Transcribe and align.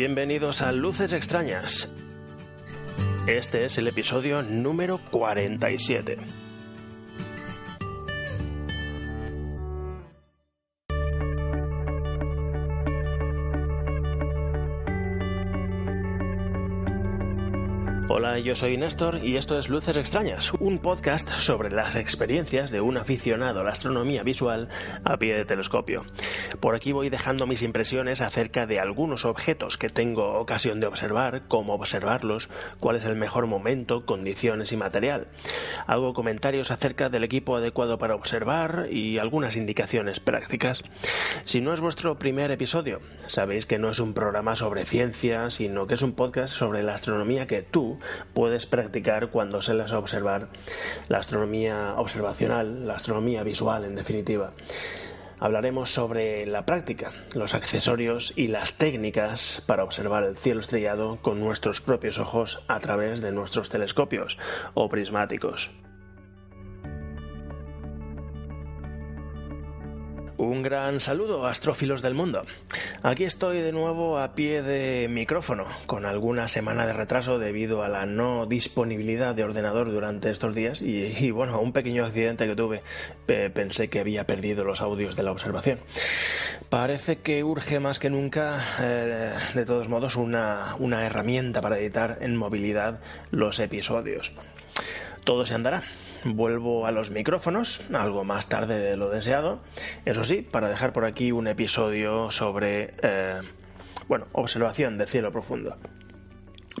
Bienvenidos 0.00 0.62
a 0.62 0.72
Luces 0.72 1.12
Extrañas. 1.12 1.92
Este 3.26 3.66
es 3.66 3.76
el 3.76 3.86
episodio 3.86 4.40
número 4.40 4.98
47. 5.10 6.16
Hola, 18.12 18.40
yo 18.40 18.56
soy 18.56 18.76
Néstor 18.76 19.20
y 19.24 19.36
esto 19.36 19.56
es 19.56 19.68
Luces 19.68 19.96
Extrañas, 19.96 20.52
un 20.54 20.80
podcast 20.80 21.30
sobre 21.34 21.70
las 21.70 21.94
experiencias 21.94 22.72
de 22.72 22.80
un 22.80 22.96
aficionado 22.96 23.60
a 23.60 23.62
la 23.62 23.70
astronomía 23.70 24.24
visual 24.24 24.68
a 25.04 25.16
pie 25.16 25.36
de 25.36 25.44
telescopio. 25.44 26.04
Por 26.58 26.74
aquí 26.74 26.90
voy 26.90 27.08
dejando 27.08 27.46
mis 27.46 27.62
impresiones 27.62 28.20
acerca 28.20 28.66
de 28.66 28.80
algunos 28.80 29.24
objetos 29.24 29.78
que 29.78 29.90
tengo 29.90 30.38
ocasión 30.40 30.80
de 30.80 30.88
observar, 30.88 31.42
cómo 31.46 31.74
observarlos, 31.74 32.48
cuál 32.80 32.96
es 32.96 33.04
el 33.04 33.14
mejor 33.14 33.46
momento, 33.46 34.04
condiciones 34.04 34.72
y 34.72 34.76
material. 34.76 35.28
Hago 35.86 36.12
comentarios 36.12 36.72
acerca 36.72 37.10
del 37.10 37.22
equipo 37.22 37.54
adecuado 37.54 37.98
para 37.98 38.16
observar 38.16 38.88
y 38.90 39.18
algunas 39.18 39.54
indicaciones 39.54 40.18
prácticas. 40.18 40.82
Si 41.44 41.60
no 41.60 41.72
es 41.72 41.80
vuestro 41.80 42.18
primer 42.18 42.50
episodio, 42.50 42.98
sabéis 43.28 43.66
que 43.66 43.78
no 43.78 43.88
es 43.88 44.00
un 44.00 44.14
programa 44.14 44.56
sobre 44.56 44.84
ciencia, 44.84 45.48
sino 45.50 45.86
que 45.86 45.94
es 45.94 46.02
un 46.02 46.14
podcast 46.14 46.52
sobre 46.52 46.82
la 46.82 46.96
astronomía 46.96 47.46
que 47.46 47.62
tú 47.62 47.99
puedes 48.34 48.66
practicar 48.66 49.30
cuando 49.30 49.62
se 49.62 49.74
las 49.74 49.92
observar 49.92 50.48
la 51.08 51.18
astronomía 51.18 51.94
observacional, 51.96 52.86
la 52.86 52.94
astronomía 52.94 53.42
visual 53.42 53.84
en 53.84 53.94
definitiva. 53.94 54.52
Hablaremos 55.38 55.90
sobre 55.90 56.44
la 56.44 56.66
práctica, 56.66 57.12
los 57.34 57.54
accesorios 57.54 58.34
y 58.36 58.48
las 58.48 58.74
técnicas 58.74 59.62
para 59.66 59.84
observar 59.84 60.24
el 60.24 60.36
cielo 60.36 60.60
estrellado 60.60 61.16
con 61.22 61.40
nuestros 61.40 61.80
propios 61.80 62.18
ojos 62.18 62.62
a 62.68 62.78
través 62.78 63.22
de 63.22 63.32
nuestros 63.32 63.70
telescopios 63.70 64.38
o 64.74 64.90
prismáticos. 64.90 65.70
Un 70.40 70.62
gran 70.62 71.00
saludo, 71.00 71.46
astrófilos 71.46 72.00
del 72.00 72.14
mundo. 72.14 72.46
Aquí 73.02 73.24
estoy 73.24 73.58
de 73.58 73.72
nuevo 73.72 74.18
a 74.18 74.34
pie 74.34 74.62
de 74.62 75.06
micrófono, 75.06 75.66
con 75.84 76.06
alguna 76.06 76.48
semana 76.48 76.86
de 76.86 76.94
retraso 76.94 77.38
debido 77.38 77.82
a 77.82 77.88
la 77.88 78.06
no 78.06 78.46
disponibilidad 78.46 79.34
de 79.34 79.44
ordenador 79.44 79.92
durante 79.92 80.30
estos 80.30 80.54
días 80.54 80.80
y, 80.80 81.30
bueno, 81.30 81.60
un 81.60 81.74
pequeño 81.74 82.06
accidente 82.06 82.46
que 82.46 82.56
tuve. 82.56 82.82
Pensé 83.26 83.90
que 83.90 84.00
había 84.00 84.24
perdido 84.24 84.64
los 84.64 84.80
audios 84.80 85.14
de 85.14 85.24
la 85.24 85.32
observación. 85.32 85.78
Parece 86.70 87.18
que 87.18 87.44
urge 87.44 87.78
más 87.78 87.98
que 87.98 88.08
nunca, 88.08 88.64
eh, 88.80 89.34
de 89.52 89.66
todos 89.66 89.90
modos, 89.90 90.16
una, 90.16 90.74
una 90.78 91.04
herramienta 91.04 91.60
para 91.60 91.78
editar 91.78 92.16
en 92.22 92.34
movilidad 92.34 93.00
los 93.30 93.60
episodios 93.60 94.32
todo 95.30 95.46
se 95.46 95.54
andará. 95.54 95.84
Vuelvo 96.24 96.86
a 96.86 96.90
los 96.90 97.12
micrófonos, 97.12 97.82
algo 97.94 98.24
más 98.24 98.48
tarde 98.48 98.80
de 98.80 98.96
lo 98.96 99.10
deseado. 99.10 99.60
Eso 100.04 100.24
sí, 100.24 100.42
para 100.42 100.68
dejar 100.68 100.92
por 100.92 101.04
aquí 101.04 101.30
un 101.30 101.46
episodio 101.46 102.32
sobre, 102.32 102.94
eh, 103.00 103.40
bueno, 104.08 104.26
observación 104.32 104.98
de 104.98 105.06
cielo 105.06 105.30
profundo. 105.30 105.76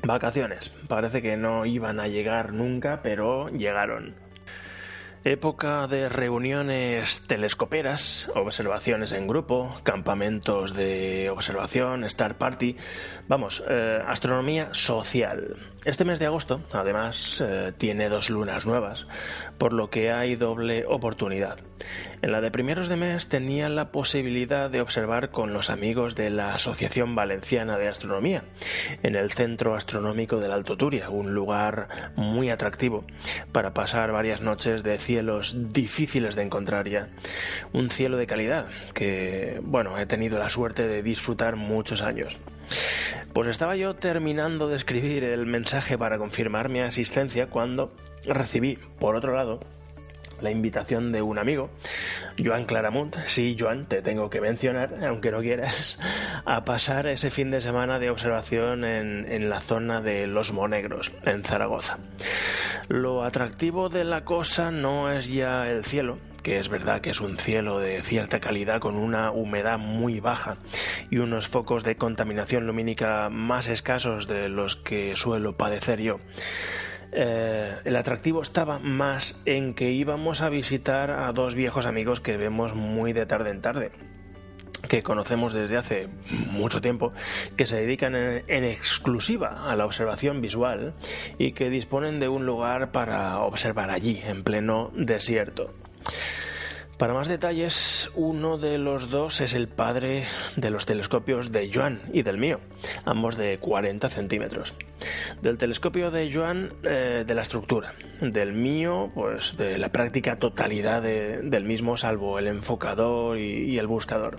Vacaciones. 0.02 0.72
Parece 0.88 1.22
que 1.22 1.36
no 1.36 1.64
iban 1.64 2.00
a 2.00 2.08
llegar 2.08 2.52
nunca, 2.52 3.02
pero 3.04 3.50
llegaron. 3.50 4.16
Época 5.22 5.86
de 5.86 6.08
reuniones 6.08 7.26
telescoperas, 7.26 8.32
observaciones 8.34 9.12
en 9.12 9.28
grupo, 9.28 9.78
campamentos 9.82 10.74
de 10.74 11.28
observación, 11.28 12.04
Star 12.04 12.38
Party, 12.38 12.76
vamos, 13.28 13.62
eh, 13.68 13.98
astronomía 14.06 14.72
social. 14.72 15.56
Este 15.84 16.06
mes 16.06 16.20
de 16.20 16.26
agosto, 16.26 16.62
además, 16.72 17.38
eh, 17.44 17.74
tiene 17.76 18.08
dos 18.08 18.30
lunas 18.30 18.64
nuevas, 18.64 19.06
por 19.58 19.74
lo 19.74 19.90
que 19.90 20.10
hay 20.10 20.36
doble 20.36 20.86
oportunidad. 20.86 21.58
En 22.22 22.32
la 22.32 22.42
de 22.42 22.50
primeros 22.50 22.88
de 22.88 22.96
mes 22.96 23.28
tenía 23.28 23.70
la 23.70 23.92
posibilidad 23.92 24.68
de 24.68 24.82
observar 24.82 25.30
con 25.30 25.54
los 25.54 25.70
amigos 25.70 26.14
de 26.14 26.28
la 26.28 26.52
Asociación 26.52 27.14
Valenciana 27.14 27.78
de 27.78 27.88
Astronomía, 27.88 28.44
en 29.02 29.16
el 29.16 29.32
Centro 29.32 29.74
Astronómico 29.74 30.36
del 30.38 30.52
Alto 30.52 30.76
Turia, 30.76 31.08
un 31.08 31.32
lugar 31.32 32.12
muy 32.16 32.50
atractivo 32.50 33.04
para 33.52 33.72
pasar 33.72 34.12
varias 34.12 34.42
noches 34.42 34.82
de 34.82 34.98
cielos 34.98 35.72
difíciles 35.72 36.34
de 36.34 36.42
encontrar 36.42 36.88
ya. 36.88 37.08
Un 37.72 37.88
cielo 37.88 38.18
de 38.18 38.26
calidad 38.26 38.66
que, 38.92 39.58
bueno, 39.62 39.96
he 39.98 40.04
tenido 40.04 40.38
la 40.38 40.50
suerte 40.50 40.86
de 40.86 41.02
disfrutar 41.02 41.56
muchos 41.56 42.02
años. 42.02 42.36
Pues 43.32 43.48
estaba 43.48 43.76
yo 43.76 43.94
terminando 43.94 44.68
de 44.68 44.76
escribir 44.76 45.24
el 45.24 45.46
mensaje 45.46 45.96
para 45.96 46.18
confirmar 46.18 46.68
mi 46.68 46.80
asistencia 46.80 47.46
cuando 47.48 47.94
recibí, 48.26 48.78
por 48.98 49.16
otro 49.16 49.34
lado, 49.34 49.60
la 50.42 50.50
invitación 50.50 51.12
de 51.12 51.22
un 51.22 51.38
amigo, 51.38 51.70
Joan 52.42 52.64
Claramunt, 52.64 53.16
sí, 53.26 53.56
Joan, 53.58 53.86
te 53.86 54.02
tengo 54.02 54.30
que 54.30 54.40
mencionar, 54.40 54.94
aunque 55.04 55.30
no 55.30 55.40
quieras, 55.40 55.98
a 56.44 56.64
pasar 56.64 57.06
ese 57.06 57.30
fin 57.30 57.50
de 57.50 57.60
semana 57.60 57.98
de 57.98 58.10
observación 58.10 58.84
en, 58.84 59.26
en 59.30 59.50
la 59.50 59.60
zona 59.60 60.00
de 60.00 60.26
Los 60.26 60.52
Monegros, 60.52 61.12
en 61.24 61.44
Zaragoza. 61.44 61.98
Lo 62.88 63.24
atractivo 63.24 63.88
de 63.88 64.04
la 64.04 64.24
cosa 64.24 64.70
no 64.70 65.12
es 65.12 65.28
ya 65.28 65.68
el 65.70 65.84
cielo, 65.84 66.18
que 66.42 66.58
es 66.58 66.68
verdad 66.68 67.00
que 67.00 67.10
es 67.10 67.20
un 67.20 67.38
cielo 67.38 67.78
de 67.78 68.02
cierta 68.02 68.40
calidad 68.40 68.80
con 68.80 68.96
una 68.96 69.30
humedad 69.30 69.78
muy 69.78 70.20
baja 70.20 70.56
y 71.10 71.18
unos 71.18 71.48
focos 71.48 71.84
de 71.84 71.96
contaminación 71.96 72.66
lumínica 72.66 73.28
más 73.30 73.68
escasos 73.68 74.26
de 74.26 74.48
los 74.48 74.76
que 74.76 75.14
suelo 75.16 75.56
padecer 75.56 76.00
yo. 76.00 76.20
Eh, 77.12 77.74
el 77.84 77.96
atractivo 77.96 78.42
estaba 78.42 78.78
más 78.78 79.42
en 79.44 79.74
que 79.74 79.90
íbamos 79.90 80.42
a 80.42 80.48
visitar 80.48 81.10
a 81.10 81.32
dos 81.32 81.54
viejos 81.54 81.86
amigos 81.86 82.20
que 82.20 82.36
vemos 82.36 82.74
muy 82.74 83.12
de 83.12 83.26
tarde 83.26 83.50
en 83.50 83.60
tarde 83.60 83.92
que 84.88 85.02
conocemos 85.02 85.52
desde 85.52 85.76
hace 85.76 86.08
mucho 86.30 86.80
tiempo, 86.80 87.12
que 87.56 87.66
se 87.66 87.76
dedican 87.76 88.14
en, 88.14 88.44
en, 88.48 88.64
exclusiva 88.64 89.70
a 89.70 89.76
la 89.76 89.84
observación 89.84 90.40
visual 90.40 90.94
y 91.38 91.52
que 91.52 91.68
disponen 91.68 92.18
de 92.18 92.28
un 92.28 92.46
lugar 92.46 92.90
para 92.90 93.40
observar 93.40 93.90
allí, 93.90 94.20
en 94.24 94.42
pleno 94.42 94.90
desierto. 94.94 95.74
Para 97.00 97.14
más 97.14 97.28
detalles, 97.28 98.10
uno 98.14 98.58
de 98.58 98.76
los 98.76 99.08
dos 99.08 99.40
es 99.40 99.54
el 99.54 99.68
padre 99.68 100.26
de 100.56 100.68
los 100.68 100.84
telescopios 100.84 101.50
de 101.50 101.70
Joan 101.72 102.02
y 102.12 102.20
del 102.20 102.36
mío, 102.36 102.60
ambos 103.06 103.38
de 103.38 103.56
40 103.56 104.06
centímetros. 104.08 104.74
Del 105.40 105.56
telescopio 105.56 106.10
de 106.10 106.30
Joan, 106.30 106.74
eh, 106.82 107.24
de 107.26 107.34
la 107.34 107.40
estructura. 107.40 107.94
Del 108.20 108.52
mío, 108.52 109.10
pues 109.14 109.56
de 109.56 109.78
la 109.78 109.88
práctica 109.88 110.36
totalidad 110.36 111.00
de, 111.00 111.40
del 111.42 111.64
mismo, 111.64 111.96
salvo 111.96 112.38
el 112.38 112.48
enfocador 112.48 113.38
y 113.38 113.78
el 113.78 113.86
buscador. 113.86 114.38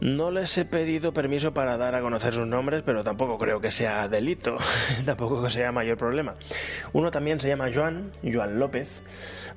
No 0.00 0.30
les 0.30 0.56
he 0.58 0.66
pedido 0.66 1.12
permiso 1.12 1.54
para 1.54 1.78
dar 1.78 1.94
a 1.94 2.02
conocer 2.02 2.34
sus 2.34 2.46
nombres, 2.46 2.82
pero 2.84 3.02
tampoco 3.02 3.38
creo 3.38 3.60
que 3.60 3.70
sea 3.70 4.08
delito, 4.08 4.56
tampoco 5.06 5.42
que 5.42 5.50
sea 5.50 5.72
mayor 5.72 5.96
problema. 5.96 6.34
Uno 6.92 7.10
también 7.10 7.40
se 7.40 7.48
llama 7.48 7.70
Joan, 7.72 8.10
Joan 8.22 8.58
López, 8.58 9.02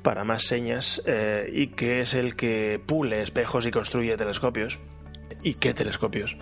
para 0.01 0.23
más 0.23 0.43
señas, 0.43 1.01
eh, 1.05 1.49
y 1.51 1.67
que 1.67 1.99
es 1.99 2.13
el 2.13 2.35
que 2.37 2.81
pule 2.85 3.21
espejos 3.21 3.65
y 3.65 3.71
construye 3.71 4.15
telescopios. 4.15 4.79
¿Y 5.41 5.53
qué 5.53 5.73
telescopios? 5.73 6.35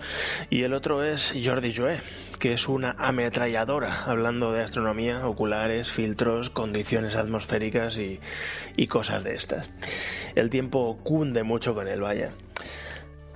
Y 0.50 0.62
el 0.62 0.74
otro 0.74 1.04
es 1.04 1.32
Jordi 1.44 1.74
Joé, 1.74 2.00
que 2.40 2.52
es 2.52 2.68
una 2.68 2.96
ametralladora, 2.98 4.04
hablando 4.04 4.52
de 4.52 4.62
astronomía, 4.62 5.26
oculares, 5.26 5.90
filtros, 5.90 6.50
condiciones 6.50 7.14
atmosféricas 7.14 7.96
y, 7.96 8.18
y 8.76 8.86
cosas 8.88 9.22
de 9.22 9.34
estas. 9.34 9.70
El 10.34 10.50
tiempo 10.50 10.98
cunde 11.04 11.44
mucho 11.44 11.74
con 11.74 11.86
él, 11.86 12.00
vaya. 12.00 12.32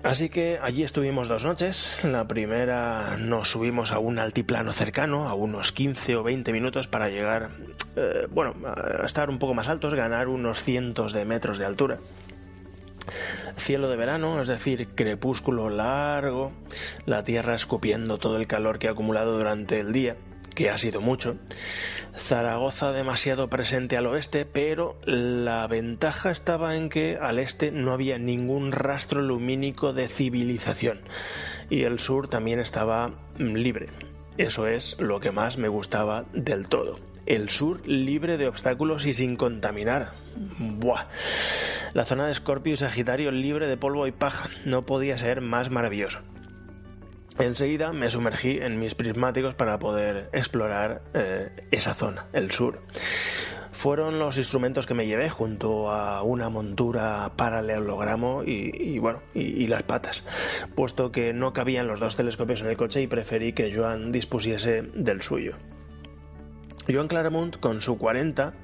Así 0.03 0.31
que 0.31 0.59
allí 0.61 0.83
estuvimos 0.83 1.29
dos 1.29 1.45
noches. 1.45 1.93
La 2.03 2.27
primera 2.27 3.17
nos 3.19 3.51
subimos 3.53 3.93
a 3.93 4.01
un 4.01 4.19
altiplano 4.19 4.73
cercano, 4.73 5.29
a 5.29 5.35
unos 5.35 5.71
15 5.71 6.17
o 6.17 6.23
20 6.25 6.53
minutos 6.53 6.89
para 6.89 7.09
llegar, 7.09 7.51
eh, 7.95 8.27
bueno, 8.29 8.55
a 8.67 9.07
estar 9.07 9.31
un 9.31 9.39
poco 9.39 9.55
más 9.55 9.69
altos, 9.69 9.95
ganar 9.95 10.27
unos 10.27 10.65
cientos 10.65 11.13
de 11.13 11.25
metros 11.25 11.57
de 11.57 11.67
altura. 11.67 11.99
Cielo 13.57 13.89
de 13.89 13.97
verano, 13.97 14.41
es 14.41 14.49
decir, 14.49 14.89
crepúsculo 14.89 15.71
largo, 15.71 16.53
la 17.07 17.23
tierra 17.23 17.55
escupiendo 17.55 18.19
todo 18.19 18.39
el 18.39 18.49
calor 18.49 18.81
que 18.81 18.89
ha 18.89 18.93
acumulado 18.93 19.37
durante 19.37 19.79
el 19.79 19.93
día, 19.93 20.17
que 20.55 20.71
ha 20.71 20.79
sido 20.79 21.01
mucho. 21.01 21.37
Zaragoza 22.17 22.93
demasiado 22.93 23.49
presente 23.49 23.97
al 23.97 24.07
oeste, 24.07 24.45
pero 24.45 24.99
la 25.05 25.67
ventaja 25.67 26.31
estaba 26.31 26.77
en 26.77 26.89
que 26.89 27.19
al 27.21 27.39
este 27.39 27.71
no 27.71 27.93
había 27.93 28.19
ningún 28.19 28.73
rastro 28.73 29.23
lumínico 29.23 29.93
de 29.93 30.09
civilización 30.09 31.01
y 31.71 31.85
el 31.85 31.99
sur 31.99 32.29
también 32.29 32.61
estaba 32.61 33.15
libre. 33.39 33.89
Eso 34.37 34.67
es 34.67 34.99
lo 35.01 35.21
que 35.21 35.31
más 35.31 35.57
me 35.57 35.69
gustaba 35.69 36.25
del 36.33 36.69
todo. 36.69 36.99
El 37.27 37.49
sur 37.49 37.87
libre 37.87 38.37
de 38.37 38.49
obstáculos 38.49 39.07
y 39.07 39.15
sin 39.15 39.37
contaminar. 39.37 40.13
Buah. 40.59 41.05
La 41.95 42.05
zona 42.05 42.27
de 42.27 42.33
Escorpio 42.33 42.73
y 42.73 42.77
Sagitario 42.77 43.31
libre 43.31 43.69
de 43.69 43.77
polvo 43.77 44.07
y 44.07 44.13
paja. 44.13 44.49
No 44.65 44.85
podía 44.85 45.19
ser 45.19 45.41
más 45.41 45.71
maravilloso. 45.71 46.21
Enseguida 47.39 47.93
me 47.93 48.11
sumergí 48.11 48.59
en 48.59 48.79
mis 48.79 48.95
prismáticos 48.95 49.55
para 49.55 49.79
poder 49.79 50.29
explorar 50.33 51.03
eh, 51.15 51.51
esa 51.71 51.95
zona, 51.95 52.27
el 52.33 52.51
sur. 52.51 52.81
Fueron 53.73 54.19
los 54.19 54.37
instrumentos 54.37 54.87
que 54.87 54.95
me 54.95 55.07
llevé 55.07 55.31
junto 55.31 55.91
a 55.91 56.23
una 56.23 56.51
montura 56.51 57.33
paralelogramo 57.37 58.45
y, 58.45 58.71
y 58.75 58.99
bueno, 58.99 59.23
y, 59.35 59.67
las 59.67 59.83
patas, 59.83 60.23
puesto 60.77 61.11
que 61.11 61.33
no 61.33 61.55
cabían 61.55 61.89
los 61.89 61.99
dos 61.99 62.15
telescopios 62.15 62.61
en 62.61 62.69
el 62.69 62.77
coche 62.77 63.01
y 63.01 63.07
preferí 63.07 63.55
que 63.55 63.75
Joan 63.75 64.13
dispusiese 64.13 64.83
del 64.95 65.23
suyo. 65.23 65.57
Joan 66.89 67.09
Claramont 67.09 67.59
con 67.59 67.81
su 67.81 67.97
40, 67.97 68.55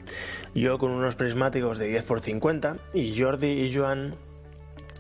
yo 0.54 0.78
con 0.78 0.90
unos 0.90 1.16
prismáticos 1.16 1.78
de 1.78 1.98
10x50 1.98 2.78
y 2.92 3.18
Jordi 3.18 3.48
y 3.48 3.74
Joan 3.74 4.14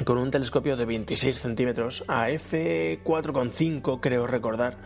con 0.04 0.18
un 0.18 0.30
telescopio 0.30 0.76
de 0.76 0.84
26 0.84 1.38
centímetros 1.38 2.04
a 2.08 2.30
f4,5 2.30 4.00
creo 4.00 4.26
recordar, 4.26 4.76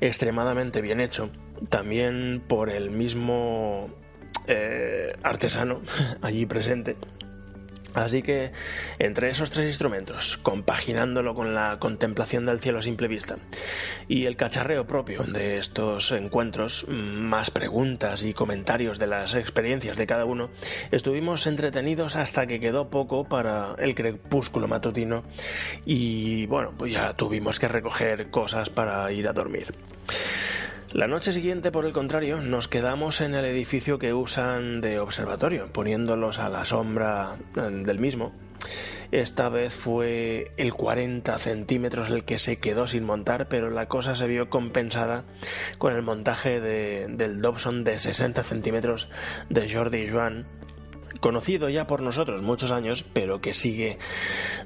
extremadamente 0.00 0.80
bien 0.80 1.00
hecho, 1.00 1.30
también 1.68 2.42
por 2.46 2.70
el 2.70 2.90
mismo 2.90 3.88
eh, 4.46 5.08
artesano 5.22 5.80
allí 6.22 6.46
presente. 6.46 6.96
Así 7.94 8.22
que 8.22 8.52
entre 8.98 9.30
esos 9.30 9.50
tres 9.50 9.66
instrumentos, 9.66 10.38
compaginándolo 10.38 11.34
con 11.34 11.54
la 11.54 11.78
contemplación 11.78 12.46
del 12.46 12.60
cielo 12.60 12.78
a 12.78 12.82
simple 12.82 13.08
vista 13.08 13.36
y 14.08 14.26
el 14.26 14.36
cacharreo 14.36 14.86
propio 14.86 15.22
de 15.24 15.58
estos 15.58 16.12
encuentros, 16.12 16.86
más 16.88 17.50
preguntas 17.50 18.22
y 18.22 18.32
comentarios 18.32 18.98
de 18.98 19.06
las 19.06 19.34
experiencias 19.34 19.96
de 19.96 20.06
cada 20.06 20.24
uno, 20.24 20.50
estuvimos 20.90 21.46
entretenidos 21.46 22.16
hasta 22.16 22.46
que 22.46 22.60
quedó 22.60 22.88
poco 22.88 23.24
para 23.24 23.74
el 23.78 23.94
crepúsculo 23.94 24.68
matutino 24.68 25.24
y 25.84 26.46
bueno, 26.46 26.72
pues 26.76 26.92
ya 26.92 27.14
tuvimos 27.14 27.58
que 27.58 27.68
recoger 27.68 28.30
cosas 28.30 28.70
para 28.70 29.10
ir 29.12 29.28
a 29.28 29.32
dormir. 29.32 29.74
La 30.92 31.06
noche 31.06 31.32
siguiente, 31.32 31.72
por 31.72 31.86
el 31.86 31.94
contrario, 31.94 32.42
nos 32.42 32.68
quedamos 32.68 33.22
en 33.22 33.34
el 33.34 33.46
edificio 33.46 33.98
que 33.98 34.12
usan 34.12 34.82
de 34.82 34.98
observatorio, 34.98 35.72
poniéndolos 35.72 36.38
a 36.38 36.50
la 36.50 36.66
sombra 36.66 37.36
eh, 37.56 37.60
del 37.60 37.98
mismo. 37.98 38.34
Esta 39.10 39.48
vez 39.48 39.72
fue 39.72 40.52
el 40.58 40.74
40 40.74 41.38
centímetros 41.38 42.10
el 42.10 42.24
que 42.24 42.38
se 42.38 42.60
quedó 42.60 42.86
sin 42.86 43.04
montar, 43.04 43.48
pero 43.48 43.70
la 43.70 43.86
cosa 43.86 44.14
se 44.14 44.26
vio 44.26 44.50
compensada 44.50 45.24
con 45.78 45.94
el 45.94 46.02
montaje 46.02 46.60
del 46.60 47.40
Dobson 47.40 47.84
de 47.84 47.98
60 47.98 48.42
centímetros 48.42 49.08
de 49.48 49.72
Jordi 49.72 50.10
Joan, 50.10 50.46
conocido 51.20 51.70
ya 51.70 51.86
por 51.86 52.02
nosotros 52.02 52.42
muchos 52.42 52.70
años, 52.70 53.02
pero 53.14 53.40
que 53.40 53.54
sigue 53.54 53.98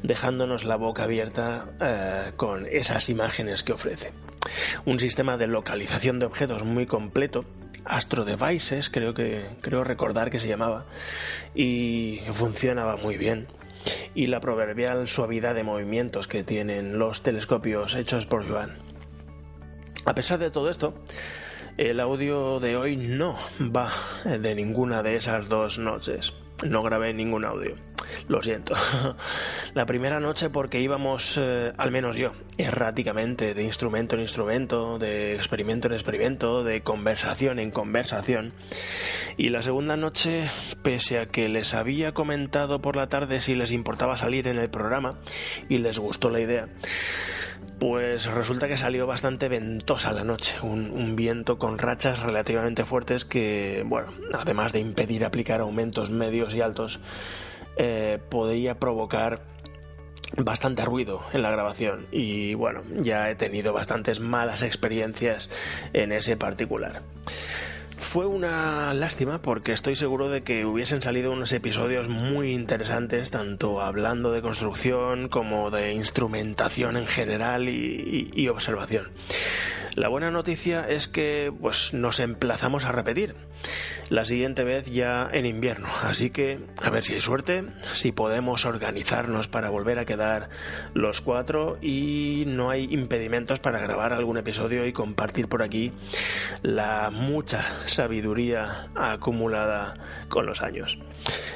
dejándonos 0.03 0.65
la 0.65 0.75
boca 0.75 1.05
abierta 1.05 1.67
eh, 1.81 2.33
con 2.37 2.67
esas 2.67 3.09
imágenes 3.11 3.63
que 3.63 3.73
ofrece. 3.73 4.26
Un 4.85 4.99
sistema 4.99 5.37
de 5.37 5.47
localización 5.47 6.19
de 6.19 6.27
objetos 6.27 6.65
muy 6.65 6.87
completo, 6.87 7.45
Astro 7.85 8.25
Devices, 8.25 8.91
creo 8.91 9.15
que 9.15 9.47
creo 9.61 9.85
recordar 9.85 10.31
que 10.31 10.41
se 10.41 10.49
llamaba, 10.49 10.87
y 11.55 12.21
funcionaba 12.33 12.97
muy 12.97 13.17
bien. 13.17 13.47
Y 14.15 14.27
la 14.27 14.41
proverbial 14.41 15.07
suavidad 15.07 15.55
de 15.55 15.63
movimientos 15.63 16.27
que 16.27 16.43
tienen 16.43 16.99
los 16.99 17.23
telescopios 17.23 17.95
hechos 17.95 18.27
por 18.27 18.49
Joan. 18.49 18.79
A 20.05 20.15
pesar 20.15 20.39
de 20.39 20.51
todo 20.51 20.71
esto, 20.71 20.95
el 21.77 22.01
audio 22.01 22.59
de 22.59 22.77
hoy 22.77 22.97
no 22.97 23.37
va 23.61 23.93
de 24.25 24.55
ninguna 24.55 25.03
de 25.03 25.17
esas 25.17 25.49
dos 25.49 25.79
noches. 25.79 26.33
No 26.65 26.83
grabé 26.83 27.13
ningún 27.13 27.45
audio. 27.45 27.77
Lo 28.29 28.43
siento. 28.43 28.75
La 29.75 29.87
primera 29.87 30.21
noche 30.21 30.51
porque 30.51 30.81
íbamos, 30.81 31.37
eh, 31.39 31.73
al 31.77 31.91
menos 31.91 32.17
yo, 32.17 32.33
erráticamente, 32.59 33.55
de 33.55 33.63
instrumento 33.63 34.15
en 34.15 34.23
instrumento, 34.23 34.99
de 34.99 35.35
experimento 35.35 35.89
en 35.89 35.95
experimento, 35.95 36.65
de 36.65 36.83
conversación 36.83 37.59
en 37.59 37.71
conversación. 37.71 38.53
Y 39.37 39.51
la 39.51 39.63
segunda 39.63 39.97
noche, 39.97 40.49
pese 40.83 41.19
a 41.19 41.27
que 41.27 41.49
les 41.49 41.75
había 41.75 42.13
comentado 42.13 42.81
por 42.81 42.97
la 42.97 43.09
tarde 43.09 43.41
si 43.41 43.55
les 43.55 43.73
importaba 43.73 44.17
salir 44.17 44.49
en 44.49 44.59
el 44.59 44.71
programa 44.71 45.19
y 45.69 45.79
les 45.79 45.99
gustó 45.99 46.31
la 46.31 46.41
idea, 46.41 46.69
pues 47.79 48.27
resulta 48.27 48.69
que 48.69 48.77
salió 48.77 49.07
bastante 49.07 49.49
ventosa 49.49 50.13
la 50.13 50.25
noche, 50.25 50.57
un, 50.63 51.15
viento 51.17 51.59
con 51.59 51.79
rachas 51.79 52.21
relativamente 52.21 52.85
fuertes 52.85 53.25
que, 53.25 53.83
bueno, 53.87 54.13
además 54.33 54.73
de 54.73 54.81
impedir 54.81 55.25
aplicar 55.25 55.61
aumentos 55.61 56.11
medios 56.11 56.55
y 56.55 56.61
altos, 56.61 57.01
eh, 57.77 58.19
podría 58.29 58.75
provocar 58.75 59.43
bastante 60.37 60.85
ruido 60.85 61.23
en 61.33 61.43
la 61.43 61.51
grabación 61.51 62.07
y 62.11 62.55
bueno, 62.55 62.83
ya 62.99 63.31
he 63.31 63.37
tenido 63.37 63.73
bastantes 63.73 64.21
malas 64.21 64.63
experiencias 64.63 65.49
en 65.93 66.13
ese 66.13 66.37
particular. 66.37 67.03
Fue 67.99 68.27
una 68.27 68.93
lástima 68.95 69.41
porque 69.41 69.73
estoy 69.73 69.97
seguro 69.97 70.29
de 70.29 70.43
que 70.43 70.65
hubiesen 70.65 71.03
salido 71.03 71.33
unos 71.33 71.53
episodios 71.53 72.09
muy 72.09 72.53
interesantes, 72.53 73.31
tanto 73.31 73.81
hablando 73.81 74.33
de 74.33 74.43
construcción 74.43 75.29
como 75.29 75.71
de 75.71 75.93
instrumentación 75.93 76.97
en 76.97 77.07
general 77.07 77.69
y, 77.69 78.49
observación. 78.49 79.09
La 79.97 80.09
buena 80.09 80.31
noticia 80.31 80.87
es 80.87 81.09
que 81.09 81.53
pues 81.59 81.95
nos 81.95 82.21
emplazamos 82.21 82.85
a 82.85 82.93
repetir 82.93 83.35
la 84.11 84.25
siguiente 84.25 84.63
vez 84.63 84.87
ya 84.87 85.29
en 85.33 85.47
invierno, 85.47 85.89
así 86.03 86.31
que 86.31 86.61
a 86.83 86.91
ver 86.91 87.03
si 87.03 87.15
hay 87.15 87.23
suerte, 87.23 87.65
si 87.93 88.13
podemos 88.13 88.67
organizarnos 88.67 89.49
para 89.49 89.71
volver 89.71 89.99
a 89.99 90.05
quedar 90.05 90.49
los 90.95 91.23
cuatro 91.23 91.79
y 91.81 92.45
no 92.47 92.71
hay 92.71 92.85
impedimentos 92.93 93.59
para 93.59 93.81
grabar 93.81 94.13
algún 94.13 94.37
episodio 94.37 94.87
y 94.87 94.93
compartir 94.93 95.49
por 95.49 95.63
aquí 95.63 95.93
la 96.63 97.11
mucha 97.11 97.65
sabiduría 97.87 98.89
acumulada 98.95 99.95
con 100.29 100.47
los 100.47 100.63
años. 100.63 100.99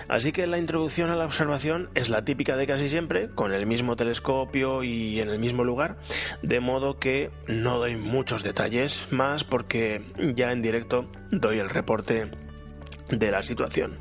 Así 0.09 0.33
que 0.33 0.47
la 0.47 0.59
introducción 0.59 1.11
a 1.11 1.17
la 1.17 1.25
observación 1.25 1.91
es 1.95 2.09
la 2.09 2.25
típica 2.25 2.57
de 2.57 2.67
casi 2.67 2.89
siempre, 2.89 3.31
con 3.31 3.53
el 3.53 3.67
mismo 3.67 3.97
telescopio 3.97 4.83
y 4.83 5.21
en 5.21 5.29
el 5.29 5.39
mismo 5.39 5.65
lugar, 5.65 5.97
de 6.43 6.61
modo 6.61 6.99
que 6.99 7.31
no 7.47 7.79
doy 7.79 7.97
muchos 7.97 8.43
detalles 8.43 9.07
más 9.11 9.45
porque 9.45 10.03
ya 10.35 10.53
en 10.53 10.63
directo 10.63 11.11
doy 11.31 11.59
el 11.59 11.71
reporte 11.71 12.29
de 13.09 13.31
la 13.31 13.43
situación. 13.43 13.99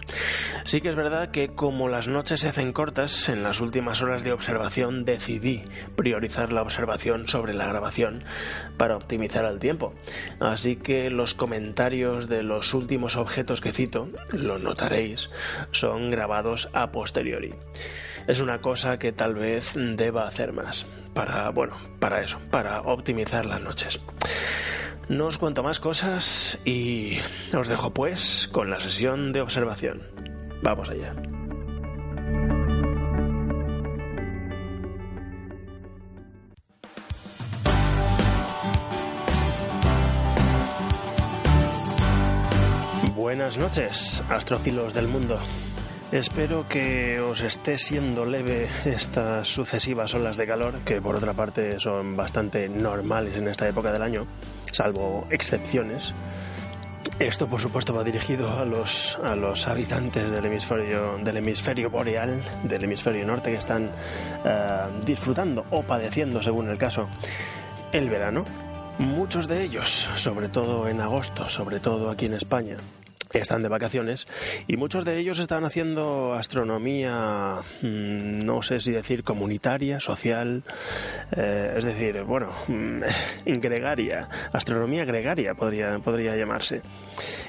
Sí 0.65 0.81
que 0.81 0.89
es 0.89 0.95
verdad 0.95 1.31
que 1.31 1.49
como 1.49 1.87
las 1.87 2.07
noches 2.07 2.41
se 2.41 2.49
hacen 2.49 2.73
cortas, 2.73 3.29
en 3.29 3.43
las 3.43 3.59
últimas 3.59 4.01
horas 4.01 4.23
de 4.23 4.31
observación 4.31 5.05
decidí 5.05 5.63
priorizar 5.95 6.53
la 6.53 6.61
observación 6.61 7.27
sobre 7.27 7.53
la 7.53 7.67
grabación 7.67 8.23
para 8.77 8.95
optimizar 8.95 9.45
el 9.45 9.59
tiempo. 9.59 9.93
Así 10.39 10.75
que 10.75 11.09
los 11.09 11.33
comentarios 11.33 12.27
de 12.27 12.43
los 12.43 12.73
últimos 12.73 13.15
objetos 13.15 13.61
que 13.61 13.73
cito, 13.73 14.09
lo 14.31 14.59
notaréis, 14.59 15.29
son 15.71 16.09
grabados 16.09 16.69
a 16.73 16.91
posteriori. 16.91 17.53
Es 18.27 18.39
una 18.39 18.59
cosa 18.59 18.99
que 18.99 19.11
tal 19.11 19.35
vez 19.35 19.73
deba 19.75 20.27
hacer 20.27 20.53
más 20.53 20.85
para, 21.13 21.49
bueno, 21.49 21.77
para 21.99 22.21
eso, 22.21 22.39
para 22.51 22.81
optimizar 22.81 23.45
las 23.45 23.61
noches. 23.61 23.99
No 25.09 25.25
os 25.25 25.37
cuento 25.37 25.63
más 25.63 25.79
cosas 25.79 26.59
y 26.65 27.17
os 27.51 27.67
dejo 27.67 27.93
pues 27.93 28.47
con 28.51 28.69
la 28.69 28.79
sesión 28.79 29.31
de 29.31 29.41
observación. 29.41 30.03
Vamos 30.61 30.89
allá. 30.89 31.15
Buenas 43.15 43.57
noches, 43.57 44.23
astrofilos 44.29 44.93
del 44.93 45.07
mundo. 45.07 45.39
Espero 46.11 46.67
que 46.67 47.19
os 47.21 47.41
esté 47.41 47.77
siendo 47.77 48.25
leve 48.25 48.67
estas 48.85 49.47
sucesivas 49.47 50.15
olas 50.15 50.37
de 50.37 50.47
calor, 50.47 50.79
que 50.83 50.99
por 50.99 51.15
otra 51.15 51.33
parte 51.33 51.79
son 51.79 52.17
bastante 52.17 52.67
normales 52.67 53.37
en 53.37 53.47
esta 53.47 53.69
época 53.69 53.91
del 53.91 54.01
año, 54.01 54.25
salvo 54.71 55.27
excepciones. 55.29 56.15
Esto, 57.19 57.47
por 57.47 57.61
supuesto, 57.61 57.93
va 57.93 58.03
dirigido 58.03 58.49
a 58.57 58.65
los, 58.65 59.19
a 59.23 59.35
los 59.35 59.67
habitantes 59.67 60.31
del 60.31 60.45
hemisferio, 60.45 61.19
del 61.23 61.37
hemisferio 61.37 61.91
boreal, 61.91 62.41
del 62.63 62.83
hemisferio 62.85 63.23
norte, 63.27 63.51
que 63.51 63.57
están 63.57 63.91
eh, 64.45 64.79
disfrutando 65.05 65.63
o 65.69 65.83
padeciendo, 65.83 66.41
según 66.41 66.69
el 66.69 66.79
caso, 66.79 67.07
el 67.91 68.09
verano. 68.09 68.45
Muchos 68.97 69.47
de 69.47 69.61
ellos, 69.61 70.09
sobre 70.15 70.49
todo 70.49 70.87
en 70.87 71.01
agosto, 71.01 71.47
sobre 71.51 71.79
todo 71.79 72.09
aquí 72.09 72.25
en 72.25 72.33
España, 72.33 72.77
están 73.33 73.61
de 73.61 73.69
vacaciones 73.69 74.27
y 74.67 74.77
muchos 74.77 75.05
de 75.05 75.19
ellos 75.19 75.39
están 75.39 75.65
haciendo 75.65 76.33
astronomía, 76.33 77.61
mm, 77.81 78.39
no 78.45 78.61
sé 78.61 78.79
si 78.79 78.91
decir 78.91 79.23
comunitaria, 79.23 79.99
social, 79.99 80.63
eh, 81.35 81.75
es 81.77 81.83
decir, 81.83 82.23
bueno, 82.23 82.51
mm, 82.67 83.01
gregaria, 83.59 84.29
astronomía 84.51 85.05
gregaria 85.05 85.53
podría, 85.53 85.99
podría 85.99 86.35
llamarse. 86.35 86.81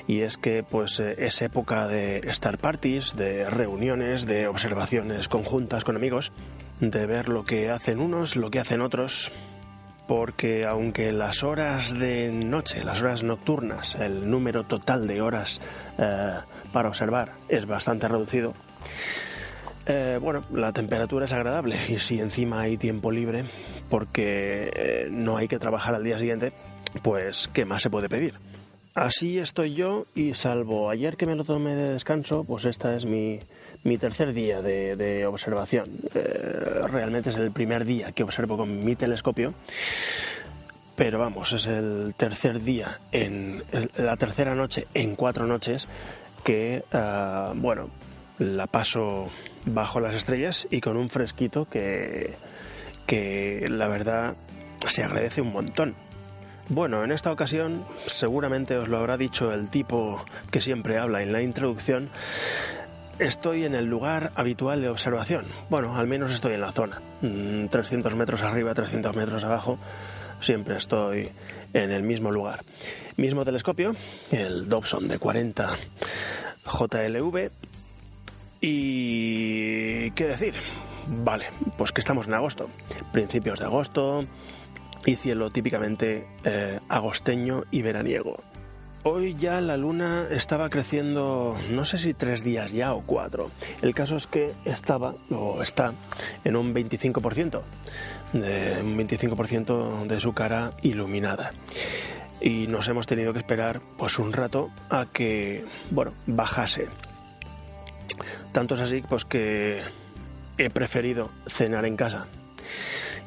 Y 0.06 0.20
es 0.22 0.36
que 0.36 0.62
pues 0.62 1.00
eh, 1.00 1.14
es 1.18 1.40
época 1.42 1.86
de 1.86 2.18
star 2.28 2.58
parties, 2.58 3.16
de 3.16 3.48
reuniones, 3.48 4.26
de 4.26 4.48
observaciones 4.48 5.28
conjuntas 5.28 5.84
con 5.84 5.96
amigos, 5.96 6.32
de 6.80 7.06
ver 7.06 7.28
lo 7.28 7.44
que 7.44 7.70
hacen 7.70 8.00
unos, 8.00 8.36
lo 8.36 8.50
que 8.50 8.58
hacen 8.58 8.80
otros, 8.80 9.30
porque 10.10 10.66
aunque 10.66 11.12
las 11.12 11.44
horas 11.44 11.96
de 11.96 12.32
noche, 12.32 12.82
las 12.82 13.00
horas 13.00 13.22
nocturnas, 13.22 13.94
el 13.94 14.28
número 14.28 14.64
total 14.64 15.06
de 15.06 15.22
horas 15.22 15.60
eh, 15.98 16.32
para 16.72 16.88
observar 16.88 17.34
es 17.48 17.64
bastante 17.64 18.08
reducido, 18.08 18.52
eh, 19.86 20.18
bueno, 20.20 20.42
la 20.52 20.72
temperatura 20.72 21.26
es 21.26 21.32
agradable 21.32 21.76
y 21.88 22.00
si 22.00 22.18
encima 22.18 22.62
hay 22.62 22.76
tiempo 22.76 23.12
libre, 23.12 23.44
porque 23.88 24.72
eh, 24.74 25.08
no 25.12 25.36
hay 25.36 25.46
que 25.46 25.60
trabajar 25.60 25.94
al 25.94 26.02
día 26.02 26.18
siguiente, 26.18 26.52
pues 27.04 27.46
¿qué 27.46 27.64
más 27.64 27.80
se 27.80 27.88
puede 27.88 28.08
pedir? 28.08 28.34
Así 28.94 29.38
estoy 29.38 29.74
yo 29.74 30.06
y 30.16 30.34
salvo 30.34 30.90
ayer 30.90 31.16
que 31.16 31.26
me 31.26 31.36
lo 31.36 31.44
tomé 31.44 31.76
de 31.76 31.92
descanso, 31.92 32.42
pues 32.42 32.64
esta 32.64 32.96
es 32.96 33.04
mi, 33.04 33.38
mi 33.84 33.98
tercer 33.98 34.32
día 34.32 34.58
de, 34.60 35.26
observación. 35.26 35.88
Eh, 36.12 36.82
realmente 36.88 37.30
es 37.30 37.36
el 37.36 37.52
primer 37.52 37.84
día 37.84 38.10
que 38.10 38.24
observo 38.24 38.56
con 38.56 38.84
mi 38.84 38.96
telescopio. 38.96 39.54
Pero 40.96 41.18
vamos, 41.18 41.52
es 41.52 41.66
el 41.66 42.14
tercer 42.16 42.62
día, 42.62 43.00
en 43.12 43.62
la 43.96 44.16
tercera 44.16 44.54
noche 44.54 44.86
en 44.92 45.16
cuatro 45.16 45.46
noches 45.46 45.86
que, 46.44 46.84
ah, 46.92 47.52
bueno, 47.54 47.88
la 48.38 48.66
paso 48.66 49.30
bajo 49.64 50.00
las 50.00 50.14
estrellas 50.14 50.66
y 50.70 50.80
con 50.80 50.96
un 50.96 51.08
fresquito 51.08 51.66
que, 51.66 52.34
que 53.06 53.64
la 53.68 53.88
verdad 53.88 54.34
se 54.86 55.04
agradece 55.04 55.40
un 55.40 55.52
montón. 55.52 55.94
Bueno, 56.70 57.02
en 57.02 57.10
esta 57.10 57.32
ocasión 57.32 57.84
seguramente 58.06 58.76
os 58.76 58.88
lo 58.88 58.98
habrá 58.98 59.16
dicho 59.16 59.52
el 59.52 59.70
tipo 59.70 60.24
que 60.52 60.60
siempre 60.60 60.98
habla 60.98 61.20
en 61.22 61.32
la 61.32 61.42
introducción, 61.42 62.10
Estoy 63.18 63.66
en 63.66 63.74
el 63.74 63.84
lugar 63.84 64.32
habitual 64.34 64.80
de 64.80 64.88
observación. 64.88 65.44
Bueno, 65.68 65.94
al 65.94 66.06
menos 66.06 66.32
estoy 66.32 66.54
en 66.54 66.62
la 66.62 66.72
zona. 66.72 67.02
300 67.20 68.14
mm, 68.14 68.16
metros 68.16 68.40
arriba, 68.40 68.72
300 68.72 69.14
metros 69.14 69.44
abajo. 69.44 69.78
Siempre 70.40 70.78
estoy 70.78 71.28
en 71.74 71.90
el 71.90 72.02
mismo 72.02 72.30
lugar. 72.30 72.64
Mismo 73.18 73.44
telescopio, 73.44 73.94
el 74.30 74.70
Dobson 74.70 75.06
de 75.06 75.18
40 75.18 75.76
JLV. 76.64 77.50
Y... 78.62 80.10
¿qué 80.12 80.24
decir? 80.24 80.54
Vale, 81.06 81.50
pues 81.76 81.92
que 81.92 82.00
estamos 82.00 82.26
en 82.26 82.32
agosto. 82.32 82.70
Principios 83.12 83.58
de 83.58 83.66
agosto 83.66 84.24
y 85.06 85.16
cielo 85.16 85.50
típicamente 85.50 86.26
eh, 86.44 86.78
agosteño 86.88 87.64
y 87.70 87.82
veraniego. 87.82 88.36
Hoy 89.02 89.34
ya 89.34 89.62
la 89.62 89.78
luna 89.78 90.26
estaba 90.30 90.68
creciendo, 90.68 91.56
no 91.70 91.86
sé 91.86 91.96
si 91.96 92.12
tres 92.12 92.44
días 92.44 92.72
ya 92.72 92.92
o 92.92 93.00
cuatro. 93.00 93.50
El 93.80 93.94
caso 93.94 94.16
es 94.16 94.26
que 94.26 94.52
estaba, 94.66 95.14
o 95.30 95.62
está, 95.62 95.94
en 96.44 96.54
un 96.54 96.74
25%, 96.74 97.62
de, 98.34 98.80
un 98.82 98.98
25% 98.98 100.06
de 100.06 100.20
su 100.20 100.34
cara 100.34 100.74
iluminada. 100.82 101.52
Y 102.42 102.66
nos 102.66 102.88
hemos 102.88 103.06
tenido 103.06 103.32
que 103.32 103.38
esperar 103.38 103.80
pues 103.96 104.18
un 104.18 104.34
rato 104.34 104.70
a 104.90 105.06
que, 105.10 105.64
bueno, 105.90 106.12
bajase. 106.26 106.88
Tanto 108.52 108.74
es 108.74 108.82
así 108.82 109.02
pues 109.08 109.24
que 109.24 109.80
he 110.58 110.68
preferido 110.68 111.30
cenar 111.46 111.86
en 111.86 111.96
casa 111.96 112.26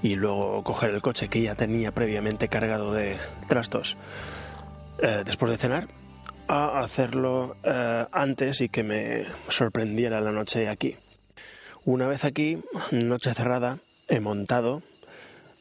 y 0.04 0.16
luego 0.16 0.64
coger 0.64 0.92
el 0.92 1.02
coche 1.02 1.30
que 1.30 1.42
ya 1.42 1.56
tenía 1.56 1.92
previamente 1.92 2.50
cargado 2.50 2.94
de 2.94 3.18
trastos 3.48 3.98
eh, 5.02 5.24
después 5.26 5.52
de 5.52 5.58
cenar, 5.58 5.88
a 6.48 6.82
hacerlo 6.82 7.56
eh, 7.64 8.06
antes 8.12 8.62
y 8.62 8.70
que 8.70 8.84
me 8.84 9.26
sorprendiera 9.48 10.22
la 10.22 10.32
noche 10.32 10.68
aquí. 10.68 10.98
Una 11.86 12.08
vez 12.08 12.26
aquí, 12.26 12.62
noche 12.92 13.34
cerrada, 13.34 13.80
he 14.08 14.20
montado 14.20 14.84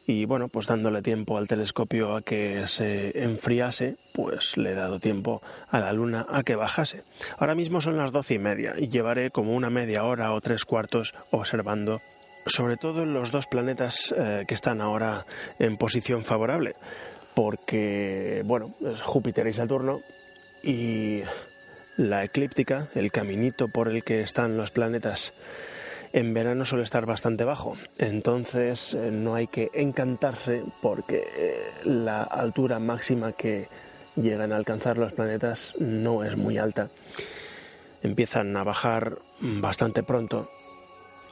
y 0.05 0.25
bueno, 0.25 0.49
pues 0.49 0.67
dándole 0.67 1.01
tiempo 1.01 1.37
al 1.37 1.47
telescopio 1.47 2.15
a 2.15 2.21
que 2.21 2.67
se 2.67 3.23
enfriase, 3.23 3.95
pues 4.13 4.57
le 4.57 4.71
he 4.71 4.75
dado 4.75 4.99
tiempo 4.99 5.41
a 5.69 5.79
la 5.79 5.93
luna 5.93 6.25
a 6.29 6.43
que 6.43 6.57
bajase. 6.57 7.03
Ahora 7.37 7.55
mismo 7.55 7.79
son 7.79 7.95
las 7.95 8.11
doce 8.11 8.33
y 8.33 8.39
media 8.39 8.75
y 8.77 8.89
llevaré 8.89 9.31
como 9.31 9.55
una 9.55 9.69
media 9.69 10.03
hora 10.03 10.33
o 10.33 10.41
tres 10.41 10.65
cuartos 10.65 11.13
observando 11.31 12.01
sobre 12.45 12.77
todo 12.77 13.05
los 13.05 13.31
dos 13.31 13.47
planetas 13.47 14.13
eh, 14.17 14.45
que 14.47 14.53
están 14.53 14.81
ahora 14.81 15.25
en 15.59 15.77
posición 15.77 16.23
favorable 16.23 16.75
porque, 17.33 18.41
bueno, 18.45 18.73
Júpiter 19.03 19.47
y 19.47 19.53
Saturno 19.53 20.01
y 20.61 21.21
la 21.97 22.23
eclíptica, 22.23 22.87
el 22.95 23.11
caminito 23.11 23.67
por 23.67 23.89
el 23.89 24.03
que 24.03 24.21
están 24.21 24.57
los 24.57 24.71
planetas 24.71 25.33
en 26.11 26.33
verano 26.33 26.63
suele 26.63 26.83
estar 26.83 27.05
bastante 27.05 27.43
bajo, 27.43 27.75
entonces 27.97 28.93
eh, 28.93 29.09
no 29.11 29.33
hay 29.33 29.47
que 29.47 29.71
encantarse 29.73 30.63
porque 30.81 31.23
eh, 31.35 31.71
la 31.85 32.21
altura 32.21 32.77
máxima 32.77 33.31
que 33.31 33.67
llegan 34.15 34.53
a 34.53 34.57
alcanzar 34.57 34.99
los 34.99 35.13
planetas 35.13 35.73
no 35.79 36.23
es 36.23 36.37
muy 36.37 36.59
alta. 36.59 36.89
Empiezan 38.03 38.55
a 38.57 38.63
bajar 38.63 39.17
bastante 39.39 40.03
pronto 40.03 40.51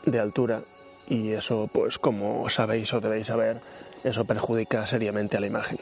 de 0.06 0.20
altura 0.20 0.64
y 1.12 1.34
eso, 1.34 1.70
pues 1.72 2.00
como 2.00 2.50
sabéis 2.50 2.94
o 2.94 3.02
debéis 3.02 3.28
saber, 3.28 3.60
eso 4.02 4.24
perjudica 4.24 4.88
seriamente 4.88 5.36
a 5.36 5.42
la 5.42 5.48
imagen. 5.48 5.78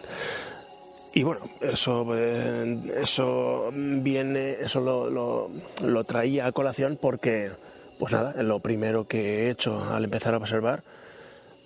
Y 1.13 1.21
bueno, 1.21 1.47
eso, 1.61 2.03
eh, 2.15 2.95
eso 2.99 3.69
viene, 3.71 4.57
eso 4.59 4.79
lo, 4.79 5.51
lo, 5.83 6.03
traía 6.03 6.47
a 6.47 6.51
colación 6.51 6.97
porque, 6.99 7.51
pues 7.99 8.11
nada, 8.11 8.41
lo 8.41 8.59
primero 8.59 9.07
que 9.07 9.45
he 9.45 9.51
hecho 9.51 9.83
al 9.83 10.03
empezar 10.03 10.33
a 10.33 10.37
observar 10.37 10.81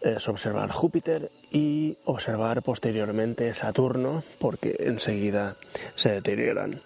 es 0.02 0.28
observar 0.28 0.70
Júpiter 0.70 1.32
y 1.50 1.98
observar 2.04 2.64
posteriormente 2.64 3.54
Saturno 3.54 4.24
porque 4.40 4.76
enseguida 4.80 5.56
se 5.96 6.12
deterioran. 6.12 6.82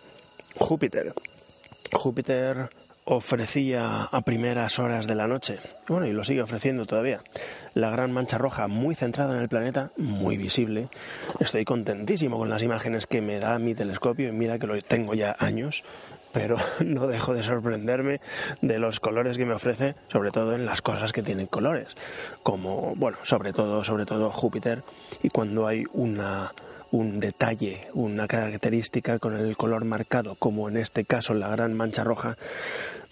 Júpiter. 0.60 1.14
Júpiter 1.92 2.70
ofrecía 3.10 4.04
a 4.04 4.22
primeras 4.22 4.80
horas 4.80 5.08
de 5.08 5.16
la 5.16 5.28
noche, 5.28 5.60
bueno, 5.88 6.06
y 6.08 6.12
lo 6.12 6.26
sigue 6.26 6.42
ofreciendo 6.42 6.86
todavía, 6.86 7.22
la 7.74 7.90
gran 7.90 8.12
mancha 8.12 8.38
roja 8.38 8.68
muy 8.68 8.96
centrada 8.96 9.34
en 9.34 9.42
el 9.42 9.48
planeta, 9.48 9.92
muy 9.96 10.36
visible. 10.36 10.90
Estoy 11.40 11.64
contentísimo 11.64 12.38
con 12.38 12.50
las 12.50 12.64
imágenes 12.64 13.08
que 13.08 13.22
me 13.22 13.40
da 13.40 13.60
mi 13.60 13.74
telescopio. 13.76 14.28
Y 14.28 14.32
mira 14.34 14.60
que 14.60 14.68
lo 14.68 14.78
tengo 14.82 15.14
ya 15.14 15.38
años, 15.40 15.86
pero 16.34 16.58
no 16.86 17.08
dejo 17.08 17.34
de 17.34 17.44
sorprenderme 17.44 18.20
de 18.62 18.78
los 18.78 19.00
colores 19.00 19.38
que 19.38 19.46
me 19.46 19.54
ofrece, 19.54 19.96
sobre 20.10 20.32
todo 20.32 20.54
en 20.54 20.66
las 20.66 20.82
cosas 20.82 21.14
que 21.14 21.24
tienen 21.24 21.48
colores, 21.48 21.96
como, 22.44 22.94
bueno, 22.96 23.20
sobre 23.24 23.54
todo, 23.54 23.86
sobre 23.86 24.06
todo 24.06 24.32
Júpiter, 24.32 24.84
y 25.24 25.30
cuando 25.30 25.66
hay 25.66 25.86
una 25.94 26.52
un 26.92 27.20
detalle, 27.20 27.88
una 27.94 28.28
característica 28.28 29.20
con 29.20 29.36
el 29.36 29.58
color 29.58 29.86
marcado, 29.86 30.36
como 30.36 30.70
en 30.70 30.78
este 30.78 31.06
caso 31.06 31.34
la 31.34 31.50
gran 31.50 31.74
mancha 31.74 32.04
roja, 32.04 32.38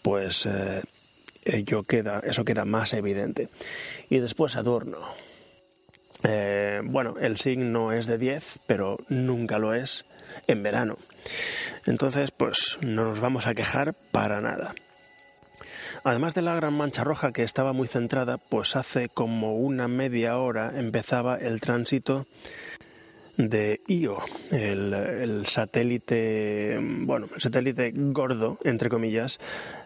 pues 0.01 0.45
eh, 0.45 0.81
ello 1.43 1.83
queda, 1.83 2.21
eso 2.23 2.45
queda 2.45 2.65
más 2.65 2.93
evidente. 2.93 3.49
Y 4.09 4.19
después 4.19 4.53
Saturno. 4.53 4.99
Eh, 6.23 6.81
bueno, 6.83 7.15
el 7.19 7.37
signo 7.37 7.91
es 7.91 8.07
de 8.07 8.17
10, 8.17 8.59
pero 8.65 8.97
nunca 9.09 9.59
lo 9.59 9.73
es 9.73 10.05
en 10.47 10.63
verano. 10.63 10.97
Entonces, 11.85 12.31
pues 12.31 12.79
no 12.81 13.05
nos 13.05 13.19
vamos 13.19 13.45
a 13.45 13.53
quejar 13.53 13.93
para 14.11 14.41
nada. 14.41 14.73
Además 16.03 16.35
de 16.35 16.41
la 16.41 16.55
gran 16.55 16.75
mancha 16.75 17.03
roja 17.03 17.31
que 17.31 17.43
estaba 17.43 17.73
muy 17.73 17.87
centrada, 17.87 18.37
pues 18.37 18.75
hace 18.75 19.09
como 19.09 19.55
una 19.55 19.87
media 19.87 20.37
hora 20.37 20.73
empezaba 20.75 21.35
el 21.35 21.61
tránsito 21.61 22.27
de 23.37 23.81
Io, 23.87 24.17
el, 24.51 25.45
satélite, 25.45 26.77
bueno, 26.81 27.27
el 27.33 27.41
satélite 27.41 27.91
gordo, 27.95 28.57
entre 28.63 28.89
comillas, 28.89 29.39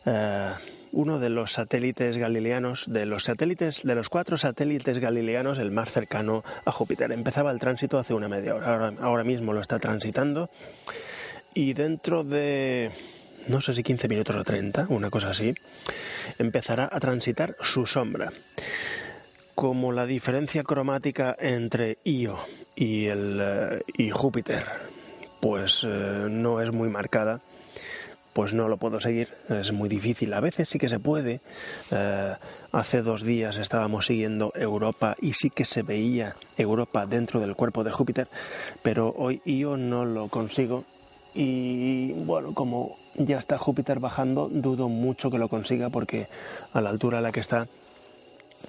eh, 0.05 0.51
uno 0.91 1.19
de 1.19 1.29
los 1.29 1.53
satélites 1.53 2.17
galileanos, 2.17 2.85
de 2.87 3.05
los 3.05 3.23
satélites, 3.23 3.83
de 3.83 3.95
los 3.95 4.09
cuatro 4.09 4.37
satélites 4.37 4.99
galileanos, 4.99 5.59
el 5.59 5.71
más 5.71 5.91
cercano 5.91 6.43
a 6.65 6.71
Júpiter. 6.71 7.11
Empezaba 7.11 7.51
el 7.51 7.59
tránsito 7.59 7.97
hace 7.97 8.13
una 8.13 8.27
media 8.27 8.55
hora, 8.55 8.73
ahora, 8.73 8.93
ahora 9.01 9.23
mismo 9.23 9.53
lo 9.53 9.61
está 9.61 9.79
transitando 9.79 10.49
y 11.53 11.73
dentro 11.73 12.23
de 12.23 12.91
no 13.47 13.61
sé 13.61 13.73
si 13.73 13.83
15 13.83 14.07
minutos 14.07 14.35
o 14.35 14.43
30, 14.43 14.87
una 14.89 15.09
cosa 15.09 15.29
así, 15.29 15.55
empezará 16.37 16.89
a 16.91 16.99
transitar 16.99 17.55
su 17.61 17.85
sombra. 17.85 18.31
Como 19.59 19.91
la 19.91 20.05
diferencia 20.05 20.63
cromática 20.63 21.35
entre 21.37 21.97
Io 22.05 22.37
y, 22.77 23.07
el, 23.07 23.39
eh, 23.41 23.81
y 23.97 24.09
Júpiter 24.09 24.63
pues 25.41 25.83
eh, 25.85 26.27
no 26.29 26.61
es 26.61 26.71
muy 26.71 26.87
marcada, 26.87 27.41
pues 28.31 28.53
no 28.53 28.69
lo 28.69 28.77
puedo 28.77 29.01
seguir, 29.01 29.27
es 29.49 29.73
muy 29.73 29.89
difícil. 29.89 30.33
A 30.33 30.39
veces 30.39 30.69
sí 30.69 30.79
que 30.79 30.87
se 30.87 30.99
puede. 30.99 31.41
Eh, 31.91 32.35
hace 32.71 33.01
dos 33.01 33.23
días 33.23 33.57
estábamos 33.57 34.05
siguiendo 34.05 34.53
Europa 34.55 35.15
y 35.19 35.33
sí 35.33 35.49
que 35.49 35.65
se 35.65 35.81
veía 35.81 36.37
Europa 36.55 37.05
dentro 37.05 37.41
del 37.41 37.57
cuerpo 37.57 37.83
de 37.83 37.91
Júpiter, 37.91 38.29
pero 38.81 39.13
hoy 39.17 39.41
yo 39.43 39.75
no 39.75 40.05
lo 40.05 40.29
consigo. 40.29 40.85
Y 41.35 42.13
bueno, 42.13 42.53
como 42.53 42.97
ya 43.15 43.39
está 43.39 43.57
Júpiter 43.57 43.99
bajando, 43.99 44.47
dudo 44.49 44.87
mucho 44.87 45.29
que 45.29 45.37
lo 45.37 45.49
consiga 45.49 45.89
porque 45.89 46.29
a 46.71 46.79
la 46.79 46.91
altura 46.91 47.17
a 47.17 47.21
la 47.21 47.33
que 47.33 47.41
está 47.41 47.67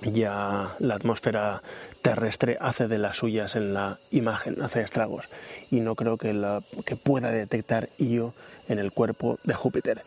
ya 0.03 0.75
la 0.79 0.95
atmósfera 0.95 1.63
terrestre 2.03 2.57
hace 2.61 2.89
de 2.89 2.99
las 2.99 3.19
suyas 3.19 3.57
en 3.57 3.75
la 3.75 3.99
imagen, 4.11 4.63
hace 4.63 4.83
estragos 4.83 5.29
y 5.71 5.81
no 5.81 5.95
creo 5.95 6.17
que, 6.17 6.33
la, 6.33 6.63
que 6.85 6.97
pueda 6.97 7.31
detectar 7.31 7.91
Io 7.99 8.35
en 8.69 8.79
el 8.79 8.93
cuerpo 8.93 9.39
de 9.45 9.55
Júpiter. 9.55 10.03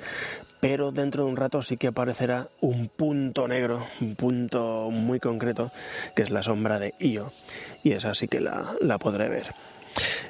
Pero 0.59 0.91
dentro 0.91 1.25
de 1.25 1.29
un 1.29 1.37
rato 1.37 1.61
sí 1.61 1.75
que 1.75 1.87
aparecerá 1.87 2.47
un 2.61 2.87
punto 2.87 3.47
negro, 3.47 3.85
un 3.99 4.15
punto 4.15 4.89
muy 4.91 5.19
concreto, 5.19 5.71
que 6.15 6.21
es 6.21 6.31
la 6.31 6.41
sombra 6.41 6.79
de 6.79 6.93
Io, 6.99 7.33
y 7.83 7.91
esa 7.91 8.13
sí 8.13 8.29
que 8.29 8.39
la, 8.39 8.63
la 8.79 8.97
podré 8.97 9.27
ver. 9.27 9.53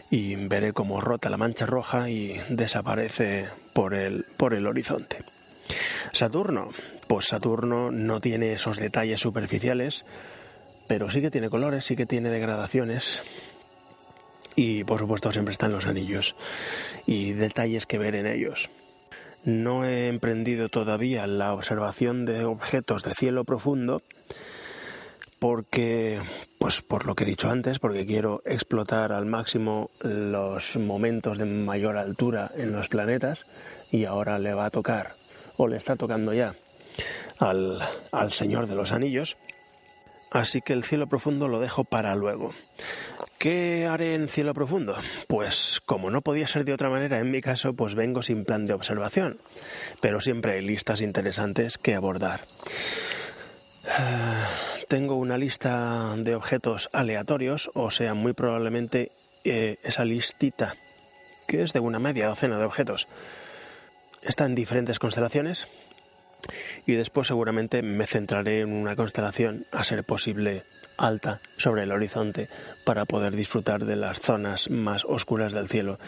Y 0.09 0.35
veré 0.35 0.73
cómo 0.73 0.99
rota 0.99 1.29
la 1.29 1.37
mancha 1.37 1.65
roja 1.67 2.09
y 2.09 2.41
desaparece 2.49 3.47
por 3.73 3.93
el, 3.93 4.25
por 4.35 4.55
el 4.55 4.65
horizonte. 4.65 5.19
Saturno, 6.11 6.69
pues 7.13 7.27
Saturno 7.27 7.91
no 7.91 8.21
tiene 8.21 8.53
esos 8.53 8.79
detalles 8.79 9.19
superficiales, 9.19 10.03
pero 10.87 11.11
sí 11.11 11.21
que 11.21 11.29
tiene 11.29 11.51
colores, 11.51 11.85
sí 11.85 11.95
que 11.95 12.07
tiene 12.07 12.31
degradaciones. 12.31 13.21
Y 14.55 14.83
por 14.83 14.97
supuesto 14.97 15.31
siempre 15.31 15.51
están 15.51 15.73
los 15.73 15.85
anillos 15.85 16.35
y 17.05 17.33
detalles 17.33 17.85
que 17.85 17.99
ver 17.99 18.15
en 18.15 18.25
ellos. 18.25 18.71
No 19.43 19.85
he 19.85 20.07
emprendido 20.07 20.69
todavía 20.69 21.27
la 21.27 21.53
observación 21.53 22.25
de 22.25 22.45
objetos 22.45 23.03
de 23.03 23.13
cielo 23.13 23.43
profundo 23.43 24.01
porque, 25.37 26.19
pues 26.57 26.81
por 26.81 27.05
lo 27.05 27.13
que 27.13 27.25
he 27.25 27.27
dicho 27.27 27.51
antes, 27.51 27.77
porque 27.77 28.07
quiero 28.07 28.41
explotar 28.43 29.11
al 29.11 29.27
máximo 29.27 29.91
los 30.01 30.77
momentos 30.77 31.37
de 31.37 31.45
mayor 31.45 31.95
altura 31.95 32.49
en 32.57 32.71
los 32.71 32.87
planetas 32.87 33.45
y 33.91 34.05
ahora 34.05 34.39
le 34.39 34.55
va 34.55 34.65
a 34.65 34.71
tocar, 34.71 35.15
o 35.57 35.67
le 35.67 35.77
está 35.77 35.95
tocando 35.95 36.33
ya, 36.33 36.55
al, 37.39 37.79
al 38.11 38.31
Señor 38.31 38.67
de 38.67 38.75
los 38.75 38.91
Anillos. 38.91 39.37
Así 40.31 40.61
que 40.61 40.73
el 40.73 40.83
cielo 40.83 41.07
profundo 41.07 41.47
lo 41.47 41.59
dejo 41.59 41.83
para 41.83 42.15
luego. 42.15 42.53
¿Qué 43.43 43.85
haré 43.89 44.13
en 44.13 44.29
cielo 44.29 44.53
profundo? 44.53 44.95
Pues 45.27 45.81
como 45.85 46.09
no 46.09 46.21
podía 46.21 46.47
ser 46.47 46.63
de 46.63 46.73
otra 46.73 46.89
manera 46.89 47.19
en 47.19 47.29
mi 47.29 47.41
caso, 47.41 47.73
pues 47.73 47.93
vengo 47.93 48.21
sin 48.21 48.45
plan 48.45 48.65
de 48.65 48.73
observación, 48.73 49.41
pero 50.01 50.21
siempre 50.21 50.53
hay 50.53 50.61
listas 50.61 51.01
interesantes 51.01 51.77
que 51.77 51.93
abordar. 51.93 52.47
tengo 54.87 55.15
una 55.15 55.37
lista 55.37 56.15
de 56.17 56.35
objetos 56.35 56.89
aleatorios, 56.93 57.69
o 57.73 57.91
sea, 57.91 58.13
muy 58.13 58.31
probablemente 58.31 59.11
eh, 59.43 59.77
esa 59.83 60.05
listita, 60.05 60.75
que 61.45 61.63
es 61.63 61.73
de 61.73 61.79
una 61.81 61.99
media 61.99 62.27
docena 62.27 62.57
de 62.57 62.63
objetos, 62.63 63.09
está 64.21 64.45
en 64.45 64.55
diferentes 64.55 64.99
constelaciones, 64.99 65.67
y 66.85 66.93
después 66.93 67.27
seguramente 67.27 67.81
me 67.81 68.07
centraré 68.07 68.61
en 68.61 68.73
una 68.73 68.95
constelación, 68.95 69.65
a 69.71 69.83
ser 69.83 70.03
posible 70.03 70.63
alta, 70.97 71.41
sobre 71.57 71.83
el 71.83 71.91
horizonte, 71.91 72.49
para 72.85 73.05
poder 73.05 73.35
disfrutar 73.35 73.85
de 73.85 73.95
las 73.95 74.19
zonas 74.19 74.69
más 74.69 75.05
oscuras 75.05 75.53
del 75.53 75.69
cielo, 75.69 75.99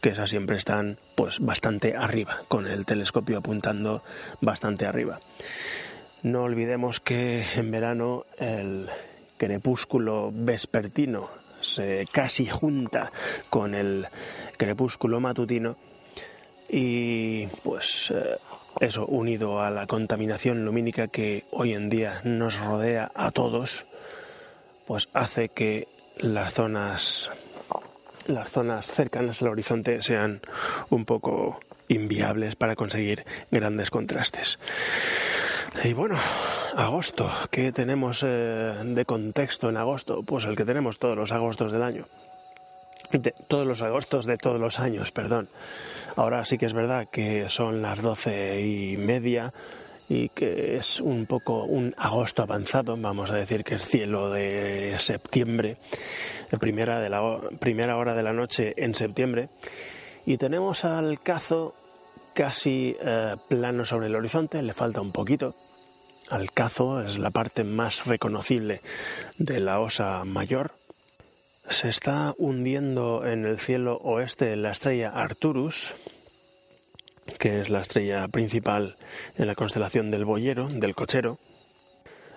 que 0.00 0.10
esas 0.10 0.30
siempre 0.30 0.56
están 0.56 0.98
pues 1.14 1.38
bastante 1.40 1.96
arriba, 1.96 2.42
con 2.48 2.66
el 2.66 2.84
telescopio 2.84 3.38
apuntando 3.38 4.02
bastante 4.40 4.86
arriba. 4.86 5.20
No 6.22 6.44
olvidemos 6.44 7.00
que 7.00 7.44
en 7.56 7.70
verano 7.70 8.26
el 8.38 8.88
crepúsculo 9.36 10.30
vespertino 10.32 11.30
se 11.60 12.06
casi 12.10 12.46
junta 12.46 13.10
con 13.50 13.74
el 13.74 14.06
crepúsculo 14.56 15.20
matutino 15.20 15.76
y 16.68 17.46
pues 17.62 18.12
eh, 18.14 18.38
eso, 18.82 19.06
unido 19.06 19.62
a 19.62 19.70
la 19.70 19.86
contaminación 19.86 20.64
lumínica 20.64 21.06
que 21.06 21.44
hoy 21.52 21.72
en 21.72 21.88
día 21.88 22.20
nos 22.24 22.58
rodea 22.58 23.12
a 23.14 23.30
todos, 23.30 23.86
pues 24.86 25.08
hace 25.14 25.48
que 25.48 25.86
las 26.18 26.52
zonas 26.52 27.30
las 28.26 28.50
zonas 28.50 28.86
cercanas 28.86 29.42
al 29.42 29.48
horizonte 29.48 30.02
sean 30.02 30.40
un 30.90 31.04
poco 31.04 31.60
inviables 31.88 32.56
para 32.56 32.76
conseguir 32.76 33.24
grandes 33.50 33.90
contrastes. 33.90 34.58
Y 35.84 35.92
bueno, 35.92 36.16
agosto, 36.76 37.30
¿qué 37.50 37.72
tenemos 37.72 38.24
eh, 38.26 38.74
de 38.84 39.04
contexto 39.04 39.68
en 39.68 39.76
agosto? 39.76 40.22
Pues 40.22 40.44
el 40.44 40.56
que 40.56 40.64
tenemos 40.64 40.98
todos 40.98 41.16
los 41.16 41.32
agostos 41.32 41.72
del 41.72 41.82
año. 41.82 42.06
De, 43.12 43.34
todos 43.48 43.66
los 43.66 43.82
agostos 43.82 44.26
de 44.26 44.38
todos 44.38 44.58
los 44.58 44.80
años, 44.80 45.12
perdón. 45.12 45.48
Ahora 46.16 46.44
sí 46.44 46.58
que 46.58 46.66
es 46.66 46.72
verdad 46.72 47.08
que 47.10 47.48
son 47.48 47.82
las 47.82 48.00
doce 48.00 48.60
y 48.60 48.96
media 48.96 49.52
y 50.08 50.28
que 50.28 50.76
es 50.76 51.00
un 51.00 51.26
poco 51.26 51.64
un 51.64 51.94
agosto 51.96 52.42
avanzado, 52.42 52.96
vamos 52.96 53.30
a 53.30 53.36
decir 53.36 53.64
que 53.64 53.76
es 53.76 53.86
cielo 53.86 54.30
de 54.30 54.96
septiembre, 54.98 55.78
de 56.50 56.58
primera, 56.58 57.00
de 57.00 57.08
la 57.08 57.40
primera 57.58 57.96
hora 57.96 58.14
de 58.14 58.22
la 58.22 58.32
noche 58.32 58.74
en 58.76 58.94
septiembre, 58.94 59.48
y 60.26 60.36
tenemos 60.36 60.84
al 60.84 61.20
cazo 61.20 61.74
casi 62.34 62.96
eh, 63.00 63.36
plano 63.48 63.84
sobre 63.84 64.08
el 64.08 64.16
horizonte, 64.16 64.62
le 64.62 64.72
falta 64.72 65.00
un 65.00 65.12
poquito. 65.12 65.54
Al 66.30 66.52
cazo 66.52 67.02
es 67.02 67.18
la 67.18 67.30
parte 67.30 67.64
más 67.64 68.06
reconocible 68.06 68.80
de 69.38 69.60
la 69.60 69.80
osa 69.80 70.24
mayor, 70.24 70.74
se 71.68 71.88
está 71.88 72.34
hundiendo 72.38 73.26
en 73.26 73.44
el 73.44 73.58
cielo 73.58 73.98
oeste 74.02 74.56
la 74.56 74.70
estrella 74.70 75.10
Arturus, 75.10 75.94
que 77.38 77.60
es 77.60 77.70
la 77.70 77.82
estrella 77.82 78.28
principal 78.28 78.96
en 79.36 79.46
la 79.46 79.54
constelación 79.54 80.10
del 80.10 80.24
boyero, 80.24 80.68
del 80.68 80.94
cochero. 80.94 81.38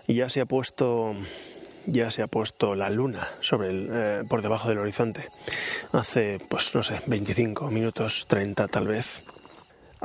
Ya 0.07 0.29
se 0.29 0.41
ha 0.41 0.45
puesto 0.45 1.15
ya 1.87 2.09
se 2.11 2.23
ha 2.23 2.27
puesto 2.27 2.75
la 2.75 2.89
luna 2.89 3.29
sobre 3.41 3.69
el, 3.69 3.89
eh, 3.91 4.23
por 4.27 4.41
debajo 4.41 4.69
del 4.69 4.79
horizonte. 4.79 5.29
Hace, 5.91 6.39
pues 6.49 6.73
no 6.73 6.83
sé, 6.83 6.99
25 7.05 7.69
minutos, 7.69 8.25
30 8.27 8.67
tal 8.67 8.87
vez. 8.87 9.23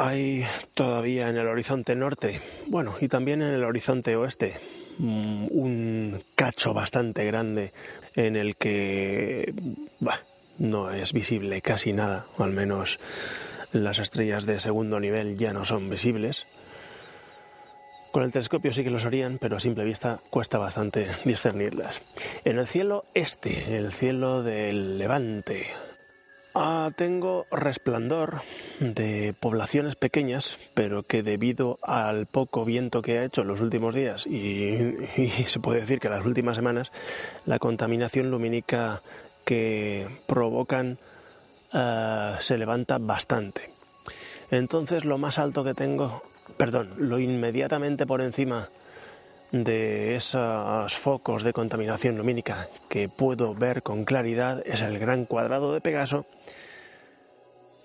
Hay 0.03 0.47
todavía 0.73 1.29
en 1.29 1.37
el 1.37 1.47
horizonte 1.47 1.95
norte, 1.95 2.41
bueno, 2.69 2.95
y 3.03 3.09
también 3.09 3.43
en 3.43 3.53
el 3.53 3.63
horizonte 3.65 4.17
oeste, 4.17 4.55
mm, 4.97 5.49
un 5.51 6.23
cacho 6.35 6.73
bastante 6.73 7.23
grande 7.27 7.75
en 8.15 8.35
el 8.35 8.57
que 8.57 9.53
no 10.57 10.91
es 10.91 11.13
visible 11.13 11.61
casi 11.61 11.93
nada, 11.93 12.25
o 12.39 12.45
al 12.45 12.53
menos 12.53 12.99
las 13.73 13.99
estrellas 13.99 14.47
de 14.47 14.59
segundo 14.59 15.01
nivel 15.01 15.37
ya 15.37 15.53
no 15.53 15.67
son 15.67 15.91
visibles. 15.91 16.47
Con 18.11 18.23
el 18.23 18.33
telescopio 18.33 18.73
sí 18.73 18.83
que 18.83 18.91
los 18.91 19.05
harían, 19.05 19.37
pero 19.37 19.59
a 19.59 19.61
simple 19.61 19.85
vista 19.85 20.23
cuesta 20.31 20.57
bastante 20.57 21.09
discernirlas. 21.27 22.01
En 22.47 22.59
el 22.59 22.67
cielo 22.67 23.05
este, 23.13 23.77
el 23.77 23.93
cielo 23.93 24.43
del 24.43 24.97
levante, 24.97 25.67
Ah, 26.55 26.91
tengo 26.97 27.47
resplandor 27.53 28.41
de 28.81 29.35
poblaciones 29.39 29.95
pequeñas, 29.95 30.59
pero 30.75 31.05
que 31.05 31.23
debido 31.23 31.79
al 31.83 32.27
poco 32.27 32.65
viento 32.65 33.03
que 33.03 33.19
ha 33.19 33.25
hecho 33.25 33.43
en 33.43 33.49
los 33.49 33.61
últimos 33.61 33.95
días 33.95 34.27
y, 34.27 34.95
se 35.47 35.61
puede 35.61 35.81
decir 35.81 36.01
que 36.01 36.09
las 36.09 36.27
últimas 36.27 36.57
semanas, 36.57 36.91
la 37.47 37.61
contaminación 37.61 38.33
lumínica 38.33 39.01
que 39.45 40.09
provocan 40.27 40.99
ah, 41.73 42.37
se 42.41 42.59
levanta 42.59 42.99
bastante. 42.99 43.71
Entonces 44.51 45.05
lo 45.05 45.19
más 45.19 45.39
alto 45.39 45.63
que 45.63 45.75
tengo, 45.75 46.25
perdón, 46.57 46.95
lo 46.97 47.21
inmediatamente 47.21 48.07
por 48.07 48.23
encima 48.23 48.71
de 49.53 50.15
esos 50.17 50.97
focos 50.97 51.43
de 51.43 51.53
contaminación 51.53 52.17
lumínica 52.17 52.69
que 52.89 53.09
puedo 53.09 53.55
ver 53.55 53.83
con 53.83 54.05
claridad 54.05 54.63
es 54.65 54.81
el 54.81 54.99
gran 54.99 55.25
cuadrado 55.25 55.75
de 55.75 55.81
Pegaso 55.81 56.27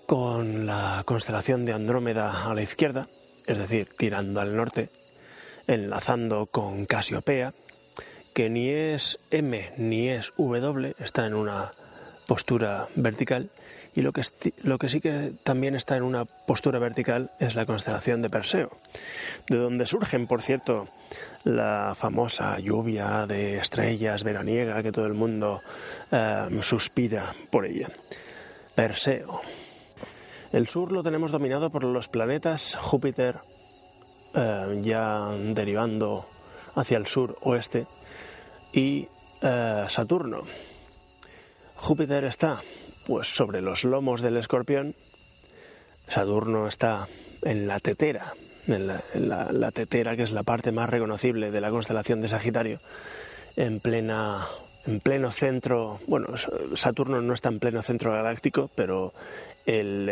con 0.06 0.66
la 0.66 1.02
constelación 1.04 1.64
de 1.64 1.72
Andrómeda 1.72 2.48
a 2.48 2.54
la 2.54 2.62
izquierda 2.62 3.08
es 3.46 3.58
decir, 3.58 3.88
tirando 3.96 4.40
al 4.40 4.56
norte, 4.56 4.90
enlazando 5.66 6.46
con 6.46 6.84
Casiopea, 6.84 7.54
que 8.34 8.50
ni 8.50 8.68
es 8.68 9.18
M 9.30 9.72
ni 9.78 10.08
es 10.08 10.32
W, 10.36 10.94
está 10.98 11.26
en 11.26 11.34
una 11.34 11.72
postura 12.26 12.88
vertical, 12.96 13.50
y 13.96 14.02
lo 14.02 14.12
que, 14.12 14.22
lo 14.62 14.78
que 14.78 14.90
sí 14.90 15.00
que 15.00 15.32
también 15.42 15.74
está 15.74 15.96
en 15.96 16.02
una 16.02 16.26
postura 16.26 16.78
vertical 16.78 17.30
es 17.40 17.54
la 17.54 17.64
constelación 17.64 18.20
de 18.20 18.28
Perseo, 18.28 18.70
de 19.48 19.56
donde 19.56 19.86
surgen, 19.86 20.26
por 20.26 20.42
cierto, 20.42 20.88
la 21.44 21.94
famosa 21.96 22.58
lluvia 22.60 23.26
de 23.26 23.56
estrellas 23.56 24.22
veraniega 24.22 24.82
que 24.82 24.92
todo 24.92 25.06
el 25.06 25.14
mundo 25.14 25.62
eh, 26.12 26.46
suspira 26.60 27.34
por 27.50 27.64
ella. 27.64 27.88
Perseo. 28.74 29.40
El 30.52 30.68
sur 30.68 30.92
lo 30.92 31.02
tenemos 31.02 31.32
dominado 31.32 31.70
por 31.70 31.82
los 31.82 32.08
planetas 32.08 32.76
Júpiter, 32.78 33.36
eh, 34.34 34.78
ya 34.82 35.30
derivando 35.54 36.28
hacia 36.74 36.98
el 36.98 37.06
sur 37.06 37.38
oeste, 37.40 37.86
y 38.74 39.08
eh, 39.40 39.84
Saturno. 39.88 40.42
Júpiter 41.76 42.24
está 42.24 42.60
pues 43.06 43.28
sobre 43.28 43.62
los 43.62 43.84
lomos 43.84 44.20
del 44.20 44.36
escorpión, 44.36 44.96
Saturno 46.08 46.66
está 46.66 47.06
en 47.42 47.66
la 47.68 47.78
tetera, 47.78 48.34
en 48.66 48.88
la, 48.88 49.70
tetera 49.70 50.16
que 50.16 50.24
es 50.24 50.32
la 50.32 50.42
parte 50.42 50.72
más 50.72 50.90
reconocible 50.90 51.50
de 51.50 51.60
la 51.60 51.70
constelación 51.70 52.20
de 52.20 52.28
Sagitario, 52.28 52.80
en 53.54 53.80
plena 53.80 54.44
en 54.86 55.00
pleno 55.00 55.32
centro, 55.32 55.98
bueno, 56.06 56.28
Saturno 56.74 57.20
no 57.20 57.34
está 57.34 57.48
en 57.48 57.58
pleno 57.58 57.82
centro 57.82 58.12
galáctico, 58.12 58.70
pero 58.76 59.12
el, 59.64 60.08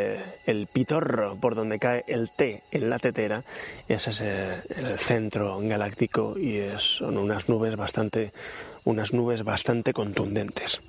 el, 0.47 0.67
pitorro 0.67 1.37
por 1.37 1.55
donde 1.55 1.79
cae 1.79 2.05
el 2.09 2.33
T 2.33 2.65
en 2.73 2.91
la 2.91 2.99
tetera, 2.99 3.45
ese 3.87 4.11
es 4.11 4.21
el 4.21 4.99
centro 4.99 5.61
galáctico 5.61 6.37
y 6.37 6.61
son 6.79 7.19
unas 7.19 7.49
nubes 7.49 7.77
bastante, 7.77 8.33
unas 8.83 9.13
nubes 9.13 9.45
bastante 9.45 9.93
contundentes. 9.93 10.83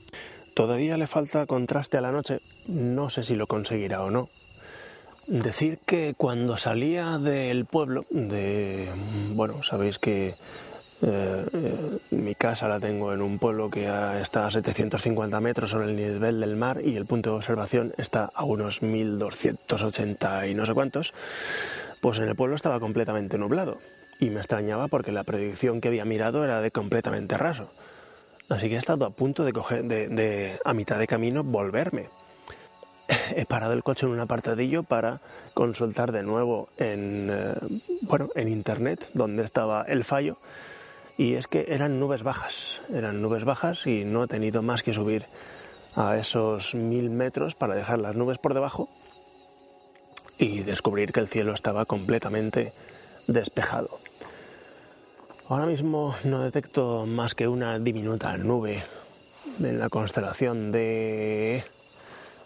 Todavía 0.56 0.96
le 0.96 1.06
falta 1.06 1.46
contraste 1.46 1.98
a 1.98 2.02
la 2.02 2.14
noche, 2.14 2.40
no 2.66 3.10
sé 3.10 3.24
si 3.24 3.36
lo 3.36 3.46
conseguirá 3.46 4.02
o 4.04 4.10
no. 4.10 4.30
Decir 5.28 5.80
que 5.86 6.16
cuando 6.18 6.56
salía 6.56 7.18
del 7.18 7.66
pueblo, 7.66 8.06
de 8.10 8.90
bueno, 9.34 9.64
sabéis 9.64 10.00
que 10.00 10.30
eh, 10.30 10.36
eh, 11.02 11.98
mi 12.12 12.36
casa 12.36 12.70
la 12.70 12.80
tengo 12.80 13.12
en 13.12 13.22
un 13.22 13.38
pueblo 13.38 13.70
que 13.70 13.86
está 14.22 14.48
a 14.48 14.52
750 14.52 15.42
metros 15.42 15.72
sobre 15.72 15.90
el 15.90 15.98
nivel 15.98 16.40
del 16.40 16.56
mar 16.56 16.80
y 16.82 16.96
el 16.96 17.06
punto 17.06 17.32
de 17.32 17.36
observación 17.36 17.94
está 17.98 18.32
a 18.34 18.46
unos 18.46 18.82
1280 18.82 20.48
y 20.48 20.54
no 20.54 20.66
sé 20.66 20.74
cuántos, 20.74 21.14
pues 22.00 22.20
en 22.20 22.30
el 22.30 22.36
pueblo 22.38 22.56
estaba 22.56 22.80
completamente 22.80 23.38
nublado 23.38 23.80
y 24.22 24.30
me 24.30 24.40
extrañaba 24.40 24.88
porque 24.88 25.12
la 25.12 25.26
predicción 25.26 25.82
que 25.82 25.90
había 25.90 26.06
mirado 26.06 26.46
era 26.46 26.62
de 26.62 26.72
completamente 26.72 27.36
raso. 27.36 27.70
Así 28.50 28.70
que 28.70 28.76
he 28.76 28.78
estado 28.78 29.06
a 29.06 29.10
punto 29.10 29.44
de 29.44 29.54
coger, 29.54 29.84
de, 29.86 30.60
a 30.64 30.74
mitad 30.74 31.00
de 31.00 31.08
camino, 31.08 31.44
volverme. 31.44 32.10
He 33.36 33.46
parado 33.46 33.74
el 33.74 33.84
coche 33.84 34.06
en 34.06 34.12
un 34.12 34.20
apartadillo 34.20 34.84
para 34.84 35.22
consultar 35.54 36.12
de 36.12 36.24
nuevo 36.24 36.70
en, 36.78 37.30
eh, 37.32 37.56
bueno, 38.02 38.30
en 38.36 38.48
internet 38.48 39.10
donde 39.14 39.44
estaba 39.44 39.84
el 39.84 40.04
fallo. 40.04 40.38
Y 41.18 41.36
es 41.36 41.48
que 41.48 41.66
eran 41.70 42.00
nubes 42.00 42.24
bajas, 42.24 42.82
eran 42.94 43.22
nubes 43.22 43.46
bajas 43.46 43.88
y 43.88 44.04
no 44.04 44.26
he 44.26 44.28
tenido 44.28 44.62
más 44.62 44.84
que 44.84 44.94
subir 44.94 45.26
a 45.96 46.18
esos 46.18 46.76
mil 46.76 47.10
metros 47.10 47.56
para 47.56 47.74
dejar 47.74 48.00
las 48.00 48.16
nubes 48.16 48.38
por 48.38 48.54
debajo 48.54 48.90
y 50.38 50.64
descubrir 50.64 51.14
que 51.14 51.22
el 51.22 51.30
cielo 51.30 51.54
estaba 51.54 51.86
completamente 51.86 52.74
despejado. 53.28 54.00
Ahora 55.48 55.68
mismo 55.68 56.16
no 56.24 56.42
detecto 56.42 57.06
más 57.06 57.36
que 57.36 57.48
una 57.48 57.78
diminuta 57.78 58.36
nube 58.36 58.84
en 59.60 59.78
la 59.78 59.90
constelación 59.90 60.72
de... 60.72 61.64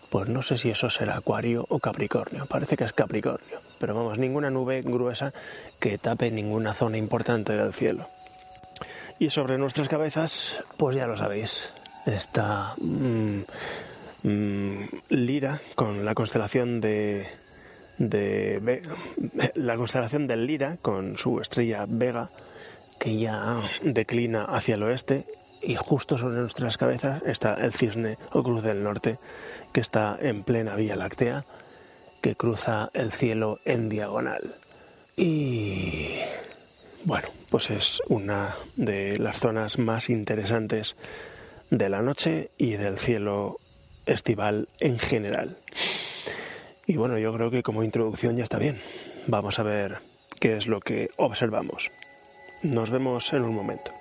Pues 0.09 0.27
no 0.27 0.41
sé 0.41 0.57
si 0.57 0.69
eso 0.69 0.89
será 0.89 1.15
Acuario 1.15 1.65
o 1.69 1.79
Capricornio, 1.79 2.45
parece 2.45 2.75
que 2.75 2.83
es 2.83 2.91
Capricornio, 2.91 3.61
pero 3.77 3.95
vamos, 3.95 4.17
ninguna 4.17 4.49
nube 4.49 4.81
gruesa 4.81 5.31
que 5.79 5.97
tape 5.97 6.29
ninguna 6.29 6.73
zona 6.73 6.97
importante 6.97 7.53
del 7.53 7.71
cielo. 7.71 8.09
Y 9.17 9.29
sobre 9.29 9.57
nuestras 9.57 9.87
cabezas, 9.87 10.61
pues 10.75 10.97
ya 10.97 11.07
lo 11.07 11.15
sabéis, 11.15 11.71
está 12.05 12.73
mm, 12.81 13.41
mm, 14.23 14.83
Lira 15.09 15.61
con 15.75 16.03
la 16.03 16.15
constelación 16.15 16.81
de, 16.81 17.27
de 17.97 18.81
la 19.55 19.77
constelación 19.77 20.27
del 20.27 20.45
Lira 20.45 20.77
con 20.81 21.15
su 21.15 21.39
estrella 21.39 21.85
Vega 21.87 22.29
que 22.99 23.17
ya 23.17 23.61
declina 23.81 24.43
hacia 24.43 24.75
el 24.75 24.83
oeste 24.83 25.25
y 25.61 25.75
justo 25.75 26.17
sobre 26.17 26.39
nuestras 26.39 26.77
cabezas 26.77 27.21
está 27.25 27.55
el 27.55 27.73
cisne 27.73 28.17
o 28.31 28.43
cruz 28.43 28.63
del 28.63 28.83
norte, 28.83 29.17
que 29.71 29.81
está 29.81 30.17
en 30.21 30.43
plena 30.43 30.75
Vía 30.75 30.95
Láctea, 30.95 31.45
que 32.21 32.35
cruza 32.35 32.89
el 32.93 33.11
cielo 33.11 33.59
en 33.65 33.89
diagonal. 33.89 34.55
Y 35.15 36.19
bueno, 37.03 37.29
pues 37.49 37.69
es 37.69 38.01
una 38.07 38.55
de 38.75 39.17
las 39.17 39.39
zonas 39.39 39.77
más 39.79 40.09
interesantes 40.09 40.95
de 41.69 41.89
la 41.89 42.01
noche 42.01 42.51
y 42.57 42.73
del 42.73 42.97
cielo 42.97 43.57
estival 44.05 44.69
en 44.79 44.97
general. 44.97 45.57
Y 46.87 46.97
bueno, 46.97 47.17
yo 47.17 47.33
creo 47.33 47.51
que 47.51 47.63
como 47.63 47.83
introducción 47.83 48.35
ya 48.35 48.43
está 48.43 48.57
bien. 48.57 48.79
Vamos 49.27 49.59
a 49.59 49.63
ver 49.63 49.97
qué 50.39 50.57
es 50.57 50.67
lo 50.67 50.79
que 50.79 51.09
observamos. 51.17 51.91
Nos 52.61 52.89
vemos 52.89 53.31
en 53.31 53.43
un 53.43 53.55
momento. 53.55 53.93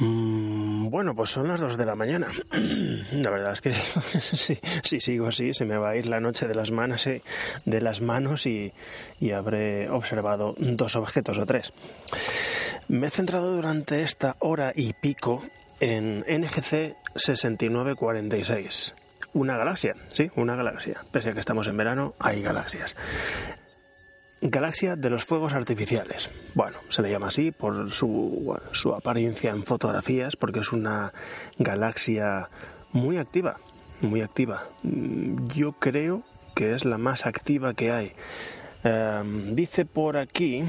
Mm, 0.00 0.90
bueno, 0.90 1.14
pues 1.14 1.30
son 1.30 1.48
las 1.48 1.60
dos 1.60 1.76
de 1.76 1.86
la 1.86 1.94
mañana. 1.94 2.28
La 3.12 3.30
verdad 3.30 3.52
es 3.52 3.60
que 3.60 3.74
si, 4.82 5.00
sigo 5.00 5.28
así 5.28 5.54
se 5.54 5.64
me 5.64 5.76
va 5.76 5.90
a 5.90 5.96
ir 5.96 6.06
la 6.06 6.20
noche 6.20 6.46
de 6.46 6.54
las 6.54 6.70
manos, 6.70 7.06
eh, 7.06 7.22
de 7.64 7.80
las 7.80 8.00
manos 8.00 8.46
y, 8.46 8.72
y 9.20 9.32
habré 9.32 9.88
observado 9.88 10.54
dos 10.58 10.96
objetos 10.96 11.38
o 11.38 11.46
tres. 11.46 11.72
Me 12.88 13.06
he 13.06 13.10
centrado 13.10 13.54
durante 13.54 14.02
esta 14.02 14.36
hora 14.40 14.72
y 14.74 14.94
pico 14.94 15.44
en 15.80 16.24
NGC 16.28 16.96
6946 17.14 18.94
una 19.32 19.56
galaxia, 19.56 19.94
sí, 20.12 20.30
una 20.36 20.56
galaxia. 20.56 21.04
Pese 21.10 21.30
a 21.30 21.32
que 21.32 21.40
estamos 21.40 21.66
en 21.66 21.76
verano, 21.76 22.14
hay 22.18 22.42
galaxias. 22.42 22.96
Galaxia 24.40 24.94
de 24.94 25.10
los 25.10 25.24
fuegos 25.24 25.52
artificiales. 25.52 26.30
Bueno, 26.54 26.78
se 26.88 27.02
le 27.02 27.10
llama 27.10 27.28
así 27.28 27.50
por 27.50 27.90
su, 27.90 28.56
su 28.72 28.94
apariencia 28.94 29.50
en 29.50 29.64
fotografías, 29.64 30.36
porque 30.36 30.60
es 30.60 30.72
una 30.72 31.12
galaxia 31.58 32.48
muy 32.92 33.18
activa, 33.18 33.58
muy 34.00 34.22
activa. 34.22 34.68
Yo 34.82 35.72
creo 35.72 36.22
que 36.54 36.74
es 36.74 36.84
la 36.84 36.98
más 36.98 37.26
activa 37.26 37.74
que 37.74 37.90
hay. 37.90 38.12
Em, 38.84 39.56
dice 39.56 39.84
por 39.84 40.16
aquí 40.16 40.62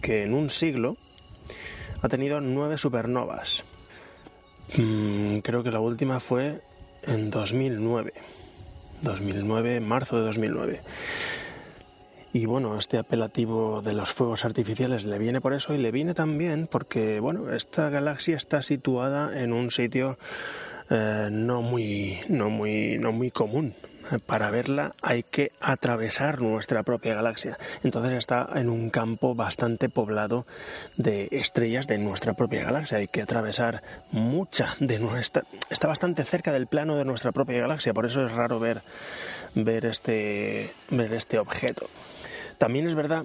que 0.00 0.24
en 0.24 0.32
un 0.32 0.50
siglo 0.50 0.96
ha 2.02 2.08
tenido 2.08 2.40
nueve 2.40 2.78
supernovas. 2.78 3.64
Mm, 4.76 5.38
creo 5.38 5.62
que 5.62 5.70
la 5.70 5.80
última 5.80 6.20
fue 6.20 6.62
en 7.02 7.30
2009. 7.30 8.12
2009, 9.02 9.80
marzo 9.80 10.18
de 10.18 10.22
2009. 10.24 10.80
Y 12.32 12.46
bueno, 12.46 12.78
este 12.78 12.96
apelativo 12.96 13.82
de 13.82 13.92
los 13.92 14.12
fuegos 14.12 14.44
artificiales 14.44 15.04
le 15.04 15.18
viene 15.18 15.40
por 15.40 15.52
eso 15.52 15.74
y 15.74 15.78
le 15.78 15.90
viene 15.90 16.14
también 16.14 16.68
porque, 16.70 17.18
bueno, 17.18 17.52
esta 17.52 17.90
galaxia 17.90 18.36
está 18.36 18.62
situada 18.62 19.42
en 19.42 19.52
un 19.52 19.72
sitio 19.72 20.16
eh, 20.90 21.28
no, 21.30 21.62
muy, 21.62 22.18
no, 22.28 22.50
muy, 22.50 22.98
no 22.98 23.12
muy 23.12 23.30
común 23.30 23.74
para 24.26 24.50
verla 24.50 24.94
hay 25.02 25.22
que 25.22 25.52
atravesar 25.60 26.40
nuestra 26.40 26.82
propia 26.82 27.14
galaxia. 27.14 27.58
Entonces 27.84 28.12
está 28.12 28.48
en 28.54 28.68
un 28.68 28.90
campo 28.90 29.34
bastante 29.34 29.88
poblado 29.88 30.46
de 30.96 31.28
estrellas 31.30 31.86
de 31.86 31.98
nuestra 31.98 32.34
propia 32.34 32.64
galaxia. 32.64 32.98
Hay 32.98 33.08
que 33.08 33.22
atravesar 33.22 33.82
mucha 34.10 34.74
de 34.80 34.98
nuestra... 34.98 35.44
Está 35.68 35.88
bastante 35.88 36.24
cerca 36.24 36.52
del 36.52 36.66
plano 36.66 36.96
de 36.96 37.04
nuestra 37.04 37.32
propia 37.32 37.60
galaxia, 37.60 37.94
por 37.94 38.06
eso 38.06 38.24
es 38.24 38.32
raro 38.32 38.58
ver, 38.58 38.82
ver, 39.54 39.86
este, 39.86 40.72
ver 40.90 41.12
este 41.12 41.38
objeto. 41.38 41.86
También 42.58 42.86
es 42.86 42.94
verdad 42.94 43.24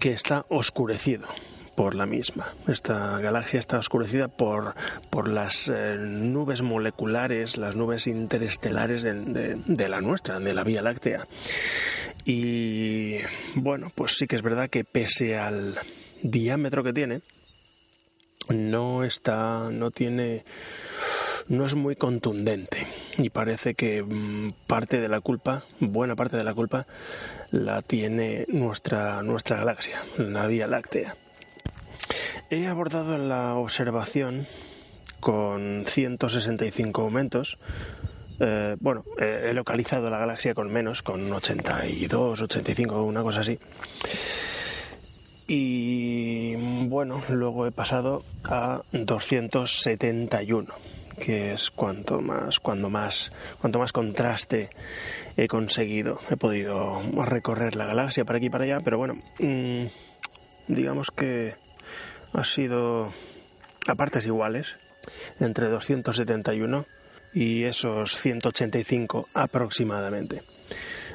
que 0.00 0.12
está 0.12 0.46
oscurecido 0.48 1.28
por 1.76 1.94
la 1.94 2.06
misma. 2.06 2.54
Esta 2.66 3.18
galaxia 3.18 3.60
está 3.60 3.78
oscurecida 3.78 4.28
por, 4.28 4.74
por 5.10 5.28
las 5.28 5.68
eh, 5.68 5.96
nubes 5.98 6.62
moleculares, 6.62 7.58
las 7.58 7.76
nubes 7.76 8.06
interestelares 8.06 9.02
de, 9.02 9.60
de, 9.64 9.88
la 9.88 10.00
nuestra, 10.00 10.40
de 10.40 10.54
la 10.54 10.64
Vía 10.64 10.82
Láctea. 10.82 11.28
Y 12.24 13.18
bueno, 13.54 13.92
pues 13.94 14.16
sí 14.16 14.26
que 14.26 14.36
es 14.36 14.42
verdad 14.42 14.70
que 14.70 14.84
pese 14.84 15.38
al 15.38 15.78
diámetro 16.22 16.82
que 16.82 16.92
tiene, 16.92 17.20
no 18.48 19.04
está, 19.04 19.68
no 19.70 19.90
tiene 19.90 20.44
no 21.48 21.64
es 21.64 21.74
muy 21.76 21.94
contundente 21.94 22.86
y 23.18 23.30
parece 23.30 23.74
que 23.74 24.02
mm, 24.02 24.50
parte 24.66 25.00
de 25.00 25.08
la 25.08 25.20
culpa, 25.20 25.64
buena 25.78 26.16
parte 26.16 26.36
de 26.36 26.42
la 26.42 26.54
culpa, 26.54 26.86
la 27.52 27.82
tiene 27.82 28.46
nuestra, 28.48 29.22
nuestra 29.22 29.58
galaxia, 29.58 30.02
la 30.18 30.46
Vía 30.48 30.66
Láctea. 30.66 31.16
He 32.50 32.66
abordado 32.66 33.18
la 33.18 33.54
observación 33.54 34.46
con 35.20 35.84
165 35.86 37.02
aumentos. 37.02 37.58
Eh, 38.38 38.76
bueno, 38.80 39.04
he 39.18 39.52
localizado 39.54 40.10
la 40.10 40.18
galaxia 40.18 40.54
con 40.54 40.70
menos, 40.70 41.02
con 41.02 41.32
82, 41.32 42.42
85, 42.42 43.02
una 43.02 43.22
cosa 43.22 43.40
así. 43.40 43.58
Y 45.48 46.56
bueno, 46.86 47.22
luego 47.28 47.66
he 47.66 47.72
pasado 47.72 48.24
a 48.44 48.82
271 48.92 50.74
que 51.18 51.52
es 51.52 51.70
cuanto 51.70 52.20
más, 52.20 52.60
cuando 52.60 52.90
más, 52.90 53.32
cuanto 53.60 53.78
más 53.78 53.92
contraste 53.92 54.70
he 55.36 55.48
conseguido. 55.48 56.20
He 56.30 56.36
podido 56.36 57.00
recorrer 57.24 57.76
la 57.76 57.86
galaxia 57.86 58.24
para 58.24 58.36
aquí 58.38 58.46
y 58.46 58.50
para 58.50 58.64
allá, 58.64 58.80
pero 58.80 58.98
bueno, 58.98 59.14
mm, 59.38 59.86
digamos 60.68 61.10
que 61.10 61.54
ha 62.36 62.44
sido 62.44 63.12
a 63.88 63.94
partes 63.94 64.26
iguales, 64.26 64.76
entre 65.40 65.68
271 65.68 66.84
y 67.32 67.64
esos 67.64 68.16
185 68.16 69.28
aproximadamente. 69.32 70.42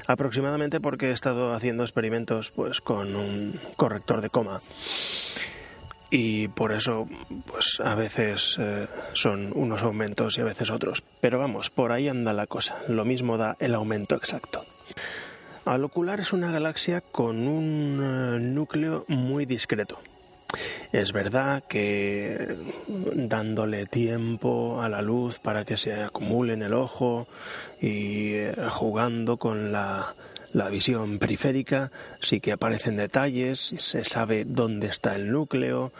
Aproximadamente 0.07 0.81
porque 0.81 1.09
he 1.09 1.11
estado 1.11 1.53
haciendo 1.53 1.83
experimentos 1.83 2.51
pues 2.51 2.81
con 2.81 3.15
un 3.15 3.59
corrector 3.75 4.21
de 4.21 4.29
coma 4.29 4.61
y 6.09 6.47
por 6.49 6.73
eso 6.73 7.07
pues 7.45 7.79
a 7.83 7.93
veces 7.93 8.57
eh, 8.59 8.87
son 9.13 9.51
unos 9.55 9.83
aumentos 9.83 10.37
y 10.37 10.41
a 10.41 10.45
veces 10.45 10.71
otros. 10.71 11.03
Pero 11.21 11.37
vamos, 11.37 11.69
por 11.69 11.91
ahí 11.91 12.07
anda 12.07 12.33
la 12.33 12.47
cosa. 12.47 12.81
Lo 12.87 13.05
mismo 13.05 13.37
da 13.37 13.55
el 13.59 13.75
aumento 13.75 14.15
exacto. 14.15 14.65
Al 15.65 15.83
ocular 15.83 16.19
es 16.19 16.33
una 16.33 16.51
galaxia 16.51 17.01
con 17.01 17.47
un 17.47 18.01
eh, 18.03 18.39
núcleo 18.39 19.05
muy 19.07 19.45
discreto. 19.45 19.99
Es 20.91 21.13
verdad 21.13 21.63
que 21.67 22.57
dándole 22.87 23.85
tiempo 23.85 24.81
a 24.81 24.89
la 24.89 25.01
luz 25.01 25.39
para 25.39 25.63
que 25.63 25.77
se 25.77 25.93
acumule 25.93 26.53
en 26.53 26.63
el 26.63 26.73
ojo 26.73 27.27
y 27.79 28.33
eh, 28.33 28.55
jugando 28.69 29.37
con 29.37 29.71
la 29.71 30.13
visión 30.69 31.19
periférica, 31.19 31.91
sí 32.19 32.41
que 32.41 32.51
aparecen 32.51 32.97
detalles, 32.97 33.73
se 33.77 34.03
sabe 34.03 34.43
dónde 34.45 34.87
está 34.87 35.15
el 35.15 35.31
núcleo, 35.31 35.93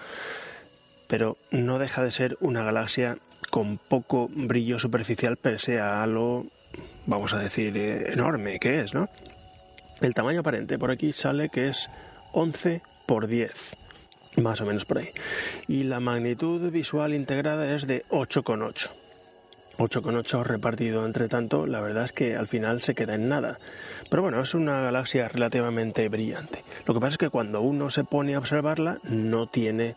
pero 1.08 1.38
no 1.52 1.80
deja 1.80 2.04
de 2.04 2.12
ser 2.12 2.38
una 2.42 2.64
galaxia 2.64 3.18
con 3.50 3.78
poco 3.78 4.30
brillo 4.34 4.80
superficial 4.80 5.38
pese 5.38 5.80
a 5.80 6.06
lo, 6.08 6.46
vamos 7.06 7.34
a 7.34 7.40
decir, 7.40 7.76
eh, 7.78 8.14
enorme 8.14 8.60
que 8.60 8.82
es, 8.82 8.94
¿no? 8.94 9.10
El 10.00 10.14
tamaño 10.14 10.40
aparente 10.40 10.80
por 10.80 10.90
aquí 10.90 11.14
sale 11.14 11.50
que 11.50 11.68
es 11.68 11.90
11 12.32 12.82
por 13.06 13.28
10, 13.28 13.76
más 14.38 14.62
o 14.62 14.66
menos 14.66 14.86
por 14.86 15.00
ahí. 15.00 15.10
Y 15.68 15.84
la 15.84 16.00
magnitud 16.00 16.72
visual 16.72 17.14
integrada 17.14 17.76
es 17.76 17.88
de 17.88 18.06
8,8. 18.10 18.90
8,8 19.78 20.44
repartido 20.44 21.06
entre 21.06 21.28
tanto, 21.28 21.66
la 21.66 21.82
verdad 21.82 22.06
es 22.06 22.12
que 22.12 22.36
al 22.36 22.48
final 22.48 22.82
se 22.82 22.94
queda 22.94 23.16
en 23.16 23.30
nada. 23.30 23.60
Pero 24.10 24.22
bueno, 24.22 24.42
es 24.42 24.54
una 24.54 24.82
galaxia 24.82 25.28
relativamente 25.28 26.08
brillante. 26.10 26.64
Lo 26.86 26.94
que 26.94 27.00
pasa 27.00 27.12
es 27.12 27.18
que 27.18 27.30
cuando 27.30 27.62
uno 27.62 27.90
se 27.90 28.04
pone 28.04 28.36
a 28.36 28.40
observarla, 28.40 29.00
no 29.04 29.48
tiene, 29.48 29.96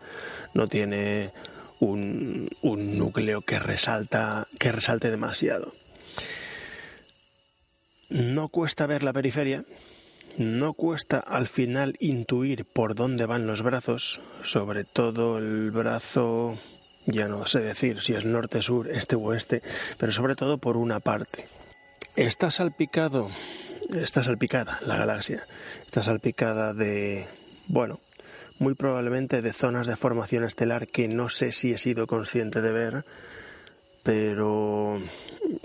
no 0.55 0.69
tiene 0.69 1.33
un, 1.81 2.49
un 2.63 2.99
núcleo 2.99 3.43
que 3.43 3.59
resalta, 3.59 4.47
que 4.59 4.73
resalte 4.73 5.11
demasiado. 5.11 5.75
No 8.09 8.49
cuesta 8.49 8.87
ver 8.87 9.03
la 9.03 9.13
periferia, 9.13 9.65
no 10.39 10.73
cuesta 10.75 11.19
al 11.19 11.47
final 11.49 11.97
intuir 12.01 12.65
por 12.65 12.95
dónde 12.95 13.27
van 13.27 13.47
los 13.47 13.63
brazos, 13.63 14.21
sobre 14.43 14.85
todo 14.85 15.39
el 15.39 15.71
brazo 15.71 16.59
ya 17.07 17.29
no 17.29 17.47
sé 17.47 17.61
decir 17.61 18.01
si 18.01 18.15
es 18.15 18.25
norte, 18.25 18.63
sur, 18.63 18.91
este 18.91 19.17
o 19.17 19.21
oeste, 19.21 19.63
pero 19.99 20.13
sobre 20.13 20.35
todo 20.35 20.59
por 20.59 20.77
una 20.77 21.01
parte. 21.01 21.47
Está 22.17 22.51
salpicado, 22.51 23.29
está 23.95 24.23
salpicada 24.23 24.79
la 24.87 24.97
galaxia, 24.97 25.47
está 25.85 26.03
salpicada 26.03 26.73
de, 26.73 27.27
bueno, 27.67 28.01
muy 28.59 28.75
probablemente 28.75 29.43
de 29.43 29.53
zonas 29.53 29.87
de 29.87 29.97
formación 29.97 30.45
estelar 30.45 30.87
que 30.87 31.09
no 31.09 31.29
sé 31.29 31.53
si 31.53 31.73
he 31.73 31.79
sido 31.79 32.07
consciente 32.07 32.61
de 32.61 32.73
ver, 32.73 33.05
pero 34.05 34.99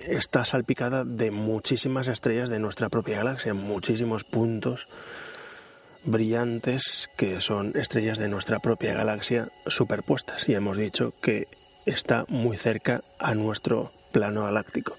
está 0.08 0.46
salpicada 0.46 1.04
de 1.04 1.30
muchísimas 1.30 2.08
estrellas 2.08 2.50
de 2.50 2.58
nuestra 2.58 2.90
propia 2.90 3.18
galaxia, 3.18 3.54
muchísimos 3.54 4.24
puntos 4.24 4.88
brillantes 6.06 7.10
que 7.18 7.42
son 7.42 7.74
estrellas 7.76 8.18
de 8.18 8.30
nuestra 8.30 8.60
propia 8.60 8.94
galaxia 8.94 9.50
superpuestas 9.68 10.48
y 10.48 10.56
hemos 10.56 10.78
dicho 10.78 11.14
que 11.22 11.50
está 11.86 12.26
muy 12.30 12.58
cerca 12.58 13.04
a 13.20 13.36
nuestro 13.36 13.92
plano 14.14 14.46
galáctico. 14.46 14.98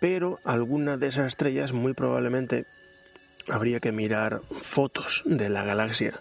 Pero 0.00 0.40
alguna 0.44 0.96
de 0.96 1.06
esas 1.06 1.28
estrellas 1.28 1.72
muy 1.72 1.94
probablemente 1.94 2.66
habría 3.48 3.78
que 3.78 3.92
mirar 3.92 4.40
fotos 4.60 5.22
de 5.24 5.48
la 5.48 5.62
galaxia 5.62 6.14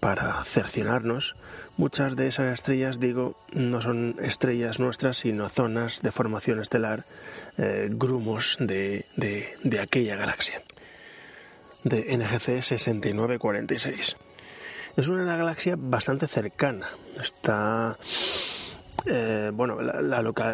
para 0.00 0.42
cerciorarnos. 0.44 1.36
Muchas 1.76 2.16
de 2.16 2.26
esas 2.26 2.52
estrellas, 2.52 3.00
digo, 3.00 3.36
no 3.52 3.82
son 3.82 4.16
estrellas 4.20 4.78
nuestras, 4.78 5.18
sino 5.18 5.48
zonas 5.48 6.02
de 6.02 6.12
formación 6.12 6.60
estelar, 6.60 7.04
eh, 7.58 7.88
grumos 7.90 8.56
de, 8.60 9.06
de 9.16 9.80
aquella 9.80 10.16
galaxia 10.16 10.62
de 11.86 12.16
NGC 12.16 12.62
6946. 12.62 14.16
Es 14.96 15.08
una 15.08 15.36
galaxia 15.36 15.76
bastante 15.78 16.26
cercana. 16.26 16.88
Está. 17.20 17.96
Eh, 19.04 19.50
bueno, 19.52 19.78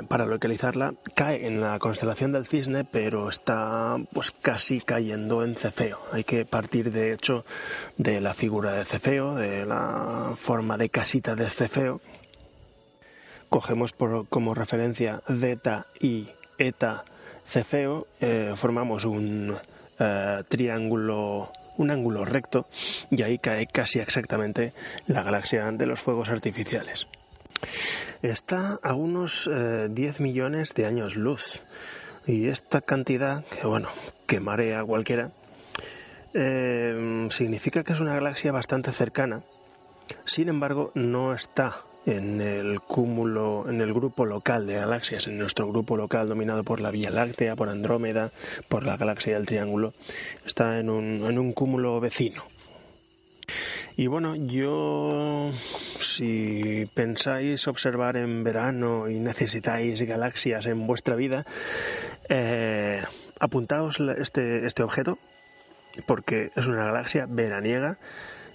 para 0.09 0.27
localizarla 0.27 0.95
cae 1.15 1.47
en 1.47 1.61
la 1.61 1.79
constelación 1.79 2.33
del 2.33 2.47
Cisne, 2.47 2.85
pero 2.85 3.29
está 3.29 3.97
pues 4.13 4.31
casi 4.31 4.81
cayendo 4.81 5.45
en 5.45 5.55
Cefeo. 5.55 6.01
Hay 6.13 6.25
que 6.25 6.45
partir 6.45 6.91
de 6.91 7.13
hecho 7.13 7.45
de 7.97 8.21
la 8.21 8.35
figura 8.35 8.73
de 8.73 8.85
Cefeo, 8.85 9.35
de 9.35 9.65
la 9.65 10.33
forma 10.37 10.77
de 10.77 10.91
casita 10.91 11.35
de 11.35 11.49
Cefeo. 11.49 12.01
Cogemos 13.49 13.93
por, 13.93 14.27
como 14.29 14.55
referencia 14.55 15.23
Zeta 15.29 15.87
y 16.01 16.29
Eta 16.59 17.05
Cefeo, 17.47 18.07
eh, 18.21 18.53
formamos 18.55 19.05
un, 19.05 19.57
eh, 19.99 20.43
triángulo, 20.49 21.53
un 21.77 21.91
ángulo 21.91 22.25
recto, 22.25 22.67
y 23.11 23.23
ahí 23.23 23.39
cae 23.39 23.67
casi 23.67 23.99
exactamente 23.99 24.73
la 25.07 25.23
galaxia 25.23 25.71
de 25.71 25.87
los 25.87 26.01
fuegos 26.01 26.29
artificiales. 26.29 27.07
Está 28.23 28.79
a 28.83 28.95
unos 28.95 29.49
10 29.49 29.51
eh, 30.21 30.23
millones 30.23 30.75
de 30.75 30.87
años 30.87 31.17
luz. 31.17 31.63
Y 32.27 32.47
esta 32.47 32.81
cantidad, 32.81 33.45
que 33.47 33.67
bueno, 33.67 33.89
que 34.27 34.39
marea 34.39 34.85
cualquiera, 34.85 35.33
eh, 36.35 37.27
significa 37.31 37.83
que 37.83 37.93
es 37.93 38.01
una 38.01 38.15
galaxia 38.15 38.53
bastante 38.53 38.93
cercana. 38.93 39.43
Sin 40.25 40.49
embargo, 40.49 40.93
no 40.95 41.35
está 41.35 41.75
en 42.07 42.41
el 42.41 42.81
cúmulo, 42.81 43.69
en 43.69 43.81
el 43.81 43.93
grupo 43.93 44.27
local 44.27 44.67
de 44.67 44.75
galaxias, 44.75 45.27
en 45.27 45.39
nuestro 45.39 45.69
grupo 45.69 45.97
local 45.97 46.29
dominado 46.29 46.65
por 46.65 46.81
la 46.81 46.91
Vía 46.91 47.11
Láctea, 47.11 47.57
por 47.57 47.69
Andrómeda, 47.69 48.31
por 48.69 48.85
la 48.85 48.97
galaxia 48.97 49.35
del 49.35 49.47
Triángulo, 49.47 49.95
está 50.45 50.79
en 50.79 50.91
un, 50.91 51.25
en 51.25 51.39
un 51.39 51.53
cúmulo 51.53 52.01
vecino. 52.01 52.45
Y 53.97 54.07
bueno, 54.07 54.37
yo, 54.37 55.51
si 56.01 56.89
pensáis 56.95 57.69
observar 57.69 58.17
en 58.17 58.45
verano 58.45 59.09
y 59.09 59.19
necesitáis 59.19 60.01
galaxias 60.03 60.67
en 60.67 60.87
vuestra 60.87 61.17
vida, 61.17 61.45
eh, 62.29 63.03
apuntaos 63.39 64.01
este, 64.01 64.67
este 64.67 64.83
objeto, 64.83 65.19
porque 66.07 66.51
es 66.57 66.67
una 66.67 66.87
galaxia 66.87 67.27
veraniega 67.29 67.99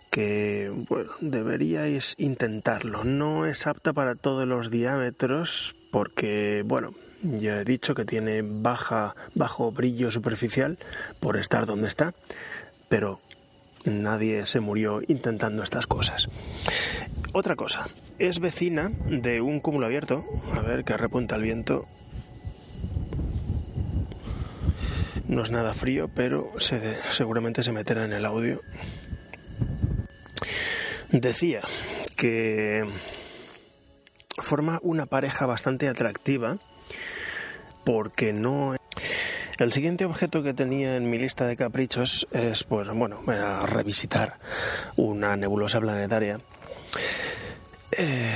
que 0.10 0.72
bueno, 0.90 1.12
deberíais 1.20 2.16
intentarlo. 2.18 3.04
No 3.04 3.46
es 3.46 3.68
apta 3.68 3.94
para 3.94 4.16
todos 4.16 4.48
los 4.48 4.72
diámetros 4.72 5.76
porque, 5.92 6.64
bueno, 6.66 6.94
ya 7.22 7.62
he 7.62 7.64
dicho 7.64 7.96
que 7.96 8.06
tiene 8.06 8.42
baja, 8.44 9.16
bajo 9.36 9.72
brillo 9.72 10.12
superficial 10.12 10.78
por 11.20 11.38
estar 11.38 11.66
donde 11.66 11.88
está, 11.88 12.14
pero 12.90 13.20
nadie 13.86 14.46
se 14.46 14.60
murió 14.60 15.02
intentando 15.08 15.64
estas 15.64 15.88
cosas. 15.88 16.30
Otra 17.34 17.56
cosa, 17.56 17.88
es 18.20 18.40
vecina 18.40 18.90
de 18.90 19.42
un 19.42 19.60
cúmulo 19.60 19.86
abierto, 19.86 20.24
a 20.54 20.62
ver 20.62 20.84
que 20.84 20.98
repunta 20.98 21.36
el 21.36 21.44
viento. 21.44 21.86
No 25.28 25.44
es 25.44 25.52
nada 25.52 25.74
frío, 25.74 26.08
pero 26.08 26.54
seguramente 27.12 27.64
se 27.64 27.74
meterá 27.74 28.06
en 28.06 28.14
el 28.14 28.26
audio. 28.26 28.62
Decía 31.12 31.62
que 32.16 32.86
forma 34.40 34.80
una 34.82 35.06
pareja 35.06 35.46
bastante 35.46 35.90
atractiva 35.90 36.58
porque 37.84 38.34
no 38.34 38.77
el 39.64 39.74
siguiente 39.74 40.06
objeto 40.06 40.44
que 40.44 40.54
tenía 40.54 40.96
en 40.96 41.10
mi 41.10 41.18
lista 41.18 41.48
de 41.48 41.56
caprichos 41.56 42.28
es, 42.32 42.64
pues, 42.64 42.88
bueno, 42.90 43.22
a 43.28 43.66
revisitar 43.66 44.40
una 44.96 45.36
nebulosa 45.36 45.80
planetaria 45.80 46.40
eh, 47.92 48.32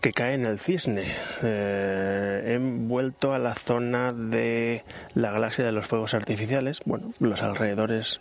que 0.00 0.12
cae 0.12 0.34
en 0.34 0.46
el 0.46 0.58
cisne. 0.58 1.04
Eh, 1.42 2.54
he 2.54 2.58
vuelto 2.58 3.34
a 3.34 3.38
la 3.38 3.54
zona 3.54 4.08
de 4.14 4.84
la 5.14 5.32
galaxia 5.32 5.64
de 5.64 5.72
los 5.72 5.86
fuegos 5.86 6.14
artificiales, 6.14 6.80
bueno, 6.84 7.12
los 7.18 7.42
alrededores, 7.42 8.20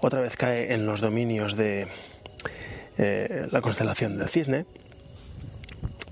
otra 0.00 0.20
vez 0.20 0.36
cae 0.36 0.72
en 0.74 0.86
los 0.86 1.00
dominios 1.00 1.56
de 1.56 1.88
eh, 2.96 3.46
la 3.50 3.60
constelación 3.60 4.16
del 4.16 4.28
cisne 4.28 4.66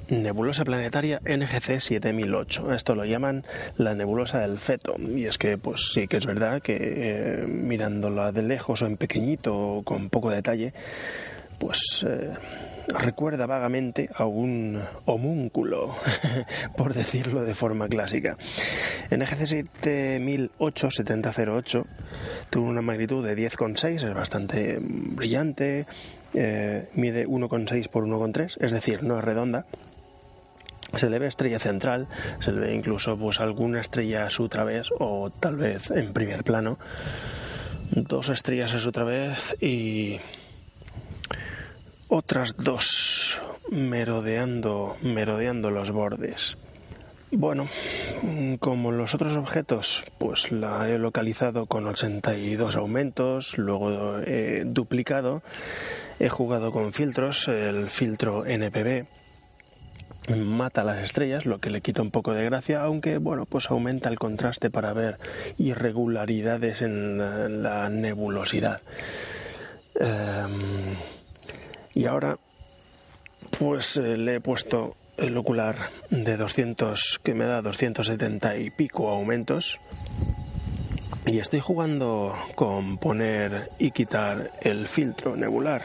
nebulosa 0.08 0.64
planetaria 0.64 1.20
NGC 1.24 1.80
7008. 1.80 2.72
Esto 2.72 2.94
lo 2.94 3.04
llaman 3.04 3.44
la 3.76 3.94
nebulosa 3.94 4.40
del 4.40 4.58
feto. 4.58 4.96
Y 4.98 5.26
es 5.26 5.38
que, 5.38 5.58
pues 5.58 5.90
sí 5.92 6.08
que 6.08 6.18
es 6.18 6.26
verdad 6.26 6.62
que 6.62 6.76
eh, 6.78 7.44
mirándola 7.46 8.32
de 8.32 8.42
lejos 8.42 8.82
o 8.82 8.86
en 8.86 8.96
pequeñito 8.96 9.56
o 9.56 9.82
con 9.82 10.10
poco 10.10 10.30
detalle, 10.30 10.72
pues 11.58 12.04
eh, 12.06 12.30
recuerda 12.88 13.46
vagamente 13.46 14.10
a 14.14 14.26
un 14.26 14.80
homúnculo, 15.06 15.96
por 16.76 16.92
decirlo 16.94 17.44
de 17.44 17.54
forma 17.54 17.88
clásica. 17.88 18.36
NGC 19.10 19.64
7008-7008 19.82 21.84
tuvo 22.50 22.68
una 22.68 22.82
magnitud 22.82 23.26
de 23.26 23.36
10,6, 23.36 24.08
es 24.08 24.14
bastante 24.14 24.78
brillante, 24.80 25.86
eh, 26.34 26.88
mide 26.94 27.26
1,6 27.26 27.88
por 27.88 28.04
1,3, 28.04 28.58
es 28.60 28.70
decir, 28.72 29.02
no 29.02 29.18
es 29.18 29.24
redonda 29.24 29.66
se 30.98 31.10
le 31.10 31.18
ve 31.18 31.26
estrella 31.26 31.58
central, 31.58 32.08
se 32.40 32.52
le 32.52 32.60
ve 32.60 32.74
incluso 32.74 33.16
pues 33.16 33.40
alguna 33.40 33.80
estrella 33.80 34.26
a 34.26 34.30
su 34.30 34.48
través 34.48 34.90
o 34.98 35.30
tal 35.30 35.56
vez 35.56 35.90
en 35.90 36.12
primer 36.12 36.44
plano, 36.44 36.78
dos 37.90 38.28
estrellas 38.28 38.72
a 38.74 38.80
su 38.80 38.92
través 38.92 39.56
y 39.60 40.18
otras 42.08 42.56
dos 42.56 43.40
merodeando, 43.70 44.96
merodeando 45.02 45.70
los 45.70 45.90
bordes. 45.90 46.56
Bueno, 47.32 47.66
como 48.60 48.92
los 48.92 49.14
otros 49.14 49.36
objetos, 49.36 50.04
pues 50.16 50.52
la 50.52 50.88
he 50.88 50.96
localizado 50.96 51.66
con 51.66 51.86
82 51.86 52.76
aumentos, 52.76 53.58
luego 53.58 54.20
he 54.20 54.62
duplicado, 54.64 55.42
he 56.20 56.28
jugado 56.28 56.70
con 56.70 56.92
filtros, 56.92 57.48
el 57.48 57.90
filtro 57.90 58.46
NPB, 58.46 59.06
mata 60.34 60.84
las 60.84 61.02
estrellas, 61.02 61.46
lo 61.46 61.58
que 61.58 61.70
le 61.70 61.80
quita 61.80 62.02
un 62.02 62.10
poco 62.10 62.32
de 62.32 62.44
gracia, 62.44 62.82
aunque 62.82 63.18
bueno, 63.18 63.46
pues 63.46 63.70
aumenta 63.70 64.08
el 64.08 64.18
contraste 64.18 64.70
para 64.70 64.92
ver 64.92 65.18
irregularidades 65.58 66.82
en 66.82 67.62
la, 67.62 67.88
nebulosidad. 67.88 68.80
Em, 69.94 70.94
y 71.94 72.06
ahora, 72.06 72.38
pues 73.58 73.96
eh, 73.96 74.16
le 74.16 74.36
he 74.36 74.40
puesto 74.40 74.96
el 75.16 75.36
ocular 75.36 75.76
de 76.10 76.36
200, 76.36 77.20
que 77.22 77.34
me 77.34 77.46
da 77.46 77.62
270 77.62 78.56
y 78.56 78.70
pico 78.70 79.08
aumentos. 79.08 79.78
Y 81.26 81.38
estoy 81.38 81.60
jugando 81.60 82.36
con 82.54 82.98
poner 82.98 83.70
y 83.78 83.90
quitar 83.90 84.50
el 84.60 84.86
filtro 84.86 85.36
nebular. 85.36 85.82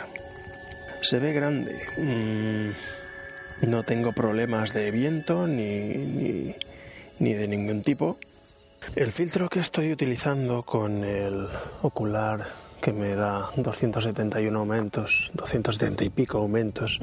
Se 1.02 1.18
ve 1.18 1.34
grande. 1.34 1.80
Mm, 1.98 2.70
no 3.62 3.84
tengo 3.84 4.12
problemas 4.12 4.74
de 4.74 4.92
viento 4.92 5.48
ni, 5.48 6.56
ni, 7.20 7.34
de 7.34 7.48
ningún 7.48 7.82
tipo. 7.82 8.18
El 8.96 9.12
filtro 9.12 9.50
que 9.50 9.60
estoy 9.60 9.92
utilizando 9.92 10.64
con 10.64 11.04
el 11.04 11.48
ocular 11.84 12.46
que 12.82 12.92
me 12.92 13.16
da 13.16 13.52
271 13.56 14.58
aumentos, 14.58 15.32
270 15.36 16.04
y 16.04 16.10
pico 16.10 16.40
aumentos, 16.40 17.00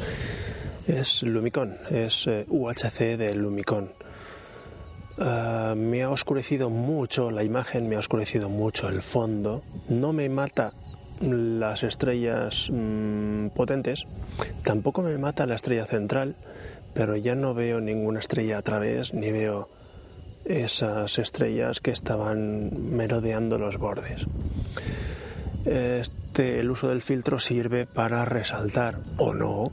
es 0.88 1.22
Lumicon, 1.22 1.76
es 1.90 2.26
eh, 2.26 2.44
UHC 2.48 3.16
de 3.16 3.34
Lumicon. 3.34 3.92
Ah, 5.20 5.74
me 5.76 6.02
ha 6.02 6.10
oscurecido 6.10 6.70
mucho 6.70 7.30
la 7.30 7.44
imagen, 7.44 7.88
me 7.88 7.96
ha 7.96 7.98
oscurecido 8.00 8.48
mucho 8.48 8.88
el 8.88 9.02
fondo. 9.02 9.62
No 9.88 10.12
me 10.12 10.28
mata 10.28 10.72
las 11.20 11.82
estrellas 11.82 12.70
mm, 12.72 13.48
potentes, 13.48 14.06
tampoco 14.62 15.02
me 15.02 15.16
mata 15.18 15.46
la 15.46 15.54
estrella 15.54 15.86
central, 15.86 16.36
pero 16.94 17.16
ya 17.16 17.34
no 17.34 17.54
veo 17.54 17.80
ninguna 17.80 18.20
estrella 18.20 18.58
a 18.58 18.62
través, 18.62 19.14
ni 19.14 19.30
veo 19.30 19.68
esas 20.44 21.18
estrellas 21.18 21.80
que 21.80 21.90
estaban 21.90 22.96
merodeando 22.96 23.58
los 23.58 23.76
bordes. 23.76 24.26
Este, 25.64 26.60
el 26.60 26.70
uso 26.70 26.88
del 26.88 27.02
filtro 27.02 27.38
sirve 27.38 27.86
para 27.86 28.24
resaltar 28.24 28.98
o 29.18 29.34
no 29.34 29.72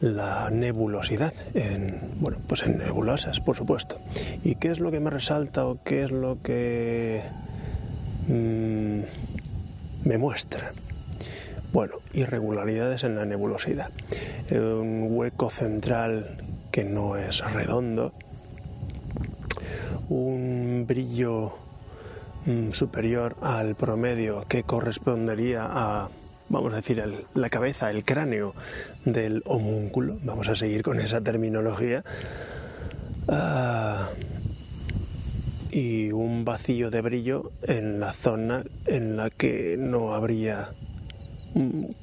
la 0.00 0.50
nebulosidad 0.50 1.32
en 1.54 1.98
bueno 2.20 2.38
pues 2.46 2.62
en 2.62 2.78
nebulosas 2.78 3.40
por 3.40 3.56
supuesto 3.56 3.98
y 4.42 4.56
qué 4.56 4.68
es 4.68 4.78
lo 4.80 4.90
que 4.90 5.00
me 5.00 5.08
resalta 5.08 5.64
o 5.66 5.78
qué 5.82 6.04
es 6.04 6.10
lo 6.10 6.42
que 6.42 7.22
mm, 8.28 9.00
me 10.04 10.18
muestra? 10.18 10.72
Bueno, 11.72 11.96
irregularidades 12.12 13.02
en 13.04 13.16
la 13.16 13.24
nebulosidad. 13.24 13.90
Un 14.50 15.08
hueco 15.10 15.50
central 15.50 16.36
que 16.70 16.84
no 16.84 17.16
es 17.16 17.40
redondo. 17.52 18.12
Un 20.08 20.84
brillo 20.86 21.54
mm, 22.46 22.70
superior 22.70 23.36
al 23.40 23.74
promedio 23.74 24.44
que 24.46 24.62
correspondería 24.62 25.66
a, 25.66 26.08
vamos 26.48 26.72
a 26.72 26.76
decir, 26.76 27.02
la 27.34 27.48
cabeza, 27.48 27.90
el 27.90 28.04
cráneo 28.04 28.54
del 29.04 29.42
homúnculo. 29.46 30.16
Vamos 30.22 30.48
a 30.48 30.54
seguir 30.54 30.82
con 30.82 31.00
esa 31.00 31.20
terminología. 31.20 32.04
Ah, 33.26 34.10
y 35.74 36.12
un 36.12 36.44
vacío 36.44 36.88
de 36.88 37.00
brillo 37.00 37.50
en 37.62 37.98
la 37.98 38.12
zona 38.12 38.62
en 38.86 39.16
la 39.16 39.30
que 39.30 39.74
no 39.76 40.14
habría 40.14 40.70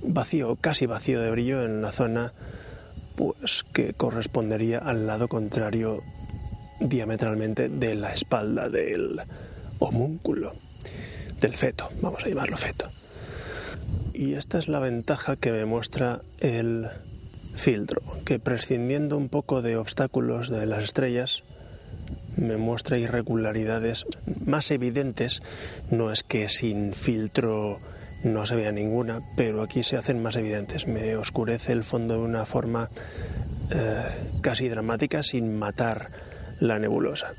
vacío, 0.04 0.58
casi 0.58 0.86
vacío 0.86 1.22
de 1.22 1.32
brillo 1.32 1.64
en 1.64 1.82
la 1.82 1.94
zona 1.94 2.34
pues 3.16 3.64
que 3.72 3.94
correspondería 3.94 4.80
al 4.80 5.08
lado 5.08 5.30
contrario 5.30 6.04
diametralmente 6.82 7.70
de 7.70 7.96
la 7.96 8.12
espalda 8.12 8.68
del 8.68 9.22
homúnculo, 9.80 10.54
del 11.40 11.56
feto, 11.56 11.88
vamos 12.02 12.26
a 12.26 12.28
llamarlo 12.28 12.58
feto. 12.58 12.92
Y 14.14 14.34
esta 14.34 14.58
es 14.58 14.68
la 14.68 14.80
ventaja 14.80 15.38
que 15.38 15.54
me 15.54 15.64
muestra 15.64 16.24
el 16.42 16.90
filtro, 17.56 18.02
que 18.26 18.38
prescindiendo 18.38 19.16
un 19.16 19.30
poco 19.30 19.62
de 19.62 19.78
obstáculos 19.78 20.50
de 20.50 20.66
las 20.66 20.84
estrellas, 20.84 21.44
me 22.38 22.58
muestra 22.58 22.98
irregularidades 22.98 24.06
más 24.46 24.72
evidentes. 24.72 25.42
No 25.90 26.12
es 26.12 26.24
que 26.24 26.50
sin 26.50 26.94
filtro 26.94 27.80
no 28.24 28.46
se 28.46 28.56
vea 28.56 28.72
ninguna, 28.72 29.22
pero 29.36 29.62
aquí 29.64 29.84
se 29.84 29.98
hacen 29.98 30.22
más 30.22 30.36
evidentes. 30.36 30.88
Me 30.88 31.16
oscurece 31.16 31.72
el 31.72 31.84
fondo 31.84 32.16
de 32.16 32.20
una 32.20 32.46
forma 32.46 32.90
eh, 33.70 34.04
casi 34.42 34.70
dramática 34.70 35.24
sin 35.24 35.58
matar 35.58 36.12
la 36.60 36.80
nebulosa. 36.80 37.34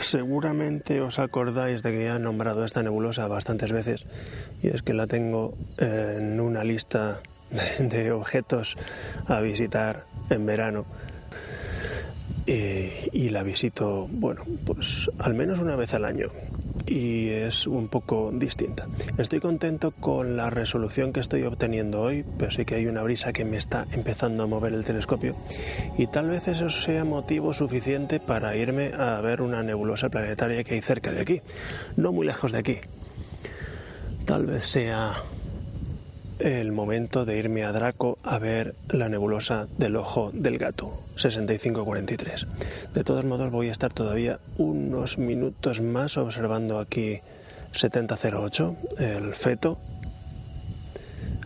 Seguramente 0.00 1.00
os 1.00 1.20
acordáis 1.20 1.82
de 1.82 1.92
que 1.92 2.06
he 2.08 2.18
nombrado 2.18 2.64
esta 2.64 2.82
nebulosa 2.82 3.28
bastantes 3.28 3.70
veces 3.70 4.06
y 4.60 4.68
es 4.68 4.82
que 4.82 4.92
la 4.92 5.06
tengo 5.06 5.54
en 5.78 6.40
una 6.40 6.64
lista 6.64 7.20
de 7.78 8.10
objetos 8.10 8.76
a 9.26 9.40
visitar 9.40 10.06
en 10.30 10.46
verano 10.46 10.84
eh, 12.46 13.08
y 13.12 13.30
la 13.30 13.42
visito, 13.42 14.06
bueno, 14.10 14.42
pues 14.66 15.10
al 15.18 15.34
menos 15.34 15.58
una 15.58 15.76
vez 15.76 15.94
al 15.94 16.04
año 16.04 16.28
y 16.86 17.30
es 17.30 17.66
un 17.66 17.88
poco 17.88 18.30
distinta. 18.32 18.86
Estoy 19.16 19.40
contento 19.40 19.92
con 19.92 20.36
la 20.36 20.50
resolución 20.50 21.12
que 21.12 21.20
estoy 21.20 21.44
obteniendo 21.44 22.02
hoy, 22.02 22.24
pero 22.38 22.50
sí 22.50 22.64
que 22.64 22.74
hay 22.74 22.86
una 22.86 23.02
brisa 23.02 23.32
que 23.32 23.44
me 23.44 23.56
está 23.56 23.86
empezando 23.92 24.42
a 24.42 24.46
mover 24.46 24.74
el 24.74 24.84
telescopio 24.84 25.36
y 25.96 26.06
tal 26.08 26.28
vez 26.28 26.48
eso 26.48 26.68
sea 26.68 27.04
motivo 27.04 27.54
suficiente 27.54 28.20
para 28.20 28.56
irme 28.56 28.92
a 28.92 29.20
ver 29.20 29.40
una 29.40 29.62
nebulosa 29.62 30.10
planetaria 30.10 30.64
que 30.64 30.74
hay 30.74 30.82
cerca 30.82 31.12
de 31.12 31.20
aquí, 31.20 31.40
no 31.96 32.12
muy 32.12 32.26
lejos 32.26 32.52
de 32.52 32.58
aquí. 32.58 32.78
Tal 34.26 34.46
vez 34.46 34.66
sea 34.66 35.14
el 36.38 36.72
momento 36.72 37.24
de 37.24 37.38
irme 37.38 37.64
a 37.64 37.72
Draco 37.72 38.18
a 38.22 38.38
ver 38.38 38.74
la 38.88 39.08
nebulosa 39.08 39.66
del 39.78 39.96
ojo 39.96 40.30
del 40.32 40.58
gato, 40.58 41.02
6543. 41.16 42.46
De 42.92 43.04
todos 43.04 43.24
modos 43.24 43.50
voy 43.50 43.68
a 43.68 43.72
estar 43.72 43.92
todavía 43.92 44.40
unos 44.58 45.18
minutos 45.18 45.80
más 45.80 46.16
observando 46.16 46.78
aquí 46.78 47.20
7008, 47.72 48.76
el 48.98 49.34
feto. 49.34 49.78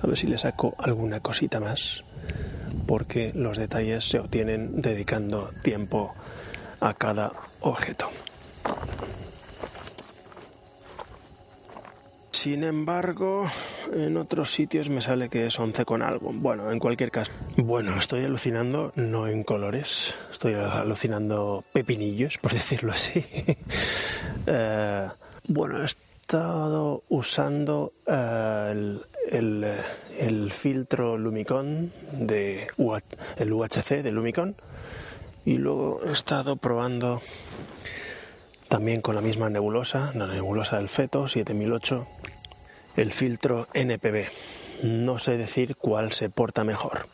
A 0.01 0.07
ver 0.07 0.17
si 0.17 0.27
le 0.27 0.39
saco 0.39 0.75
alguna 0.79 1.21
cosita 1.21 1.61
más. 1.61 2.05
porque 2.87 3.33
los 3.35 3.59
detalles 3.59 4.09
se 4.09 4.19
obtienen 4.19 4.81
dedicando 4.81 5.51
tiempo 5.63 6.15
a 6.81 6.95
cada 6.95 7.33
objeto. 7.61 8.09
Sin 12.39 12.63
embargo, 12.63 13.51
en 13.93 14.17
otros 14.17 14.53
sitios 14.53 14.89
me 14.91 15.03
sale 15.03 15.29
que 15.29 15.47
es 15.47 15.59
11 15.59 15.85
con 15.85 16.03
algo. 16.03 16.31
Bueno, 16.33 16.71
en 16.71 16.79
cualquier 16.79 17.11
caso. 17.11 17.33
Bueno, 17.57 17.99
estoy 17.99 18.25
alucinando 18.25 18.93
no 18.95 19.27
en 19.27 19.43
colores, 19.43 20.15
estoy 20.31 20.55
alucinando 20.55 21.65
pepinillos, 21.73 22.39
por 22.39 22.53
decirlo 22.55 22.93
así. 22.93 23.25
Eh, 24.51 25.09
bueno, 25.49 25.83
he 25.83 25.85
estado 25.85 27.03
usando 27.09 27.93
eh, 28.07 28.99
el, 29.31 30.51
filtro 30.53 31.19
Lumicon 31.19 31.93
de 32.13 32.67
el 33.37 33.53
UHC 33.53 34.03
de 34.03 34.11
Lumicon 34.11 34.57
y 35.45 35.59
luego 35.59 36.01
he 36.07 36.13
estado 36.13 36.57
probando 36.57 37.21
también 38.69 39.01
con 39.01 39.15
la 39.15 39.23
misma 39.23 39.49
nebulosa, 39.49 40.13
la 40.15 40.27
nebulosa 40.27 40.77
del 40.77 40.91
feto 40.91 41.27
7008, 41.27 42.07
el 42.97 43.13
filtro 43.13 43.67
NPB. 43.73 44.27
No 44.83 45.19
sé 45.19 45.37
decir 45.37 45.77
cuál 45.77 46.13
se 46.13 46.29
porta 46.29 46.65
mejor. 46.65 47.09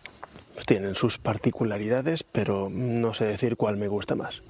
Tienen 0.66 0.94
sus 0.94 1.18
particularidades, 1.18 2.24
pero 2.24 2.68
no 2.70 3.14
sé 3.14 3.26
decir 3.26 3.56
cuál 3.56 3.76
me 3.76 3.88
gusta 3.88 4.14
más. 4.14 4.42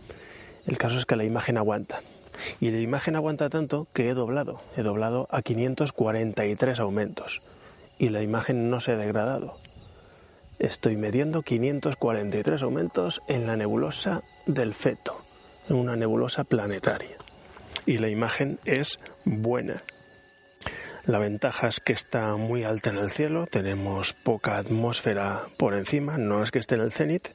El 0.67 0.79
caso 0.79 0.97
es 0.97 1.05
que 1.05 1.17
la 1.17 1.25
imagen 1.25 1.59
aguanta. 1.59 2.01
Y 2.61 2.71
la 2.71 2.81
imagen 2.81 3.17
aguanta 3.17 3.51
tanto 3.51 3.87
que 3.93 4.09
he 4.09 4.15
doblado. 4.15 4.61
He 4.77 4.83
doblado 4.83 5.29
a 5.31 5.43
543 5.43 6.81
aumentos. 6.81 7.43
Y 7.99 8.09
la 8.09 8.23
imagen 8.23 8.71
no 8.71 8.81
se 8.81 8.93
ha 8.93 8.97
degradado. 8.97 9.59
Estoy 10.59 10.97
midiendo 10.97 11.43
543 11.43 12.63
aumentos 12.63 13.21
en 13.29 13.47
la 13.47 13.57
nebulosa 13.57 14.23
del 14.47 14.75
feto 14.75 15.24
una 15.69 15.97
nebulosa 15.97 16.45
planetaria. 16.45 17.17
Y 17.87 17.99
la 17.99 18.09
imagen 18.09 18.59
es 18.65 18.99
buena. 19.25 19.83
La 21.07 21.19
ventaja 21.19 21.69
es 21.69 21.81
que 21.81 21.93
está 21.93 22.37
muy 22.37 22.65
alta 22.65 22.91
en 22.91 22.97
el 22.97 23.11
cielo, 23.11 23.47
tenemos 23.47 24.15
poca 24.15 24.57
atmósfera 24.57 25.49
por 25.59 25.75
encima, 25.75 26.17
no 26.17 26.43
es 26.43 26.51
que 26.51 26.59
esté 26.59 26.77
en 26.77 26.81
el 26.81 26.93
cenit, 26.93 27.29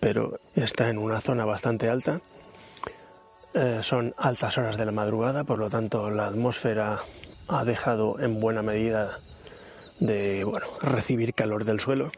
pero 0.00 0.38
está 0.54 0.90
en 0.90 0.98
una 0.98 1.22
zona 1.22 1.46
bastante 1.46 1.88
alta. 1.88 2.20
Eh, 3.54 3.78
son 3.80 4.14
altas 4.18 4.58
horas 4.58 4.76
de 4.76 4.84
la 4.84 4.92
madrugada, 4.92 5.44
por 5.44 5.58
lo 5.58 5.70
tanto 5.70 6.10
la 6.10 6.26
atmósfera 6.26 6.98
ha 7.48 7.64
dejado 7.64 8.20
en 8.20 8.38
buena 8.38 8.60
medida 8.60 9.20
de 9.98 10.44
bueno, 10.44 10.66
recibir 10.82 11.32
calor 11.32 11.64
del 11.64 11.80
suelo 11.80 12.12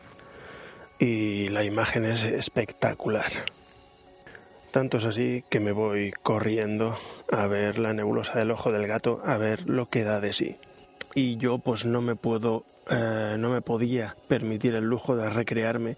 y 0.99 1.49
la 1.49 1.63
imagen 1.63 2.05
es 2.05 2.25
espectacular. 2.25 3.31
Tanto 4.71 4.99
es 4.99 5.05
así 5.05 5.45
que 5.49 5.61
me 5.61 5.73
voy 5.73 6.13
corriendo 6.23 6.97
a 7.33 7.47
ver 7.47 7.79
la 7.79 7.95
nebulosa 7.95 8.39
del 8.39 8.51
ojo 8.51 8.71
del 8.71 8.87
gato, 8.87 9.23
a 9.25 9.39
ver 9.39 9.69
lo 9.69 9.89
que 9.89 10.05
da 10.05 10.21
de 10.21 10.33
sí. 10.33 10.57
Y 11.15 11.37
yo 11.39 11.59
pues 11.59 11.87
no 11.87 12.03
me 12.03 12.17
puedo, 12.17 12.65
eh, 12.91 13.37
no 13.39 13.49
me 13.49 13.63
podía 13.63 14.17
permitir 14.29 14.75
el 14.75 14.85
lujo 14.85 15.17
de 15.17 15.31
recrearme, 15.31 15.97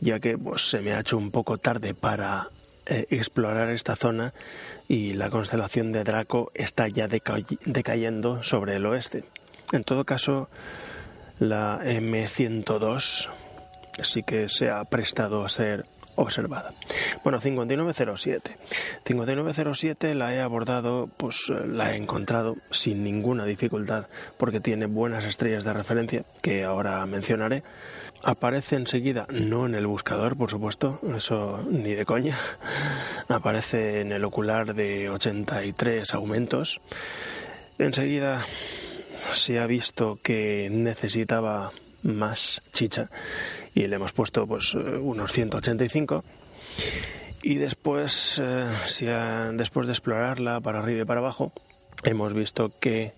ya 0.00 0.18
que 0.18 0.36
pues 0.36 0.68
se 0.68 0.80
me 0.80 0.94
ha 0.94 1.00
hecho 1.00 1.16
un 1.16 1.30
poco 1.30 1.58
tarde 1.58 1.94
para 1.94 2.50
eh, 2.86 3.06
explorar 3.10 3.70
esta 3.70 3.94
zona 3.94 4.34
y 4.88 5.12
la 5.12 5.30
constelación 5.30 5.92
de 5.92 6.02
Draco 6.02 6.50
está 6.54 6.88
ya 6.88 7.06
decayendo 7.06 8.42
sobre 8.42 8.74
el 8.74 8.86
oeste. 8.86 9.24
En 9.70 9.84
todo 9.84 10.04
caso, 10.04 10.50
la 11.38 11.80
M102 11.84 13.30
sí 14.02 14.22
que 14.24 14.48
se 14.48 14.70
ha 14.70 14.84
prestado 14.84 15.44
a 15.44 15.48
ser 15.48 15.86
observada. 16.16 16.74
Bueno, 17.22 17.40
5907. 17.40 18.56
5907 19.04 20.14
la 20.14 20.34
he 20.34 20.40
abordado, 20.40 21.08
pues 21.16 21.50
eh, 21.50 21.66
la 21.66 21.92
he 21.92 21.96
encontrado 21.96 22.56
sin 22.70 23.02
ninguna 23.04 23.44
dificultad 23.44 24.06
porque 24.36 24.60
tiene 24.60 24.86
buenas 24.86 25.24
estrellas 25.24 25.64
de 25.64 25.72
referencia 25.72 26.24
que 26.40 26.64
ahora 26.64 27.04
mencionaré. 27.06 27.62
Aparece 28.24 28.76
enseguida, 28.76 29.26
no 29.30 29.66
en 29.66 29.74
el 29.74 29.86
buscador, 29.86 30.36
por 30.36 30.50
supuesto, 30.50 31.00
eso 31.16 31.64
ni 31.68 31.94
de 31.94 32.04
coña. 32.04 32.38
Aparece 33.28 34.00
en 34.00 34.12
el 34.12 34.24
ocular 34.24 34.74
de 34.74 35.10
83 35.10 36.14
aumentos. 36.14 36.80
Enseguida 37.78 38.44
se 39.32 39.58
ha 39.58 39.66
visto 39.66 40.18
que 40.22 40.68
necesitaba 40.70 41.72
más 42.02 42.60
chicha 42.72 43.08
y 43.74 43.86
le 43.86 43.96
hemos 43.96 44.12
puesto 44.12 44.46
pues 44.46 44.74
eh, 44.74 44.78
unos 44.78 45.32
185 45.32 46.24
y 47.42 47.56
después 47.56 48.40
eh, 48.42 49.52
después 49.54 49.86
de 49.86 49.92
explorarla 49.92 50.60
para 50.60 50.80
arriba 50.80 51.02
y 51.02 51.04
para 51.04 51.20
abajo 51.20 51.52
hemos 52.04 52.34
visto 52.34 52.72
que 52.80 53.12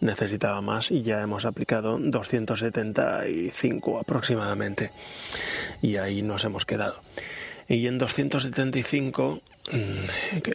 necesitaba 0.00 0.60
más 0.60 0.90
y 0.90 1.02
ya 1.02 1.22
hemos 1.22 1.44
aplicado 1.44 1.98
275 1.98 3.98
aproximadamente. 3.98 4.90
Y 5.82 5.96
ahí 5.96 6.22
nos 6.22 6.44
hemos 6.44 6.64
quedado. 6.64 7.00
Y 7.68 7.86
en 7.86 7.98
275 7.98 9.40
mm, 9.72 9.76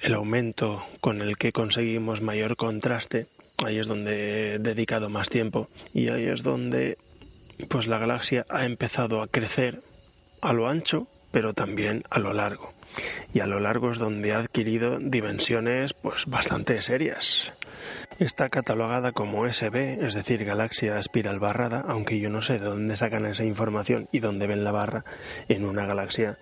el 0.02 0.14
aumento 0.14 0.84
con 1.02 1.22
el 1.22 1.38
que 1.38 1.52
conseguimos 1.52 2.22
mayor 2.22 2.56
contraste 2.56 3.28
ahí 3.66 3.80
es 3.80 3.88
donde 3.88 4.54
he 4.54 4.60
dedicado 4.60 5.10
más 5.10 5.30
tiempo 5.30 5.70
y 5.94 6.10
ahí 6.10 6.26
es 6.26 6.44
donde 6.44 6.98
pues 7.68 7.88
la 7.88 7.98
galaxia 7.98 8.46
ha 8.50 8.66
empezado 8.66 9.22
a 9.22 9.28
crecer 9.28 9.82
a 10.42 10.54
lo 10.54 10.70
ancho, 10.70 11.08
pero 11.32 11.54
también 11.54 12.04
a 12.10 12.20
lo 12.20 12.34
largo. 12.34 12.74
Y 13.34 13.42
a 13.42 13.48
lo 13.48 13.60
largo 13.60 13.92
es 13.92 13.98
donde 13.98 14.34
ha 14.34 14.40
adquirido 14.40 14.98
dimensiones 15.00 15.94
pues 15.94 16.26
bastante 16.26 16.82
serias. 16.82 17.54
Está 18.18 18.50
catalogada 18.50 19.12
como 19.12 19.48
SB, 19.52 20.06
es 20.06 20.14
decir, 20.14 20.44
galaxia 20.44 20.98
espiral 20.98 21.40
barrada, 21.40 21.86
aunque 21.88 22.20
yo 22.20 22.30
no 22.30 22.42
sé 22.42 22.54
de 22.54 22.66
dónde 22.66 22.98
sacan 22.98 23.26
esa 23.26 23.46
información 23.46 24.10
y 24.12 24.20
dónde 24.20 24.48
ven 24.48 24.64
la 24.64 24.72
barra 24.72 25.06
en 25.48 25.66
una 25.66 25.86
galaxia 25.86 26.38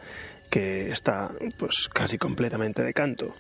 que 0.50 0.90
está 0.90 1.32
pues 1.58 1.90
casi 1.94 2.18
completamente 2.18 2.84
de 2.84 2.94
canto. 2.94 3.36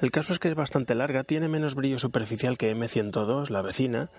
El 0.00 0.10
caso 0.10 0.32
es 0.32 0.38
que 0.38 0.48
es 0.48 0.54
bastante 0.54 0.94
larga, 0.94 1.24
tiene 1.24 1.48
menos 1.48 1.74
brillo 1.74 1.98
superficial 1.98 2.58
que 2.58 2.74
M102, 2.74 3.50
la 3.50 3.62
vecina, 3.62 4.10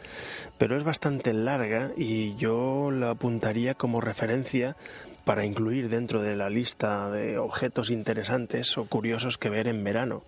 pero 0.58 0.78
es 0.78 0.84
bastante 0.84 1.34
larga 1.34 1.92
y 1.98 2.36
yo 2.36 2.92
la 2.92 3.12
apuntaría 3.12 3.74
como 3.74 4.02
referencia 4.02 4.76
para 5.26 5.46
incluir 5.46 5.90
dentro 5.90 6.22
de 6.22 6.36
la 6.36 6.50
lista 6.50 7.10
de 7.10 7.38
objetos 7.38 7.90
interesantes 7.90 8.78
o 8.78 8.86
curiosos 8.86 9.38
que 9.38 9.50
ver 9.50 9.68
en 9.68 9.84
verano. 9.84 10.24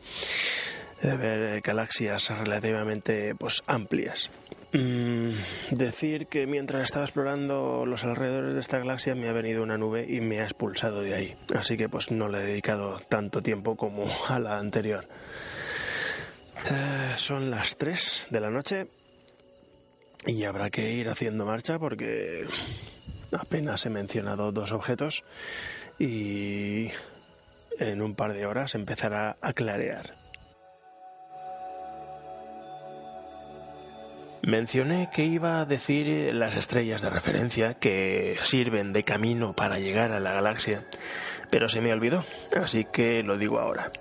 ver 1.01 1.62
galaxias 1.62 2.30
relativamente 2.39 3.36
pues 3.36 3.64
amplias. 3.68 4.30
Mm, 4.74 5.32
decir 5.72 6.28
que 6.28 6.45
mientras 6.45 6.84
estaba 6.84 7.05
explorando 7.05 7.86
los 7.86 8.03
alrededores 8.03 8.53
de 8.53 8.59
esta 8.59 8.80
galaxia 8.80 9.15
me 9.15 9.30
ha 9.30 9.32
venido 9.32 9.63
una 9.63 9.78
nube 9.78 10.05
y 10.07 10.20
me 10.20 10.41
ha 10.41 10.43
expulsado 10.43 11.01
de 11.01 11.15
ahí. 11.15 11.38
Así 11.55 11.78
que 11.78 11.88
pues 11.88 12.11
no 12.11 12.28
le 12.28 12.39
he 12.39 12.47
dedicado 12.47 12.99
tanto 13.07 13.41
tiempo 13.41 13.78
como 13.78 14.07
a 14.28 14.39
la 14.39 14.57
anterior. 14.57 15.07
Eh, 16.70 17.13
son 17.15 17.49
las 17.49 17.78
3 17.78 18.28
de 18.30 18.39
la 18.39 18.49
noche 18.49 18.88
y 20.26 20.43
habrá 20.43 20.70
que 20.70 20.91
ir 20.91 21.09
haciendo 21.09 21.45
marcha 21.45 21.80
porque 21.80 22.45
apenas 23.32 23.86
he 23.86 23.89
mencionado 23.89 24.51
dos 24.51 24.74
objetos 24.74 25.24
y 25.97 26.89
en 27.80 28.01
un 28.01 28.15
par 28.15 28.34
de 28.34 28.45
horas 28.45 28.76
empezará 28.76 29.38
a 29.39 29.53
clarear. 29.53 30.16
Mencioné 34.47 35.09
que 35.13 35.25
iba 35.25 35.59
a 35.59 35.65
decir 35.65 36.33
las 36.33 36.55
estrellas 36.55 37.01
de 37.01 37.09
referencia 37.09 37.73
que 37.73 38.37
sirven 38.43 38.93
de 38.93 39.03
camino 39.03 39.51
para 39.51 39.77
llegar 39.77 40.13
a 40.13 40.21
la 40.21 40.31
galaxia, 40.31 40.85
pero 41.49 41.67
se 41.67 41.81
me 41.81 41.91
olvidó, 41.91 42.23
así 42.55 42.85
que 42.85 43.23
lo 43.23 43.37
digo 43.37 43.59
ahora. 43.59 43.91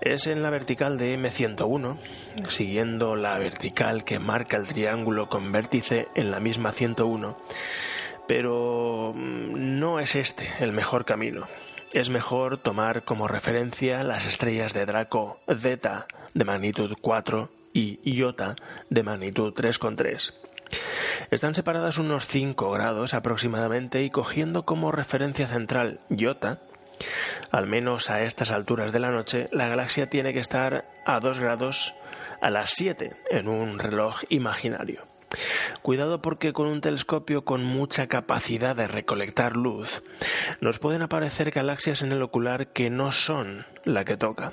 Es 0.00 0.28
en 0.28 0.44
la 0.44 0.50
vertical 0.50 0.98
de 0.98 1.18
M101, 1.18 1.98
siguiendo 2.48 3.16
la 3.16 3.36
vertical 3.40 4.04
que 4.04 4.20
marca 4.20 4.56
el 4.56 4.68
triángulo 4.68 5.28
con 5.28 5.50
vértice 5.50 6.06
en 6.14 6.30
la 6.30 6.38
misma 6.38 6.70
101, 6.70 7.36
pero 8.28 9.14
mm, 9.16 9.80
no 9.80 9.98
es 9.98 10.14
este 10.14 10.48
el 10.60 10.72
mejor 10.74 11.04
camino. 11.04 11.48
Es 11.92 12.08
mejor 12.08 12.58
tomar 12.58 13.02
como 13.02 13.26
referencia 13.26 14.04
las 14.04 14.26
estrellas 14.26 14.74
de 14.74 14.86
Draco 14.86 15.40
Z 15.48 16.06
de 16.34 16.44
magnitud 16.44 16.94
4 17.00 17.55
y 17.76 18.00
iota 18.02 18.56
de 18.88 19.02
magnitud 19.02 19.52
3,3. 19.52 20.32
Están 21.30 21.54
separadas 21.54 21.98
unos 21.98 22.26
5 22.26 22.70
grados 22.70 23.12
aproximadamente 23.12 24.02
y 24.02 24.10
cogiendo 24.10 24.64
como 24.64 24.92
referencia 24.92 25.46
central 25.46 26.00
iota, 26.08 26.62
al 27.50 27.66
menos 27.66 28.08
a 28.08 28.22
estas 28.22 28.50
alturas 28.50 28.92
de 28.92 29.00
la 29.00 29.10
noche, 29.10 29.48
la 29.52 29.68
galaxia 29.68 30.08
tiene 30.08 30.32
que 30.32 30.40
estar 30.40 30.86
a 31.04 31.20
2 31.20 31.38
grados 31.38 31.94
a 32.40 32.50
las 32.50 32.70
7 32.70 33.14
en 33.30 33.48
un 33.48 33.78
reloj 33.78 34.22
imaginario. 34.30 35.06
Cuidado 35.82 36.22
porque 36.22 36.52
con 36.52 36.68
un 36.68 36.80
telescopio 36.80 37.44
con 37.44 37.64
mucha 37.64 38.06
capacidad 38.06 38.76
de 38.76 38.88
recolectar 38.88 39.56
luz, 39.56 40.02
nos 40.60 40.78
pueden 40.78 41.02
aparecer 41.02 41.50
galaxias 41.50 42.02
en 42.02 42.12
el 42.12 42.22
ocular 42.22 42.68
que 42.68 42.90
no 42.90 43.12
son 43.12 43.66
la 43.84 44.04
que 44.04 44.16
toca, 44.16 44.52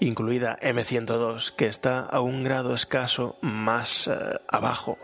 incluida 0.00 0.58
M102, 0.60 1.54
que 1.54 1.66
está 1.66 2.00
a 2.00 2.20
un 2.20 2.44
grado 2.44 2.74
escaso 2.74 3.36
más 3.40 4.08
eh, 4.08 4.14
abajo 4.48 4.98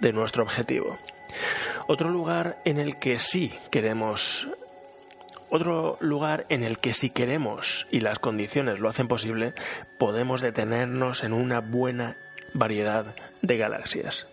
de 0.00 0.12
nuestro 0.12 0.42
objetivo. 0.42 0.98
Otro 1.88 2.08
lugar 2.08 2.60
en 2.64 2.78
el 2.78 2.98
que 2.98 3.18
sí 3.18 3.52
queremos 3.70 4.48
otro 5.48 5.96
lugar 6.00 6.44
en 6.48 6.64
el 6.64 6.78
que 6.78 6.92
si 6.92 7.08
queremos 7.08 7.86
y 7.92 8.00
las 8.00 8.18
condiciones 8.18 8.80
lo 8.80 8.88
hacen 8.88 9.06
posible, 9.06 9.54
podemos 9.96 10.40
detenernos 10.40 11.22
en 11.22 11.32
una 11.32 11.60
buena 11.60 12.16
variedad 12.52 13.14
de 13.42 13.56
galaxias. 13.56 14.26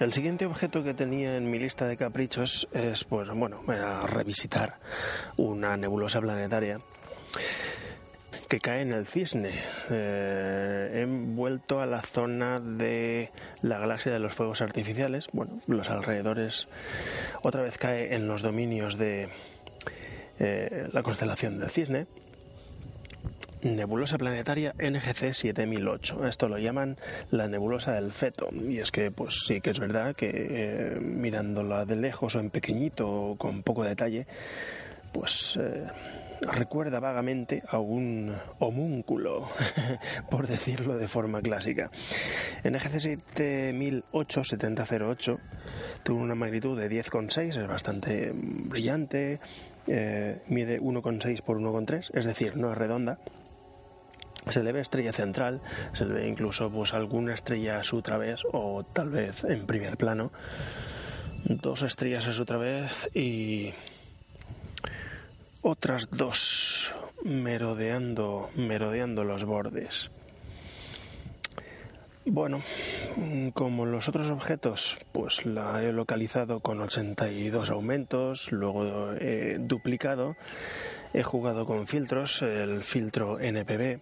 El 0.00 0.14
siguiente 0.14 0.46
objeto 0.46 0.82
que 0.82 0.94
tenía 0.94 1.36
en 1.36 1.50
mi 1.50 1.58
lista 1.58 1.86
de 1.86 1.98
caprichos 1.98 2.66
es, 2.72 3.04
pues, 3.04 3.28
bueno, 3.28 3.60
revisitar 4.06 4.78
una 5.36 5.76
nebulosa 5.76 6.22
planetaria 6.22 6.80
que 8.48 8.58
cae 8.58 8.80
en 8.80 8.94
el 8.94 9.06
cisne. 9.06 9.52
Eh, 9.90 11.02
he 11.02 11.06
vuelto 11.06 11.82
a 11.82 11.86
la 11.86 12.00
zona 12.00 12.56
de 12.56 13.30
la 13.60 13.78
galaxia 13.78 14.10
de 14.10 14.18
los 14.18 14.32
fuegos 14.32 14.62
artificiales, 14.62 15.28
bueno, 15.32 15.60
los 15.66 15.90
alrededores, 15.90 16.66
otra 17.42 17.60
vez 17.60 17.76
cae 17.76 18.14
en 18.14 18.26
los 18.26 18.40
dominios 18.40 18.96
de 18.96 19.28
eh, 20.38 20.88
la 20.92 21.02
constelación 21.02 21.58
del 21.58 21.68
cisne. 21.68 22.06
Nebulosa 23.62 24.18
planetaria 24.18 24.74
NGC 24.78 25.34
7008. 25.34 26.26
Esto 26.26 26.48
lo 26.48 26.58
llaman 26.58 26.96
la 27.30 27.48
nebulosa 27.48 27.92
del 27.92 28.12
feto. 28.12 28.48
Y 28.52 28.78
es 28.78 28.90
que, 28.90 29.10
pues 29.10 29.42
sí 29.46 29.60
que 29.60 29.70
es 29.70 29.78
verdad 29.78 30.14
que 30.14 30.30
eh, 30.32 30.98
mirándola 31.00 31.84
de 31.84 31.96
lejos 31.96 32.36
o 32.36 32.40
en 32.40 32.50
pequeñito 32.50 33.08
o 33.08 33.36
con 33.36 33.62
poco 33.62 33.84
detalle, 33.84 34.26
pues 35.12 35.58
recuerda 36.42 37.00
vagamente 37.00 37.62
a 37.68 37.78
un 37.78 38.34
homúnculo, 38.58 39.48
por 40.30 40.46
decirlo 40.46 40.96
de 40.96 41.08
forma 41.08 41.40
clásica. 41.40 41.90
En 42.64 42.74
EGC 42.74 43.00
7008 43.00 44.44
7008 44.44 45.38
tuvo 46.02 46.20
una 46.20 46.34
magnitud 46.34 46.78
de 46.78 46.90
10,6, 46.90 47.60
es 47.60 47.68
bastante 47.68 48.32
brillante, 48.34 49.40
eh, 49.86 50.40
mide 50.48 50.80
1,6 50.80 51.42
por 51.42 51.58
1,3, 51.58 52.10
es 52.14 52.24
decir, 52.24 52.56
no 52.56 52.72
es 52.72 52.78
redonda. 52.78 53.18
Se 54.48 54.62
le 54.62 54.72
ve 54.72 54.80
estrella 54.80 55.12
central, 55.12 55.60
se 55.92 56.06
le 56.06 56.14
ve 56.14 56.28
incluso 56.28 56.70
pues 56.70 56.94
alguna 56.94 57.34
estrella 57.34 57.76
a 57.76 57.84
su 57.84 58.00
través 58.02 58.42
o 58.52 58.84
tal 58.84 59.10
vez 59.10 59.44
en 59.44 59.66
primer 59.66 59.96
plano. 59.96 60.32
Dos 61.44 61.82
estrellas 61.82 62.26
a 62.26 62.32
su 62.32 62.44
través 62.44 63.08
y 63.14 63.72
otras 65.62 66.08
dos 66.10 66.92
merodeando, 67.22 68.50
merodeando 68.56 69.24
los 69.24 69.44
bordes. 69.44 70.10
Bueno, 72.24 72.62
como 73.54 73.86
los 73.86 74.08
otros 74.08 74.30
objetos, 74.30 74.98
pues 75.12 75.44
la 75.46 75.82
he 75.82 75.92
localizado 75.92 76.60
con 76.60 76.80
82 76.80 77.70
aumentos, 77.70 78.52
luego 78.52 79.12
he 79.14 79.58
duplicado, 79.58 80.36
he 81.12 81.22
jugado 81.22 81.66
con 81.66 81.86
filtros, 81.86 82.42
el 82.42 82.84
filtro 82.84 83.40
NPB 83.40 84.00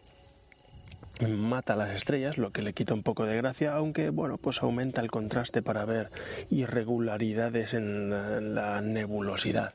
mata 1.26 1.74
las 1.74 1.90
estrellas, 1.90 2.38
lo 2.38 2.52
que 2.52 2.62
le 2.62 2.72
quita 2.72 2.94
un 2.94 3.02
poco 3.02 3.24
de 3.24 3.36
gracia, 3.36 3.74
aunque 3.74 4.10
bueno, 4.10 4.38
pues 4.38 4.62
aumenta 4.62 5.00
el 5.00 5.10
contraste 5.10 5.62
para 5.62 5.84
ver 5.84 6.10
irregularidades 6.50 7.74
en 7.74 8.54
la 8.54 8.80
nebulosidad. 8.80 9.74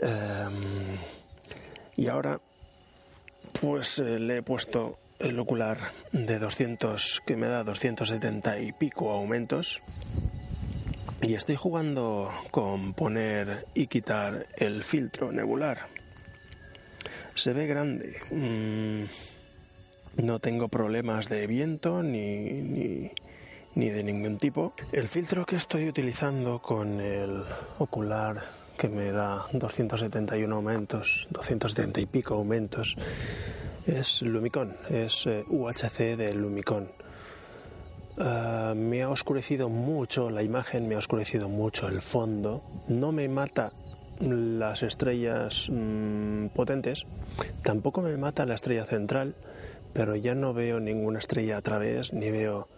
Em, 0.00 0.96
y 1.96 2.08
ahora, 2.08 2.40
pues 3.60 3.98
eh, 3.98 4.18
le 4.18 4.38
he 4.38 4.42
puesto 4.42 4.98
el 5.18 5.38
ocular 5.38 5.78
de 6.12 6.38
200, 6.38 7.22
que 7.26 7.36
me 7.36 7.48
da 7.48 7.64
270 7.64 8.60
y 8.60 8.72
pico 8.72 9.10
aumentos. 9.10 9.82
Y 11.22 11.34
estoy 11.34 11.56
jugando 11.56 12.30
con 12.52 12.94
poner 12.94 13.66
y 13.74 13.88
quitar 13.88 14.46
el 14.56 14.84
filtro 14.84 15.32
nebular. 15.32 15.88
Se 17.34 17.52
ve 17.52 17.66
grande. 17.66 18.16
Mm, 18.30 19.04
no 20.18 20.38
tengo 20.38 20.68
problemas 20.68 21.28
de 21.28 21.46
viento 21.46 22.02
ni, 22.02 22.52
ni, 22.52 23.10
ni 23.74 23.88
de 23.88 24.02
ningún 24.02 24.38
tipo. 24.38 24.72
El 24.92 25.08
filtro 25.08 25.46
que 25.46 25.56
estoy 25.56 25.88
utilizando 25.88 26.58
con 26.58 27.00
el 27.00 27.42
ocular 27.78 28.42
que 28.76 28.88
me 28.88 29.10
da 29.10 29.46
271 29.52 30.54
aumentos, 30.54 31.26
270 31.30 32.00
y 32.00 32.06
pico 32.06 32.34
aumentos, 32.34 32.96
es 33.86 34.22
Lumicon, 34.22 34.76
es 34.88 35.26
eh, 35.26 35.44
UHC 35.48 36.16
de 36.16 36.32
Lumicon. 36.34 36.88
Ah, 38.18 38.74
me 38.76 39.02
ha 39.02 39.10
oscurecido 39.10 39.68
mucho 39.68 40.30
la 40.30 40.42
imagen, 40.42 40.88
me 40.88 40.94
ha 40.94 40.98
oscurecido 40.98 41.48
mucho 41.48 41.88
el 41.88 42.02
fondo, 42.02 42.62
no 42.88 43.12
me 43.12 43.28
mata 43.28 43.72
las 44.20 44.82
estrellas 44.82 45.68
mm, 45.70 46.46
potentes, 46.48 47.06
tampoco 47.62 48.02
me 48.02 48.16
mata 48.16 48.44
la 48.46 48.54
estrella 48.54 48.84
central, 48.84 49.34
pero 49.92 50.16
ya 50.16 50.34
no 50.34 50.52
veo 50.54 50.80
ninguna 50.80 51.18
estrella 51.18 51.58
a 51.58 51.62
través, 51.62 52.12
ni 52.12 52.30
veo 52.30 52.68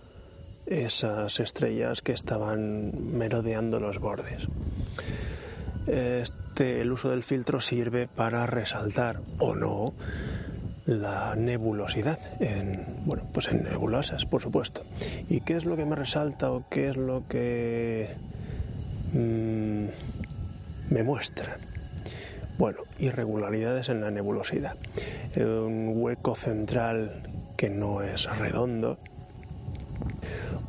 esas 0.67 1.41
estrellas 1.41 2.01
que 2.03 2.13
estaban 2.13 2.93
merodeando 3.17 3.81
los 3.81 3.99
bordes. 3.99 4.47
Este, 5.87 6.81
el 6.81 6.93
uso 6.93 7.11
del 7.11 7.23
filtro 7.23 7.61
sirve 7.61 8.07
para 8.07 8.47
resaltar 8.47 9.21
o 9.39 9.55
no 9.55 9.95
la 10.87 11.35
nebulosidad 11.37 12.19
en 12.41 12.85
bueno 13.05 13.23
pues 13.33 13.49
en 13.49 13.63
nebulosas 13.63 14.25
por 14.25 14.43
supuesto 14.43 14.83
y 15.29 15.41
qué 15.43 15.55
es 15.55 15.65
lo 15.65 15.77
que 15.77 15.85
me 15.85 15.95
resalta 15.95 16.51
o 16.51 16.65
qué 16.69 16.89
es 16.89 16.97
lo 16.97 17.29
que 17.29 18.09
mm, 19.13 19.85
me 20.93 21.03
muestra 21.05 21.59
bueno 22.61 22.83
irregularidades 23.01 23.89
en 23.89 24.01
la 24.03 24.13
nebulosidad. 24.13 24.77
Un 25.37 25.95
hueco 25.97 26.37
central 26.37 27.29
que 27.57 27.71
no 27.71 28.03
es 28.03 28.27
redondo. 28.39 28.99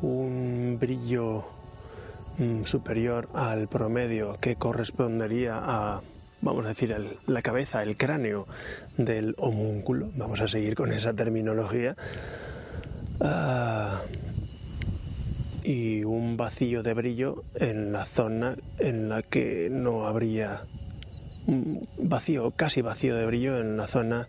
Un 0.00 0.78
brillo 0.80 1.44
Mm, 2.38 2.64
superior 2.64 3.28
al 3.34 3.68
promedio 3.68 4.38
que 4.40 4.56
correspondería 4.56 5.58
a, 5.62 6.00
vamos 6.40 6.64
a 6.64 6.68
decir, 6.68 6.96
la 7.26 7.42
cabeza, 7.42 7.82
el 7.82 7.98
cráneo 7.98 8.46
del 8.96 9.34
homúnculo, 9.36 10.10
vamos 10.16 10.40
a 10.40 10.48
seguir 10.48 10.74
con 10.74 10.92
esa 10.92 11.12
terminología, 11.12 11.94
ah, 13.20 14.00
y 15.62 16.04
un 16.04 16.38
vacío 16.38 16.82
de 16.82 16.94
brillo 16.94 17.44
en 17.54 17.92
la 17.92 18.06
zona 18.06 18.56
en 18.78 19.10
la 19.10 19.22
que 19.22 19.68
no 19.70 20.06
habría 20.06 20.62
vacío, 21.98 22.52
casi 22.52 22.82
vacío 22.82 23.16
de 23.16 23.26
brillo 23.26 23.58
en 23.58 23.76
la 23.76 23.86
zona 23.86 24.28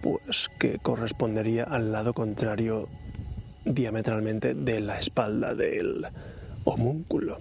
pues 0.00 0.48
que 0.58 0.78
correspondería 0.78 1.64
al 1.64 1.92
lado 1.92 2.12
contrario 2.12 2.88
diametralmente 3.64 4.54
de 4.54 4.80
la 4.80 4.98
espalda 4.98 5.54
del, 5.54 6.06
homúnculo 6.64 7.38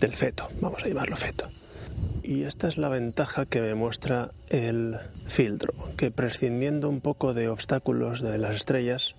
del 0.00 0.14
feto, 0.14 0.48
vamos 0.60 0.82
a 0.84 0.88
llamarlo 0.88 1.16
feto. 1.16 1.48
Y 2.22 2.42
esta 2.42 2.68
es 2.68 2.76
la 2.76 2.88
ventaja 2.88 3.46
que 3.46 3.60
me 3.60 3.74
muestra 3.74 4.32
el 4.48 4.98
filtro, 5.26 5.74
que 5.96 6.10
prescindiendo 6.10 6.88
un 6.88 7.00
poco 7.00 7.34
de 7.34 7.48
obstáculos 7.48 8.20
de 8.20 8.36
las 8.38 8.56
estrellas, 8.56 9.14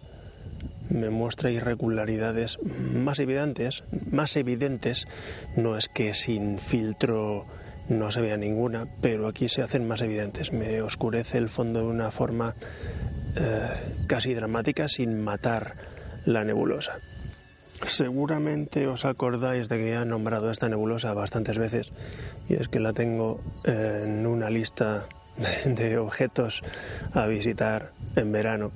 me 0.90 1.10
muestra 1.10 1.52
irregularidades 1.52 2.60
más 2.62 3.20
evidentes, 3.20 3.84
más 4.12 4.36
evidentes, 4.36 5.08
no 5.56 5.78
es 5.78 5.88
que 5.88 6.14
sin 6.14 6.60
filtro 6.60 7.46
no 7.90 8.12
se 8.12 8.22
vea 8.22 8.38
ninguna, 8.38 8.88
pero 9.02 9.28
aquí 9.28 9.50
se 9.50 9.62
hacen 9.62 9.88
más 9.88 10.02
evidentes. 10.02 10.52
Me 10.52 10.82
oscurece 10.82 11.38
el 11.38 11.50
fondo 11.50 11.80
de 11.80 11.86
una 11.86 12.12
forma 12.12 12.56
eh, 13.36 13.70
casi 14.08 14.34
dramática 14.34 14.88
sin 14.88 15.24
matar 15.24 15.76
la 16.26 16.44
nebulosa. 16.44 17.00
Seguramente 17.86 18.88
os 18.88 19.06
acordáis 19.06 19.70
de 19.70 19.78
que 19.78 19.94
he 19.94 20.06
nombrado 20.06 20.50
esta 20.50 20.68
nebulosa 20.68 21.14
bastantes 21.14 21.60
veces 21.60 21.92
y 22.50 22.56
es 22.56 22.68
que 22.68 22.80
la 22.80 22.94
tengo 22.94 23.40
en 23.64 24.26
una 24.26 24.50
lista 24.50 25.08
de, 25.66 25.98
objetos 25.98 26.64
a 27.14 27.28
visitar 27.28 27.92
en 28.16 28.32
verano 28.32 28.72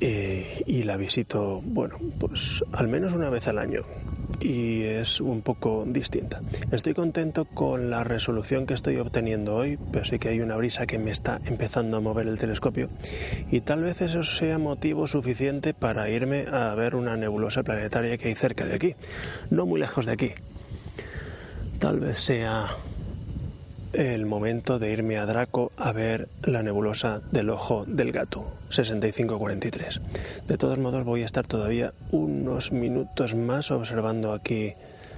y, 0.00 0.82
la 0.82 0.96
visito, 0.96 1.62
bueno, 1.64 1.98
pues 2.18 2.62
al 2.72 2.88
menos 2.88 3.14
una 3.14 3.30
vez 3.30 3.48
al 3.48 3.58
año. 3.58 3.84
Y 4.40 4.82
es 4.82 5.20
un 5.20 5.42
poco 5.42 5.84
distinta. 5.86 6.40
Estoy 6.70 6.94
contento 6.94 7.44
con 7.44 7.90
la 7.90 8.04
resolución 8.04 8.66
que 8.66 8.74
estoy 8.74 8.96
obteniendo 8.96 9.54
hoy, 9.54 9.78
pero 9.92 10.04
sí 10.04 10.18
que 10.18 10.28
hay 10.28 10.40
una 10.40 10.56
brisa 10.56 10.86
que 10.86 10.98
me 10.98 11.10
está 11.10 11.40
empezando 11.44 11.96
a 11.96 12.00
mover 12.00 12.28
el 12.28 12.38
telescopio 12.38 12.88
y 13.50 13.60
tal 13.60 13.82
vez 13.82 14.00
eso 14.02 14.22
sea 14.22 14.58
motivo 14.58 15.06
suficiente 15.06 15.74
para 15.74 16.08
irme 16.08 16.46
a 16.50 16.74
ver 16.74 16.94
una 16.94 17.16
nebulosa 17.16 17.62
planetaria 17.62 18.18
que 18.18 18.28
hay 18.28 18.34
cerca 18.34 18.66
de 18.66 18.74
aquí, 18.74 18.94
no 19.50 19.66
muy 19.66 19.80
lejos 19.80 20.06
de 20.06 20.12
aquí. 20.12 20.32
Tal 21.78 22.00
vez 22.00 22.18
sea 22.20 22.68
el 23.94 24.26
momento 24.26 24.78
de 24.78 24.92
irme 24.92 25.18
a 25.18 25.26
Draco 25.26 25.70
a 25.76 25.92
ver 25.92 26.28
la 26.42 26.62
nebulosa 26.62 27.20
del 27.30 27.50
ojo 27.50 27.84
del 27.86 28.12
gato, 28.12 28.52
6543. 28.70 30.00
De 30.48 30.58
todos 30.58 30.78
modos 30.78 31.04
voy 31.04 31.22
a 31.22 31.26
estar 31.26 31.46
todavía 31.46 31.92
unos 32.10 32.72
minutos 32.72 33.34
más 33.34 33.70
observando 33.70 34.32
aquí 34.32 34.74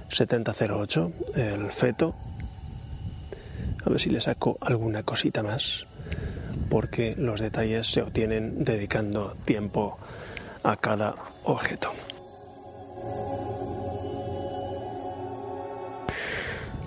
7008, 0.09 1.11
el 1.35 1.71
feto. 1.71 2.15
A 3.83 3.89
ver 3.89 3.99
si 3.99 4.09
le 4.09 4.21
saco 4.21 4.57
alguna 4.61 5.03
cosita 5.03 5.41
más, 5.43 5.87
porque 6.69 7.15
los 7.17 7.39
detalles 7.39 7.87
se 7.87 8.01
obtienen 8.01 8.63
dedicando 8.63 9.35
tiempo 9.43 9.97
a 10.63 10.75
cada 10.77 11.15
objeto. 11.43 11.91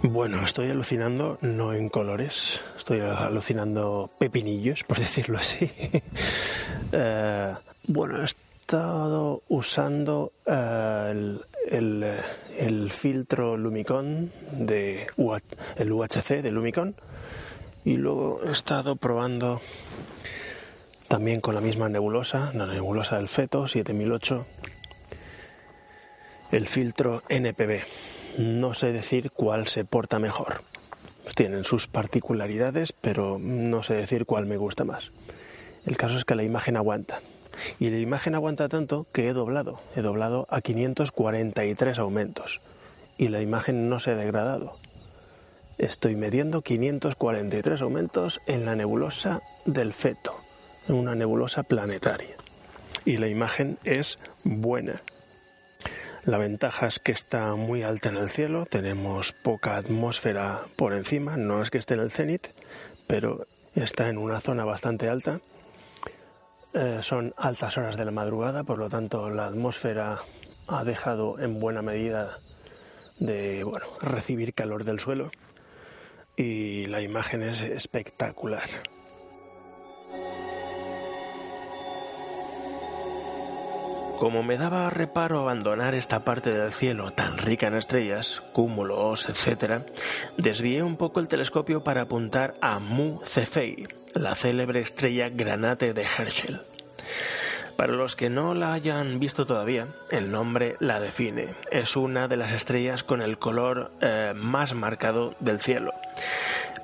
Bueno, 0.02 0.42
estoy 0.42 0.70
alucinando, 0.70 1.36
no 1.42 1.74
en 1.74 1.90
colores, 1.90 2.58
estoy 2.78 3.00
alucinando 3.00 4.08
pepinillos, 4.18 4.82
por 4.84 4.98
decirlo 4.98 5.38
así. 5.38 5.70
Eh, 6.92 7.54
bueno, 7.86 8.22
he 8.22 8.24
estado 8.24 9.42
usando 9.48 10.32
eh, 10.46 11.38
el, 11.68 12.90
filtro 12.90 13.58
Lumicon, 13.58 14.32
de 14.52 15.06
el 15.76 15.92
UHC 15.92 16.42
de 16.42 16.50
Lumicon, 16.50 16.94
y 17.84 17.96
luego 17.96 18.40
he 18.44 18.52
estado 18.52 18.96
probando 18.96 19.60
también 21.08 21.42
con 21.42 21.54
la 21.54 21.60
misma 21.60 21.90
nebulosa, 21.90 22.52
la 22.54 22.66
nebulosa 22.66 23.18
del 23.18 23.28
feto 23.28 23.68
7008, 23.68 24.46
el 26.52 26.66
filtro 26.66 27.22
NPB 27.28 27.82
no 28.38 28.74
sé 28.74 28.92
decir 28.92 29.30
cuál 29.30 29.66
se 29.66 29.84
porta 29.84 30.18
mejor. 30.18 30.62
Tienen 31.34 31.64
sus 31.64 31.86
particularidades, 31.86 32.92
pero 32.92 33.38
no 33.38 33.82
sé 33.82 33.94
decir 33.94 34.26
cuál 34.26 34.46
me 34.46 34.56
gusta 34.56 34.84
más. 34.84 35.12
El 35.86 35.96
caso 35.96 36.16
es 36.16 36.24
que 36.24 36.34
la 36.34 36.42
imagen 36.42 36.76
aguanta. 36.76 37.20
Y 37.78 37.90
la 37.90 37.98
imagen 37.98 38.34
aguanta 38.34 38.68
tanto 38.68 39.06
que 39.12 39.28
he 39.28 39.32
doblado. 39.32 39.80
He 39.96 40.02
doblado 40.02 40.46
a 40.50 40.60
543 40.60 41.98
aumentos. 41.98 42.60
Y 43.18 43.28
la 43.28 43.40
imagen 43.40 43.88
no 43.88 43.98
se 43.98 44.12
ha 44.12 44.16
degradado. 44.16 44.76
Estoy 45.78 46.14
midiendo 46.14 46.62
543 46.62 47.80
aumentos 47.82 48.40
en 48.46 48.66
la 48.66 48.76
nebulosa 48.76 49.42
del 49.64 49.94
feto, 49.94 50.36
en 50.88 50.94
una 50.94 51.14
nebulosa 51.14 51.62
planetaria. 51.62 52.36
Y 53.04 53.16
la 53.16 53.28
imagen 53.28 53.78
es 53.84 54.18
buena. 54.44 55.02
La 56.24 56.36
ventaja 56.36 56.86
es 56.86 56.98
que 56.98 57.12
está 57.12 57.54
muy 57.54 57.82
alta 57.82 58.10
en 58.10 58.16
el 58.16 58.28
cielo, 58.28 58.66
tenemos 58.66 59.32
poca 59.32 59.76
atmósfera 59.76 60.60
por 60.76 60.92
encima, 60.92 61.38
no 61.38 61.62
es 61.62 61.70
que 61.70 61.78
esté 61.78 61.94
en 61.94 62.00
el 62.00 62.10
cenit, 62.10 62.48
pero 63.06 63.46
está 63.74 64.08
en 64.08 64.18
una 64.18 64.40
zona 64.40 64.64
bastante 64.66 65.08
alta. 65.08 65.40
Eh, 66.74 66.98
son 67.00 67.34
altas 67.38 67.78
horas 67.78 67.96
de 67.96 68.04
la 68.04 68.10
madrugada, 68.10 68.64
por 68.64 68.78
lo 68.78 68.88
tanto 68.88 69.30
la 69.30 69.46
atmósfera 69.46 70.18
ha 70.68 70.84
dejado 70.84 71.40
en 71.40 71.58
buena 71.58 71.80
medida 71.80 72.38
de 73.18 73.64
bueno, 73.64 73.86
recibir 74.00 74.52
calor 74.54 74.84
del 74.84 75.00
suelo 75.00 75.30
y 76.36 76.86
la 76.86 77.00
imagen 77.00 77.42
es 77.42 77.62
espectacular. 77.62 78.68
Como 84.20 84.42
me 84.42 84.58
daba 84.58 84.90
reparo 84.90 85.40
abandonar 85.40 85.94
esta 85.94 86.26
parte 86.26 86.50
del 86.50 86.74
cielo 86.74 87.10
tan 87.10 87.38
rica 87.38 87.68
en 87.68 87.74
estrellas, 87.74 88.42
cúmulos, 88.52 89.26
etc., 89.30 89.80
desvié 90.36 90.82
un 90.82 90.98
poco 90.98 91.20
el 91.20 91.28
telescopio 91.28 91.82
para 91.82 92.02
apuntar 92.02 92.54
a 92.60 92.78
Mu 92.80 93.20
Cephei, 93.24 93.88
la 94.14 94.34
célebre 94.34 94.80
estrella 94.80 95.30
granate 95.30 95.94
de 95.94 96.02
Herschel. 96.02 96.60
Para 97.76 97.94
los 97.94 98.14
que 98.14 98.28
no 98.28 98.52
la 98.52 98.74
hayan 98.74 99.20
visto 99.20 99.46
todavía, 99.46 99.86
el 100.10 100.30
nombre 100.30 100.76
la 100.80 101.00
define. 101.00 101.54
Es 101.72 101.96
una 101.96 102.28
de 102.28 102.36
las 102.36 102.52
estrellas 102.52 103.02
con 103.02 103.22
el 103.22 103.38
color 103.38 103.90
eh, 104.02 104.34
más 104.36 104.74
marcado 104.74 105.34
del 105.40 105.62
cielo. 105.62 105.94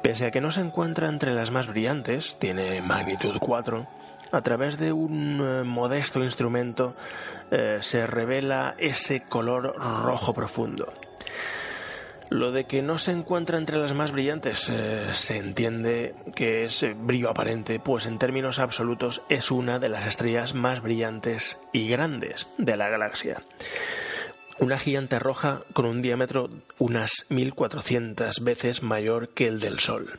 Pese 0.02 0.24
a 0.24 0.30
que 0.30 0.40
no 0.40 0.52
se 0.52 0.62
encuentra 0.62 1.10
entre 1.10 1.34
las 1.34 1.50
más 1.50 1.66
brillantes, 1.66 2.38
tiene 2.38 2.80
magnitud 2.80 3.36
4, 3.38 3.86
a 4.32 4.40
través 4.42 4.78
de 4.78 4.92
un 4.92 5.40
eh, 5.40 5.62
modesto 5.64 6.22
instrumento 6.22 6.94
eh, 7.50 7.78
se 7.80 8.06
revela 8.06 8.74
ese 8.78 9.22
color 9.22 9.76
rojo 9.76 10.34
profundo. 10.34 10.92
Lo 12.28 12.50
de 12.50 12.64
que 12.64 12.82
no 12.82 12.98
se 12.98 13.12
encuentra 13.12 13.56
entre 13.56 13.78
las 13.78 13.92
más 13.92 14.10
brillantes 14.10 14.68
eh, 14.68 15.10
se 15.12 15.36
entiende 15.36 16.14
que 16.34 16.64
es 16.64 16.84
brillo 16.96 17.30
aparente, 17.30 17.78
pues 17.78 18.04
en 18.06 18.18
términos 18.18 18.58
absolutos 18.58 19.22
es 19.28 19.52
una 19.52 19.78
de 19.78 19.88
las 19.88 20.06
estrellas 20.06 20.52
más 20.52 20.82
brillantes 20.82 21.56
y 21.72 21.86
grandes 21.88 22.48
de 22.58 22.76
la 22.76 22.88
galaxia. 22.88 23.40
Una 24.58 24.78
gigante 24.78 25.18
roja 25.20 25.60
con 25.72 25.84
un 25.84 26.02
diámetro 26.02 26.48
unas 26.78 27.26
1400 27.28 28.42
veces 28.42 28.82
mayor 28.82 29.28
que 29.28 29.46
el 29.46 29.60
del 29.60 29.78
Sol. 29.78 30.18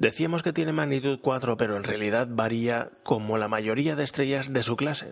Decíamos 0.00 0.44
que 0.44 0.52
tiene 0.52 0.72
magnitud 0.72 1.18
4, 1.20 1.56
pero 1.56 1.76
en 1.76 1.82
realidad 1.82 2.28
varía 2.30 2.90
como 3.02 3.36
la 3.36 3.48
mayoría 3.48 3.96
de 3.96 4.04
estrellas 4.04 4.52
de 4.52 4.62
su 4.62 4.76
clase. 4.76 5.10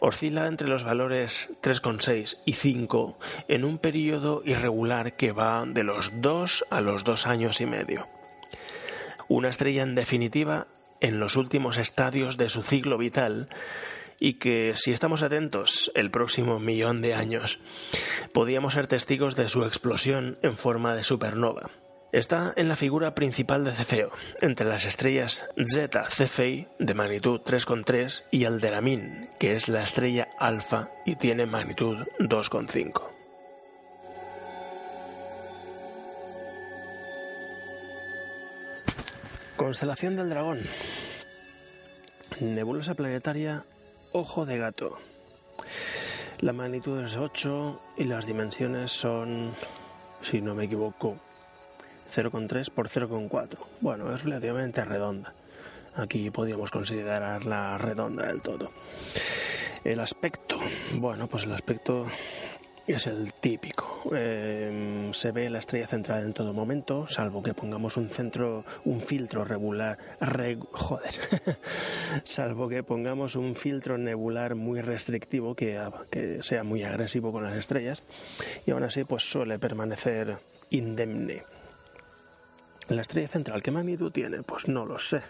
Oscila 0.00 0.48
entre 0.48 0.68
los 0.68 0.84
valores 0.84 1.56
3,6 1.62 2.42
y 2.44 2.52
5 2.52 3.18
en 3.48 3.64
un 3.64 3.78
periodo 3.78 4.42
irregular 4.44 5.16
que 5.16 5.32
va 5.32 5.64
de 5.66 5.82
los 5.82 6.10
2 6.20 6.66
a 6.68 6.82
los 6.82 7.04
2 7.04 7.26
años 7.26 7.62
y 7.62 7.66
medio. 7.66 8.06
Una 9.28 9.48
estrella 9.48 9.82
en 9.82 9.94
definitiva 9.94 10.66
en 11.00 11.18
los 11.18 11.36
últimos 11.36 11.78
estadios 11.78 12.36
de 12.36 12.50
su 12.50 12.62
ciclo 12.62 12.98
vital 12.98 13.48
y 14.20 14.34
que 14.34 14.74
si 14.76 14.92
estamos 14.92 15.22
atentos 15.22 15.90
el 15.94 16.10
próximo 16.10 16.60
millón 16.60 17.00
de 17.00 17.14
años 17.14 17.60
podíamos 18.34 18.74
ser 18.74 18.88
testigos 18.88 19.36
de 19.36 19.48
su 19.48 19.64
explosión 19.64 20.36
en 20.42 20.58
forma 20.58 20.94
de 20.94 21.02
supernova. 21.02 21.70
Está 22.12 22.52
en 22.56 22.68
la 22.68 22.76
figura 22.76 23.14
principal 23.14 23.64
de 23.64 23.72
Cefeo, 23.72 24.10
entre 24.42 24.66
las 24.66 24.84
estrellas 24.84 25.48
Zeta 25.66 26.04
Cephei 26.04 26.68
de 26.78 26.92
magnitud 26.92 27.40
3,3 27.40 28.24
y 28.30 28.44
Alderamin, 28.44 29.30
que 29.38 29.56
es 29.56 29.70
la 29.70 29.82
estrella 29.82 30.28
alfa 30.38 30.90
y 31.06 31.16
tiene 31.16 31.46
magnitud 31.46 32.06
2,5. 32.18 33.02
Constelación 39.56 40.14
del 40.16 40.28
Dragón. 40.28 40.60
Nebulosa 42.40 42.92
planetaria 42.92 43.64
Ojo 44.12 44.44
de 44.44 44.58
Gato. 44.58 44.98
La 46.40 46.52
magnitud 46.52 47.02
es 47.02 47.16
8 47.16 47.80
y 47.96 48.04
las 48.04 48.26
dimensiones 48.26 48.92
son, 48.92 49.54
si 50.20 50.42
no 50.42 50.54
me 50.54 50.64
equivoco, 50.64 51.16
0,3 52.14 52.70
por 52.70 52.88
0,4. 52.88 53.58
Bueno, 53.80 54.14
es 54.14 54.22
relativamente 54.22 54.84
redonda. 54.84 55.32
Aquí 55.94 56.30
podríamos 56.30 56.70
considerarla 56.70 57.78
redonda 57.78 58.26
del 58.26 58.40
todo. 58.40 58.70
El 59.84 60.00
aspecto, 60.00 60.58
bueno, 60.94 61.26
pues 61.26 61.44
el 61.44 61.52
aspecto 61.52 62.06
es 62.86 63.06
el 63.06 63.32
típico. 63.34 64.10
Em, 64.14 65.12
se 65.12 65.30
ve 65.30 65.48
la 65.48 65.58
estrella 65.58 65.86
central 65.86 66.24
en 66.24 66.32
todo 66.32 66.52
momento, 66.52 67.06
salvo 67.06 67.42
que 67.42 67.54
pongamos 67.54 67.96
un 67.96 68.08
centro, 68.08 68.64
un 68.84 69.00
filtro 69.00 69.44
regular, 69.44 69.98
joder, 70.72 71.14
salvo 72.24 72.68
que 72.68 72.82
pongamos 72.82 73.36
un 73.36 73.54
filtro 73.54 73.98
nebular 73.98 74.54
muy 74.54 74.80
restrictivo 74.80 75.54
que, 75.54 75.80
que 76.10 76.42
sea 76.42 76.64
muy 76.64 76.82
agresivo 76.82 77.32
con 77.32 77.44
las 77.44 77.54
estrellas, 77.54 78.02
y 78.66 78.72
aún 78.72 78.82
así 78.82 79.04
pues 79.04 79.28
suele 79.30 79.58
permanecer 79.58 80.38
indemne. 80.70 81.44
La 82.92 83.00
estrella 83.00 83.28
central, 83.28 83.62
¿qué 83.62 83.70
magnitud 83.70 84.12
tiene? 84.12 84.42
Pues 84.42 84.68
no 84.68 84.84
lo 84.84 84.98
sé. 84.98 85.22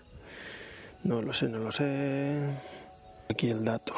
No 1.05 1.23
lo 1.23 1.33
sé, 1.33 1.49
no 1.49 1.59
lo 1.59 1.71
sé. 1.71 2.41
Aquí 3.29 3.51
el 3.51 3.65
dato. 3.65 3.95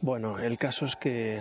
Bueno, 0.00 0.38
el 0.38 0.56
caso 0.56 0.86
es 0.86 0.96
que 0.96 1.38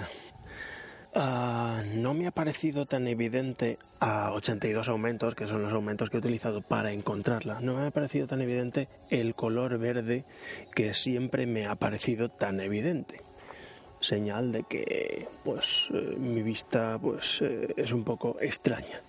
ah, 1.15 1.84
no 1.93 2.13
me 2.13 2.27
ha 2.27 2.32
parecido 2.32 2.86
tan 2.86 3.07
evidente 3.07 3.79
a 4.01 4.34
82 4.34 4.89
aumentos, 4.89 5.34
que 5.34 5.47
son 5.47 5.63
los 5.63 5.71
aumentos 5.71 6.09
que 6.09 6.17
he 6.17 6.19
utilizado 6.19 6.61
para 6.61 6.91
encontrarla. 6.91 7.61
No 7.61 7.75
me 7.75 7.88
ha 7.88 7.91
parecido 7.91 8.27
tan 8.27 8.41
evidente 8.41 8.89
el 9.09 9.34
color 9.34 9.77
verde 9.77 10.25
que 10.75 10.93
siempre 10.93 11.47
me 11.47 11.65
ha 11.65 11.75
parecido 11.75 12.27
tan 12.27 12.59
evidente. 12.59 13.21
señal 14.01 14.51
de 14.51 14.63
que 14.63 15.27
pues 15.45 15.88
eh, 15.93 16.15
mi 16.17 16.41
vista 16.41 16.99
pues 17.01 17.39
eh, 17.41 17.73
es 17.77 17.93
un 17.93 18.03
poco 18.03 18.36
extraña 18.41 19.01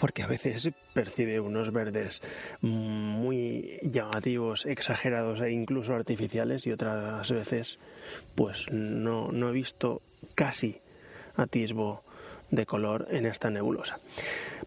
porque 0.00 0.22
a 0.22 0.26
veces 0.26 0.70
percibe 0.92 1.40
unos 1.40 1.72
verdes 1.72 2.22
muy 2.60 3.78
llamativos, 3.82 4.66
exagerados 4.66 5.40
e 5.40 5.50
incluso 5.50 5.94
artificiales 5.94 6.66
y 6.66 6.72
otras 6.72 7.30
veces 7.30 7.78
pues 8.34 8.70
no, 8.72 9.30
no 9.32 9.48
he 9.48 9.52
visto 9.52 10.02
casi 10.34 10.80
atisbo 11.36 12.02
de 12.50 12.66
color 12.66 13.08
en 13.10 13.26
esta 13.26 13.50
nebulosa. 13.50 13.98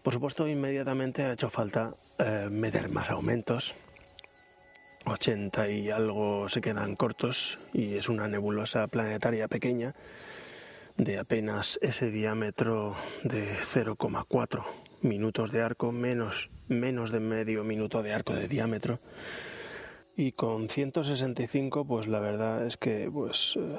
Por 0.02 0.12
supuesto, 0.12 0.46
inmediatamente 0.48 1.22
ha 1.22 1.32
hecho 1.32 1.48
falta 1.48 1.94
eh, 2.18 2.48
meter 2.50 2.88
más 2.90 3.10
aumentos. 3.10 3.74
80 5.04 5.68
y 5.70 5.90
algo 5.90 6.48
se 6.48 6.60
quedan 6.60 6.96
cortos 6.96 7.60
y 7.72 7.94
es 7.94 8.08
una 8.08 8.26
nebulosa 8.26 8.88
planetaria 8.88 9.46
pequeña 9.46 9.94
de 10.96 11.18
apenas 11.18 11.78
ese 11.80 12.10
diámetro 12.10 12.96
de 13.22 13.54
0,4 13.54 14.64
minutos 15.06 15.52
de 15.52 15.62
arco, 15.62 15.92
menos, 15.92 16.50
menos 16.68 17.10
de 17.10 17.20
medio 17.20 17.64
minuto 17.64 18.02
de 18.02 18.12
arco 18.12 18.34
de 18.34 18.48
diámetro. 18.48 19.00
Y 20.16 20.32
con 20.32 20.68
165, 20.68 21.86
pues 21.86 22.06
la 22.08 22.20
verdad 22.20 22.66
es 22.66 22.76
que 22.76 23.10
pues 23.12 23.56
eh, 23.56 23.78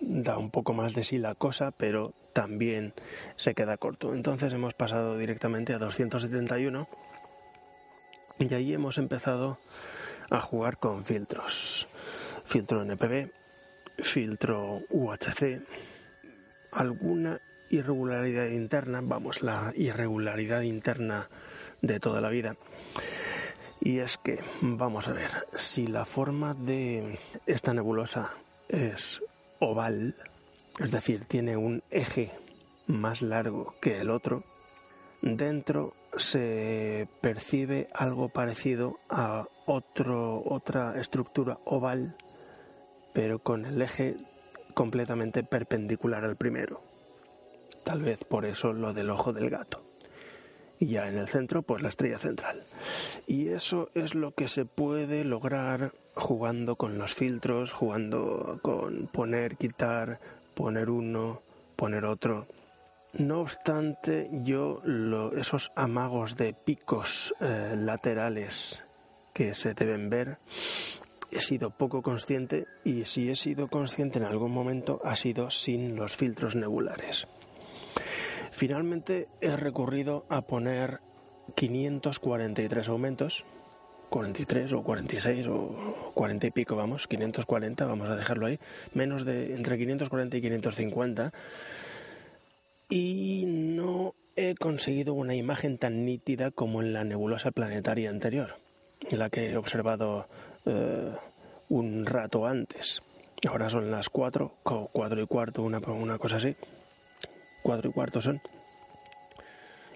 da 0.00 0.38
un 0.38 0.50
poco 0.50 0.72
más 0.72 0.94
de 0.94 1.04
sí 1.04 1.18
la 1.18 1.34
cosa, 1.34 1.70
pero 1.70 2.14
también 2.32 2.94
se 3.36 3.54
queda 3.54 3.76
corto. 3.76 4.14
Entonces 4.14 4.52
hemos 4.52 4.74
pasado 4.74 5.16
directamente 5.16 5.72
a 5.74 5.78
271 5.78 6.88
y 8.38 8.54
ahí 8.54 8.74
hemos 8.74 8.98
empezado 8.98 9.58
a 10.30 10.40
jugar 10.40 10.78
con 10.78 11.04
filtros. 11.04 11.88
Filtro 12.44 12.82
NPB, 12.82 13.30
filtro 13.98 14.82
UHC, 14.90 15.62
alguna 16.72 17.40
irregularidad 17.70 18.46
interna, 18.46 19.00
vamos, 19.02 19.42
la 19.42 19.72
irregularidad 19.76 20.62
interna 20.62 21.28
de 21.82 22.00
toda 22.00 22.20
la 22.20 22.28
vida. 22.28 22.56
Y 23.80 23.98
es 23.98 24.16
que, 24.16 24.38
vamos 24.60 25.08
a 25.08 25.12
ver, 25.12 25.30
si 25.52 25.86
la 25.86 26.04
forma 26.04 26.54
de 26.54 27.18
esta 27.46 27.74
nebulosa 27.74 28.30
es 28.68 29.20
oval, 29.58 30.14
es 30.78 30.90
decir, 30.90 31.24
tiene 31.26 31.56
un 31.56 31.82
eje 31.90 32.30
más 32.86 33.22
largo 33.22 33.74
que 33.80 33.98
el 34.00 34.10
otro, 34.10 34.42
dentro 35.22 35.94
se 36.16 37.08
percibe 37.20 37.88
algo 37.92 38.28
parecido 38.28 38.98
a 39.08 39.46
otro, 39.66 40.42
otra 40.44 40.98
estructura 41.00 41.58
oval, 41.64 42.16
pero 43.12 43.38
con 43.38 43.64
el 43.64 43.80
eje 43.82 44.16
completamente 44.74 45.42
perpendicular 45.42 46.24
al 46.24 46.36
primero. 46.36 46.93
Tal 47.84 48.02
vez 48.02 48.24
por 48.24 48.46
eso 48.46 48.72
lo 48.72 48.92
del 48.92 49.10
ojo 49.10 49.32
del 49.32 49.50
gato. 49.50 49.82
Y 50.78 50.86
ya 50.86 51.08
en 51.08 51.18
el 51.18 51.28
centro, 51.28 51.62
pues 51.62 51.82
la 51.82 51.88
estrella 51.88 52.18
central. 52.18 52.64
Y 53.26 53.48
eso 53.48 53.90
es 53.94 54.14
lo 54.14 54.32
que 54.32 54.48
se 54.48 54.64
puede 54.64 55.24
lograr 55.24 55.92
jugando 56.14 56.76
con 56.76 56.98
los 56.98 57.14
filtros, 57.14 57.70
jugando 57.72 58.58
con 58.62 59.06
poner, 59.06 59.56
quitar, 59.56 60.18
poner 60.54 60.90
uno, 60.90 61.42
poner 61.76 62.04
otro. 62.04 62.46
No 63.12 63.42
obstante, 63.42 64.28
yo 64.42 64.82
esos 65.36 65.70
amagos 65.76 66.36
de 66.36 66.52
picos 66.52 67.34
eh, 67.40 67.74
laterales 67.76 68.82
que 69.32 69.54
se 69.54 69.74
deben 69.74 70.10
ver, 70.10 70.38
he 71.30 71.40
sido 71.40 71.70
poco 71.70 72.02
consciente 72.02 72.66
y 72.84 73.04
si 73.04 73.28
he 73.28 73.36
sido 73.36 73.68
consciente 73.68 74.18
en 74.18 74.24
algún 74.24 74.52
momento 74.52 75.00
ha 75.04 75.16
sido 75.16 75.50
sin 75.50 75.96
los 75.96 76.16
filtros 76.16 76.54
nebulares. 76.54 77.26
Finalmente 78.54 79.26
he 79.40 79.56
recurrido 79.56 80.26
a 80.28 80.42
poner 80.42 81.00
543 81.56 82.88
aumentos, 82.88 83.44
43 84.10 84.72
o 84.74 84.82
46 84.84 85.46
o 85.48 86.12
40 86.14 86.46
y 86.46 86.50
pico, 86.52 86.76
vamos, 86.76 87.08
540, 87.08 87.84
vamos 87.84 88.08
a 88.08 88.14
dejarlo 88.14 88.46
ahí, 88.46 88.60
menos 88.92 89.24
de 89.24 89.56
entre 89.56 89.76
540 89.76 90.36
y 90.36 90.40
550 90.40 91.32
y 92.88 93.42
no 93.46 94.14
he 94.36 94.54
conseguido 94.54 95.14
una 95.14 95.34
imagen 95.34 95.76
tan 95.76 96.04
nítida 96.04 96.52
como 96.52 96.80
en 96.80 96.92
la 96.92 97.02
nebulosa 97.02 97.50
planetaria 97.50 98.08
anterior, 98.08 98.54
la 99.10 99.30
que 99.30 99.50
he 99.50 99.56
observado 99.56 100.28
eh, 100.64 101.10
un 101.70 102.06
rato 102.06 102.46
antes. 102.46 103.02
Ahora 103.48 103.68
son 103.68 103.90
las 103.90 104.08
4, 104.10 104.58
4 104.62 105.22
y 105.22 105.26
cuarto, 105.26 105.62
una, 105.64 105.80
una 105.80 106.18
cosa 106.18 106.36
así. 106.36 106.54
4 107.64 107.90
y 107.90 107.92
cuarto 107.92 108.20
son. 108.20 108.40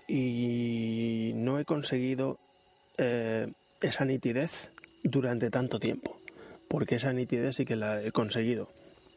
Y 0.08 1.32
no 1.34 1.60
he 1.60 1.64
conseguido 1.64 2.38
eh, 2.96 3.52
esa 3.82 4.04
nitidez 4.06 4.70
durante 5.04 5.50
tanto 5.50 5.78
tiempo, 5.78 6.18
porque 6.66 6.96
esa 6.96 7.12
nitidez 7.12 7.56
sí 7.56 7.66
que 7.66 7.76
la 7.76 8.02
he 8.02 8.10
conseguido 8.10 8.70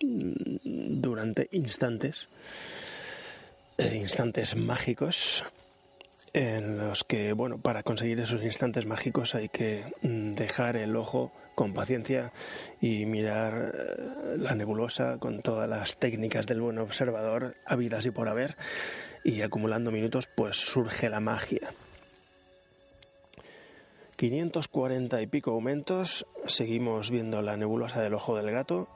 mm, 0.04 1.00
durante 1.02 1.48
instantes 1.54 2.28
eh, 3.78 3.96
instantes 3.96 4.56
mágicos 4.56 5.44
en 6.34 6.78
los 6.78 7.04
que, 7.04 7.34
bueno, 7.34 7.58
para 7.58 7.84
conseguir 7.84 8.20
esos 8.20 8.44
instantes 8.44 8.86
mágicos 8.86 9.36
hay 9.36 9.50
que 9.50 9.84
mm, 10.02 10.34
dejar 10.34 10.78
el 10.78 10.96
ojo 10.96 11.32
con 11.56 11.74
paciencia 11.74 12.32
y 12.80 13.06
mirar 13.06 13.74
eh, 13.74 14.38
la 14.38 14.56
nebulosa 14.56 15.18
con 15.20 15.42
todas 15.42 15.68
las 15.68 15.98
técnicas 15.98 16.48
del 16.48 16.62
buen 16.62 16.78
observador 16.80 17.56
habidas 17.66 18.06
y 18.06 18.12
por 18.12 18.30
haber 18.30 18.56
y 19.24 19.42
acumulando 19.42 19.92
minutos 19.92 20.28
pues 20.28 20.58
surge 20.58 21.10
la 21.10 21.20
magia. 21.20 21.74
540 24.16 25.22
y 25.22 25.28
pico 25.28 25.52
aumentos, 25.52 26.26
seguimos 26.46 27.10
viendo 27.10 27.42
la 27.42 27.58
nebulosa 27.58 28.02
del 28.02 28.14
ojo 28.14 28.36
del 28.36 28.52
gato 28.52 28.88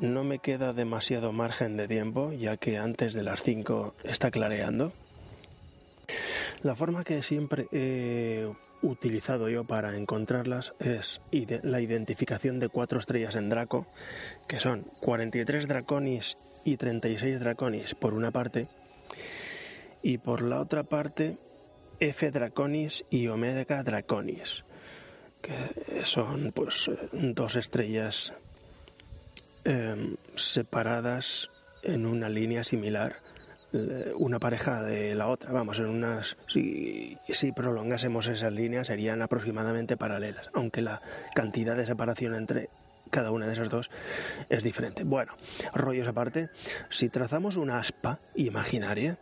no 0.00 0.24
me 0.24 0.38
queda 0.38 0.72
demasiado 0.72 1.30
margen 1.32 1.76
de 1.76 1.86
tiempo, 1.86 2.32
ya 2.32 2.56
que 2.56 2.78
antes 2.78 3.12
de 3.12 3.22
las 3.22 3.42
5 3.42 3.94
está 4.04 4.30
clareando. 4.30 4.92
La 6.62 6.74
forma 6.74 7.04
que 7.04 7.22
siempre 7.22 7.68
he 7.72 8.50
utilizado 8.82 9.48
yo 9.48 9.64
para 9.64 9.96
encontrarlas 9.96 10.74
es 10.78 11.20
la 11.62 11.80
identificación 11.80 12.58
de 12.58 12.68
cuatro 12.68 12.98
estrellas 12.98 13.34
en 13.34 13.48
Draco, 13.48 13.86
que 14.46 14.60
son 14.60 14.82
43 15.00 15.68
Draconis 15.68 16.36
y 16.64 16.76
36 16.76 17.40
Draconis 17.40 17.94
por 17.94 18.14
una 18.14 18.30
parte, 18.30 18.68
y 20.02 20.18
por 20.18 20.42
la 20.42 20.60
otra 20.60 20.82
parte 20.82 21.38
F 21.98 22.30
Draconis 22.30 23.04
y 23.10 23.28
Omega 23.28 23.82
Draconis, 23.82 24.64
que 25.40 26.04
son 26.04 26.52
pues 26.52 26.90
dos 27.12 27.56
estrellas 27.56 28.32
Em, 29.62 30.16
separadas 30.36 31.50
en 31.82 32.06
una 32.06 32.30
línea 32.30 32.64
similar 32.64 33.16
una 34.16 34.38
pareja 34.38 34.82
de 34.82 35.14
la 35.14 35.28
otra. 35.28 35.52
Vamos, 35.52 35.78
en 35.78 35.86
unas. 35.86 36.36
Si, 36.48 37.16
prolongásemos 37.54 38.26
esas 38.28 38.52
líneas 38.52 38.88
serían 38.88 39.22
aproximadamente 39.22 39.96
paralelas, 39.96 40.50
aunque 40.54 40.82
la 40.82 41.00
cantidad 41.34 41.76
de 41.76 41.86
separación 41.86 42.34
entre 42.34 42.68
cada 43.10 43.30
una 43.30 43.46
de 43.46 43.52
esas 43.54 43.68
dos 43.68 43.90
es 44.48 44.62
diferente. 44.62 45.04
Bueno, 45.04 45.34
rollos 45.74 46.08
aparte, 46.08 46.50
si 46.88 47.08
trazamos 47.08 47.56
una 47.56 47.78
aspa 47.78 48.20
imaginaria, 48.34 49.18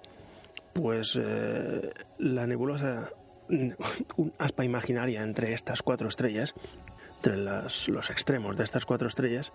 pues 0.72 1.18
eh, 1.20 1.92
la 2.18 2.46
nebulosa, 2.46 3.10
un 3.48 4.32
aspa 4.38 4.64
imaginaria 4.64 5.22
entre 5.22 5.52
estas 5.52 5.82
cuatro 5.82 6.08
estrellas, 6.08 6.54
entre 7.16 7.36
los 7.36 8.10
extremos 8.10 8.56
de 8.56 8.64
estas 8.64 8.84
cuatro 8.84 9.08
estrellas, 9.08 9.52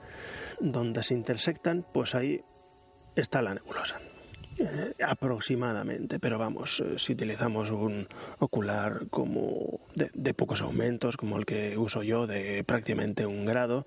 donde 0.60 1.04
se 1.04 1.14
intersectan, 1.14 1.86
pues 1.94 2.16
ahí 2.16 2.42
está 3.16 3.42
la 3.42 3.54
nebulosa. 3.54 4.00
Eh, 4.64 4.94
aproximadamente, 5.04 6.20
pero 6.20 6.38
vamos, 6.38 6.80
eh, 6.80 6.98
si 6.98 7.12
utilizamos 7.12 7.70
un 7.70 8.08
ocular 8.40 9.08
como 9.10 9.82
de, 9.94 10.34
pocos 10.34 10.62
aumentos, 10.62 11.18
como 11.18 11.38
el 11.38 11.46
que 11.46 11.78
uso 11.78 12.02
yo, 12.02 12.28
de 12.28 12.64
prácticamente 12.64 13.26
un 13.26 13.46
grado, 13.46 13.86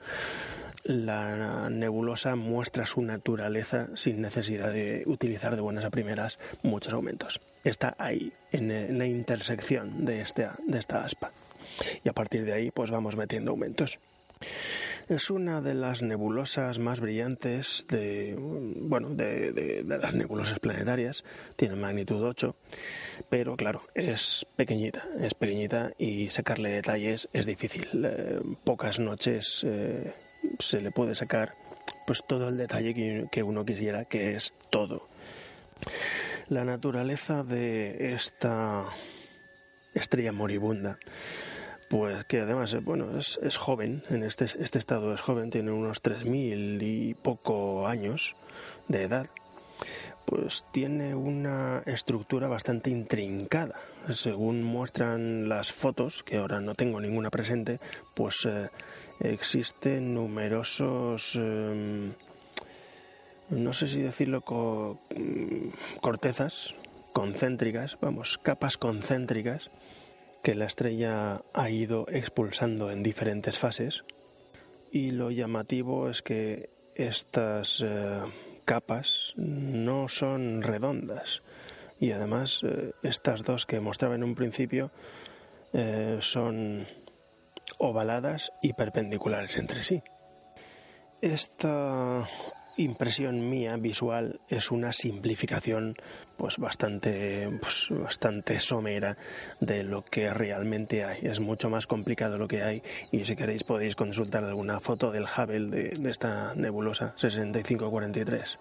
la 0.85 1.71
nebulosa 1.71 2.37
muestra 2.37 2.85
su 2.85 3.01
naturaleza 3.01 3.89
sin 3.95 4.21
necesidad 4.21 4.71
de 4.71 5.03
utilizar 5.07 5.57
de 5.57 5.63
buenas 5.63 5.87
a 5.87 5.91
primeras 5.91 6.39
muchos 6.63 6.93
aumentos. 6.93 7.41
Está 7.65 7.97
ahí, 7.99 8.31
en, 8.53 8.99
la 8.99 9.07
intersección 9.07 10.05
de 10.05 10.21
esta, 10.21 10.57
de 10.67 10.79
esta 10.79 11.05
aspa 11.05 11.33
y 12.05 12.09
a 12.09 12.13
partir 12.13 12.45
de 12.45 12.53
ahí 12.53 12.71
pues 12.71 12.91
vamos 12.91 13.17
metiendo 13.17 13.53
aumentos. 13.53 13.99
Es 15.09 15.31
una 15.31 15.61
de 15.61 15.75
las 15.75 16.03
nebulosas 16.03 16.81
más 16.81 16.99
brillantes 16.99 17.87
de, 17.89 18.35
bueno, 18.37 19.11
de, 19.11 19.85
las 19.87 20.15
nebulosas 20.15 20.59
planetarias. 20.59 21.23
Tiene 21.55 21.77
magnitud 21.77 22.21
8, 22.25 22.57
pero 23.29 23.57
claro, 23.57 23.83
es 23.95 24.45
pequeñita, 24.57 25.07
es 25.21 25.35
pequeñita 25.35 25.93
y 25.97 26.31
sacarle 26.31 26.71
detalles 26.71 27.29
es 27.33 27.47
difícil. 27.47 27.87
Eh, 28.05 28.41
pocas 28.65 28.99
noches 28.99 29.65
eh, 29.65 30.13
se 30.59 30.81
le 30.81 30.91
puede 30.91 31.15
sacar 31.15 31.55
pues 32.05 32.25
todo 32.27 32.49
el 32.49 32.57
detalle 32.57 32.93
que, 32.93 33.29
que 33.31 33.45
uno 33.45 33.65
quisiera, 33.65 34.07
que 34.07 34.35
es 34.35 34.55
todo. 34.71 35.07
La 36.49 36.65
naturaleza 36.65 37.45
de 37.45 38.13
esta 38.13 38.87
estrella 39.95 40.33
moribunda 40.33 40.99
pues 41.89 42.25
que 42.27 42.41
además 42.41 42.73
eh, 42.73 42.81
bueno 42.83 43.19
es, 43.19 43.39
es 43.43 43.57
joven 43.57 44.03
en 44.11 44.25
este, 44.25 44.45
este 44.45 44.79
estado 44.79 45.15
es 45.15 45.21
joven 45.21 45.51
tiene 45.51 45.71
unos 45.71 46.03
3.000 46.03 46.83
y 46.83 47.15
poco 47.15 47.87
años 47.87 48.35
de 48.89 49.05
edad 49.05 49.29
pues 50.27 50.67
tiene 50.73 51.15
una 51.15 51.83
estructura 51.87 52.49
bastante 52.49 52.91
intrincada. 52.91 53.77
Según 54.13 54.63
muestran 54.63 55.49
las 55.49 55.73
fotos, 55.73 56.25
que 56.25 56.37
ahora 56.37 56.61
no 56.61 56.75
tengo 56.75 57.01
ninguna 57.01 57.31
presente, 57.31 57.79
pues 58.13 58.45
eh, 58.45 58.69
existen 59.21 60.15
numerosos, 60.15 61.37
em, 61.37 62.13
no 63.51 63.73
sé 63.73 63.87
si 63.87 64.01
decirlo, 64.01 64.41
mm, 65.15 66.01
cortezas 66.01 66.75
concéntricas, 67.13 67.97
vamos, 68.01 68.39
capas 68.43 68.77
concéntricas 68.77 69.71
que 70.47 70.55
la 70.55 70.67
estrella 70.67 71.43
ha 71.55 71.71
ido 71.71 72.07
expulsando 72.09 72.93
en 72.93 73.03
diferentes 73.03 73.59
fases. 73.59 74.05
Y 74.93 75.11
lo 75.11 75.33
llamativo 75.33 76.09
es 76.09 76.23
que 76.23 76.71
estas 76.95 77.83
eh, 77.85 78.21
capas 78.65 79.33
no 79.35 80.09
son 80.09 80.63
redondas 80.63 81.43
y 81.99 82.13
además 82.13 82.61
eh, 82.63 82.93
estas 83.03 83.43
dos 83.43 83.67
que 83.67 83.81
mostraba 83.81 84.15
en 84.15 84.23
un 84.23 84.37
principio 84.37 84.93
eh, 85.73 86.19
son 86.21 86.87
ovaladas 87.79 88.53
y 88.63 88.73
perpendiculares 88.75 89.57
entre 89.57 89.83
sí. 89.83 90.01
Esta 91.21 92.25
impresión 92.77 93.49
mía 93.49 93.77
visual 93.77 94.41
es 94.49 94.71
una 94.71 94.93
simplificación 94.93 95.95
pues 96.37 96.59
bastante 96.59 97.49
pues 97.61 97.89
bastante 97.91 98.61
somera 98.61 99.17
de 99.61 99.83
lo 99.83 100.05
que 100.05 100.33
realmente 100.33 101.05
hay. 101.05 101.21
Es 101.23 101.41
mucho 101.41 101.71
más 101.71 101.87
complicado 101.87 102.39
lo 102.39 102.49
que 102.49 102.63
hay 102.63 102.83
y 103.11 103.25
si 103.25 103.37
queréis 103.37 103.65
podéis 103.65 103.97
consultar 103.97 104.45
alguna 104.45 104.81
foto 104.81 105.11
del 105.11 105.25
Hubble 105.25 105.71
de, 105.71 105.91
de 105.91 106.11
esta 106.11 106.55
nebulosa 106.55 107.15
6543 107.17 108.59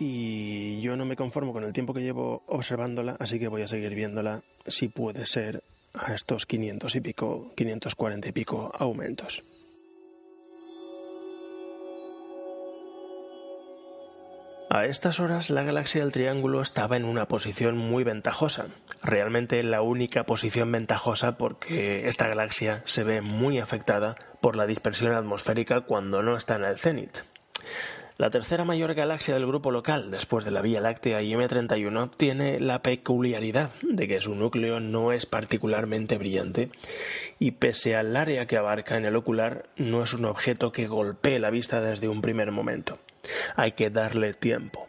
y 0.00 0.80
yo 0.80 0.96
no 0.96 1.04
me 1.04 1.16
conformo 1.16 1.52
con 1.52 1.64
el 1.64 1.72
tiempo 1.72 1.92
que 1.92 2.00
llevo 2.00 2.42
observándola 2.46 3.16
así 3.18 3.38
que 3.38 3.48
voy 3.48 3.62
a 3.62 3.68
seguir 3.68 3.94
viéndola 3.94 4.42
si 4.66 4.88
puede 4.88 5.26
ser 5.26 5.62
a 5.94 6.14
estos 6.14 6.46
500 6.46 6.94
y 6.94 7.00
pico 7.00 7.52
540 7.56 8.28
y 8.28 8.32
pico 8.32 8.70
aumentos 8.78 9.42
A 14.70 14.84
estas 14.84 15.18
horas 15.18 15.48
la 15.48 15.62
galaxia 15.62 16.02
del 16.02 16.12
Triángulo 16.12 16.60
estaba 16.60 16.98
en 16.98 17.06
una 17.06 17.26
posición 17.26 17.78
muy 17.78 18.04
ventajosa, 18.04 18.66
realmente 19.02 19.62
la 19.62 19.80
única 19.80 20.24
posición 20.24 20.70
ventajosa 20.70 21.38
porque 21.38 22.06
esta 22.06 22.28
galaxia 22.28 22.82
se 22.84 23.02
ve 23.02 23.22
muy 23.22 23.58
afectada 23.60 24.16
por 24.42 24.56
la 24.56 24.66
dispersión 24.66 25.14
atmosférica 25.14 25.80
cuando 25.80 26.22
no 26.22 26.36
está 26.36 26.56
en 26.56 26.64
el 26.64 26.78
cenit. 26.78 27.16
La 28.18 28.28
tercera 28.28 28.66
mayor 28.66 28.92
galaxia 28.92 29.32
del 29.32 29.46
grupo 29.46 29.70
local, 29.70 30.10
después 30.10 30.44
de 30.44 30.50
la 30.50 30.60
Vía 30.60 30.82
Láctea 30.82 31.22
y 31.22 31.32
M31, 31.32 32.10
tiene 32.14 32.60
la 32.60 32.82
peculiaridad 32.82 33.70
de 33.80 34.06
que 34.06 34.20
su 34.20 34.34
núcleo 34.34 34.80
no 34.80 35.12
es 35.12 35.24
particularmente 35.24 36.18
brillante 36.18 36.70
y 37.38 37.52
pese 37.52 37.96
al 37.96 38.14
área 38.14 38.46
que 38.46 38.58
abarca 38.58 38.98
en 38.98 39.06
el 39.06 39.16
ocular, 39.16 39.70
no 39.76 40.02
es 40.02 40.12
un 40.12 40.26
objeto 40.26 40.72
que 40.72 40.88
golpee 40.88 41.38
la 41.38 41.48
vista 41.48 41.80
desde 41.80 42.08
un 42.08 42.20
primer 42.20 42.52
momento. 42.52 42.98
Hay 43.56 43.72
que 43.72 43.90
darle 43.90 44.34
tiempo. 44.34 44.86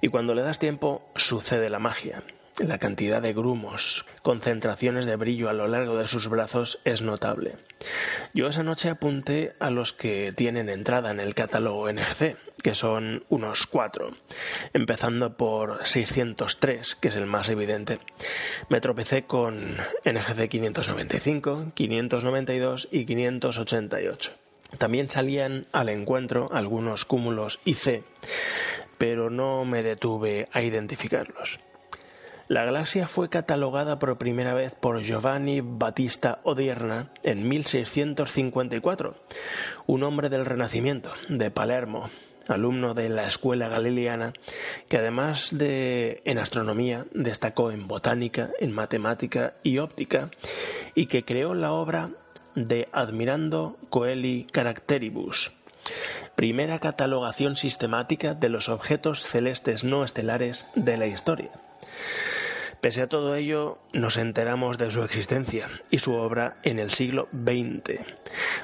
Y 0.00 0.08
cuando 0.08 0.34
le 0.34 0.42
das 0.42 0.58
tiempo, 0.58 1.08
sucede 1.14 1.70
la 1.70 1.78
magia. 1.78 2.22
La 2.58 2.78
cantidad 2.78 3.20
de 3.20 3.34
grumos, 3.34 4.06
concentraciones 4.22 5.04
de 5.04 5.16
brillo 5.16 5.50
a 5.50 5.52
lo 5.52 5.68
largo 5.68 5.98
de 5.98 6.08
sus 6.08 6.28
brazos 6.28 6.80
es 6.84 7.02
notable. 7.02 7.56
Yo 8.32 8.46
esa 8.46 8.62
noche 8.62 8.88
apunté 8.88 9.54
a 9.60 9.68
los 9.68 9.92
que 9.92 10.32
tienen 10.34 10.70
entrada 10.70 11.10
en 11.10 11.20
el 11.20 11.34
catálogo 11.34 11.92
NGC, 11.92 12.36
que 12.62 12.74
son 12.74 13.24
unos 13.28 13.66
cuatro, 13.66 14.12
empezando 14.72 15.36
por 15.36 15.86
603, 15.86 16.94
que 16.94 17.08
es 17.08 17.16
el 17.16 17.26
más 17.26 17.50
evidente. 17.50 17.98
Me 18.70 18.80
tropecé 18.80 19.24
con 19.24 19.76
NGC 20.06 20.48
595, 20.48 21.72
592 21.74 22.88
y 22.90 23.04
588. 23.04 24.45
También 24.78 25.10
salían 25.10 25.66
al 25.72 25.88
encuentro 25.88 26.48
algunos 26.52 27.04
cúmulos 27.04 27.60
IC, 27.64 28.04
pero 28.98 29.30
no 29.30 29.64
me 29.64 29.82
detuve 29.82 30.48
a 30.52 30.62
identificarlos. 30.62 31.60
La 32.48 32.64
galaxia 32.64 33.08
fue 33.08 33.28
catalogada 33.28 33.98
por 33.98 34.18
primera 34.18 34.54
vez 34.54 34.72
por 34.72 35.00
Giovanni 35.00 35.60
Battista 35.62 36.38
Odierna 36.44 37.10
en 37.24 37.48
1654, 37.48 39.16
un 39.86 40.02
hombre 40.04 40.28
del 40.28 40.44
Renacimiento 40.44 41.10
de 41.28 41.50
Palermo, 41.50 42.08
alumno 42.46 42.94
de 42.94 43.08
la 43.08 43.26
escuela 43.26 43.68
galileana, 43.68 44.32
que 44.88 44.98
además 44.98 45.58
de 45.58 46.22
en 46.24 46.38
astronomía 46.38 47.06
destacó 47.12 47.72
en 47.72 47.88
botánica, 47.88 48.50
en 48.60 48.70
matemática 48.70 49.54
y 49.64 49.78
óptica, 49.78 50.30
y 50.94 51.08
que 51.08 51.24
creó 51.24 51.52
la 51.54 51.72
obra 51.72 52.10
de 52.56 52.88
Admirando 52.90 53.76
Coeli 53.90 54.46
Caracteribus, 54.50 55.52
primera 56.34 56.80
catalogación 56.80 57.56
sistemática 57.56 58.34
de 58.34 58.48
los 58.48 58.68
objetos 58.68 59.22
celestes 59.22 59.84
no 59.84 60.04
estelares 60.04 60.66
de 60.74 60.96
la 60.96 61.06
historia. 61.06 61.50
Pese 62.80 63.02
a 63.02 63.08
todo 63.08 63.34
ello, 63.34 63.78
nos 63.92 64.16
enteramos 64.16 64.78
de 64.78 64.90
su 64.90 65.02
existencia 65.02 65.68
y 65.90 65.98
su 65.98 66.14
obra 66.14 66.56
en 66.62 66.78
el 66.78 66.90
siglo 66.90 67.28
XX, 67.32 68.00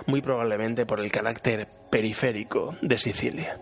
muy 0.06 0.22
probablemente 0.22 0.86
por 0.86 1.00
el 1.00 1.12
carácter 1.12 1.68
periférico 1.90 2.74
de 2.80 2.98
Sicilia. 2.98 3.58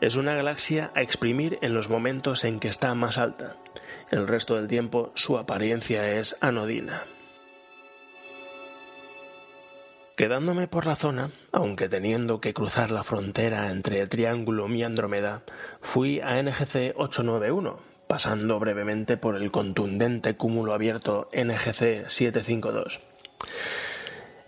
Es 0.00 0.14
una 0.14 0.34
galaxia 0.34 0.92
a 0.94 1.02
exprimir 1.02 1.58
en 1.62 1.74
los 1.74 1.88
momentos 1.88 2.44
en 2.44 2.60
que 2.60 2.68
está 2.68 2.94
más 2.94 3.18
alta, 3.18 3.56
el 4.10 4.26
resto 4.26 4.54
del 4.56 4.68
tiempo 4.68 5.12
su 5.14 5.38
apariencia 5.38 6.18
es 6.18 6.36
anodina. 6.40 7.04
Quedándome 10.16 10.66
por 10.66 10.86
la 10.86 10.96
zona, 10.96 11.30
aunque 11.52 11.90
teniendo 11.90 12.40
que 12.40 12.54
cruzar 12.54 12.90
la 12.90 13.02
frontera 13.02 13.70
entre 13.70 14.06
Triángulo 14.06 14.66
y 14.68 14.82
Andrómeda, 14.82 15.42
fui 15.82 16.20
a 16.20 16.42
NGC 16.42 16.94
891, 16.96 17.78
pasando 18.06 18.58
brevemente 18.58 19.18
por 19.18 19.36
el 19.36 19.50
contundente 19.50 20.34
cúmulo 20.34 20.72
abierto 20.72 21.28
NGC 21.34 22.08
752. 22.08 23.15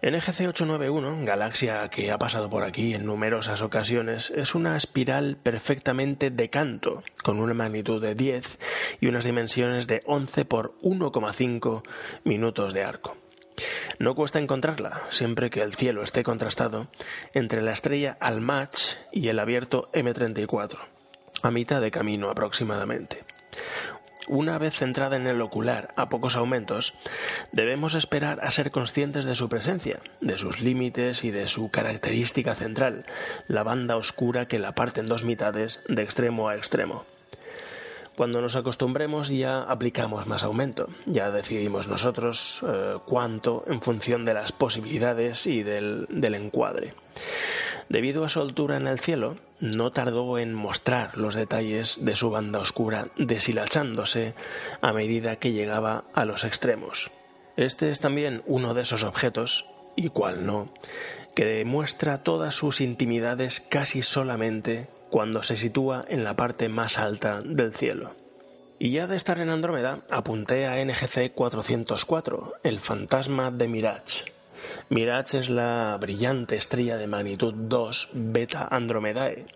NGC 0.00 0.46
891, 0.46 1.24
galaxia 1.24 1.88
que 1.88 2.12
ha 2.12 2.18
pasado 2.18 2.48
por 2.48 2.62
aquí 2.62 2.94
en 2.94 3.04
numerosas 3.04 3.62
ocasiones, 3.62 4.30
es 4.30 4.54
una 4.54 4.76
espiral 4.76 5.36
perfectamente 5.42 6.30
de 6.30 6.48
canto, 6.50 7.02
con 7.24 7.40
una 7.40 7.52
magnitud 7.52 8.00
de 8.00 8.14
10 8.14 8.60
y 9.00 9.08
unas 9.08 9.24
dimensiones 9.24 9.88
de 9.88 10.02
11 10.06 10.44
por 10.44 10.78
1,5 10.82 11.82
minutos 12.22 12.74
de 12.74 12.84
arco. 12.84 13.16
No 13.98 14.14
cuesta 14.14 14.38
encontrarla, 14.38 15.02
siempre 15.10 15.50
que 15.50 15.62
el 15.62 15.74
cielo 15.74 16.04
esté 16.04 16.22
contrastado, 16.22 16.86
entre 17.34 17.60
la 17.60 17.72
estrella 17.72 18.16
Almach 18.20 18.78
y 19.10 19.26
el 19.26 19.40
abierto 19.40 19.90
M34, 19.92 20.78
a 21.42 21.50
mitad 21.50 21.80
de 21.80 21.90
camino 21.90 22.30
aproximadamente 22.30 23.24
una 24.28 24.58
vez 24.58 24.74
centrada 24.74 25.16
en 25.16 25.26
el 25.26 25.40
ocular 25.40 25.92
a 25.96 26.08
pocos 26.08 26.36
aumentos, 26.36 26.94
debemos 27.52 27.94
esperar 27.94 28.40
a 28.42 28.50
ser 28.50 28.70
conscientes 28.70 29.24
de 29.24 29.34
su 29.34 29.48
presencia, 29.48 30.00
de 30.20 30.38
sus 30.38 30.60
límites 30.60 31.24
y 31.24 31.30
de 31.30 31.48
su 31.48 31.70
característica 31.70 32.54
central, 32.54 33.04
la 33.46 33.62
banda 33.62 33.96
oscura 33.96 34.46
que 34.46 34.58
la 34.58 34.72
parte 34.72 35.00
en 35.00 35.06
dos 35.06 35.24
mitades 35.24 35.80
de 35.88 36.02
extremo 36.02 36.48
a 36.48 36.56
extremo. 36.56 37.04
Cuando 38.18 38.40
nos 38.40 38.56
acostumbremos 38.56 39.28
ya 39.28 39.62
aplicamos 39.62 40.26
más 40.26 40.42
aumento, 40.42 40.88
ya 41.06 41.30
decidimos 41.30 41.86
nosotros 41.86 42.64
eh, 42.66 42.96
cuánto 43.06 43.62
en 43.68 43.80
función 43.80 44.24
de 44.24 44.34
las 44.34 44.50
posibilidades 44.50 45.46
y 45.46 45.62
del, 45.62 46.06
del 46.10 46.34
encuadre. 46.34 46.94
Debido 47.88 48.24
a 48.24 48.28
su 48.28 48.40
altura 48.40 48.76
en 48.76 48.86
el 48.86 49.00
cielo, 49.00 49.36
no 49.60 49.90
tardó 49.92 50.38
en 50.38 50.52
mostrar 50.52 51.16
los 51.16 51.34
detalles 51.34 52.04
de 52.04 52.16
su 52.16 52.30
banda 52.30 52.60
oscura 52.60 53.06
deshilachándose 53.16 54.34
a 54.82 54.92
medida 54.92 55.36
que 55.36 55.52
llegaba 55.52 56.04
a 56.12 56.26
los 56.26 56.44
extremos. 56.44 57.10
Este 57.56 57.90
es 57.90 58.00
también 58.00 58.42
uno 58.46 58.74
de 58.74 58.82
esos 58.82 59.04
objetos, 59.04 59.66
y 59.96 60.10
cuál 60.10 60.46
no, 60.46 60.72
que 61.34 61.44
demuestra 61.44 62.22
todas 62.22 62.54
sus 62.54 62.80
intimidades 62.80 63.60
casi 63.60 64.02
solamente 64.02 64.88
cuando 65.10 65.42
se 65.42 65.56
sitúa 65.56 66.04
en 66.08 66.24
la 66.24 66.36
parte 66.36 66.68
más 66.68 66.98
alta 66.98 67.40
del 67.40 67.74
cielo. 67.74 68.14
Y 68.78 68.92
ya 68.92 69.06
de 69.06 69.16
estar 69.16 69.40
en 69.40 69.48
Andrómeda, 69.48 70.02
apunté 70.10 70.66
a 70.66 70.84
NGC 70.84 71.32
404, 71.34 72.52
el 72.62 72.78
fantasma 72.78 73.50
de 73.50 73.66
Mirage 73.66 74.37
Mirage 74.88 75.38
es 75.38 75.50
la 75.50 75.96
brillante 76.00 76.56
estrella 76.56 76.96
de 76.96 77.06
magnitud 77.06 77.54
2 77.54 78.10
Beta 78.12 78.66
Andromedae, 78.70 79.46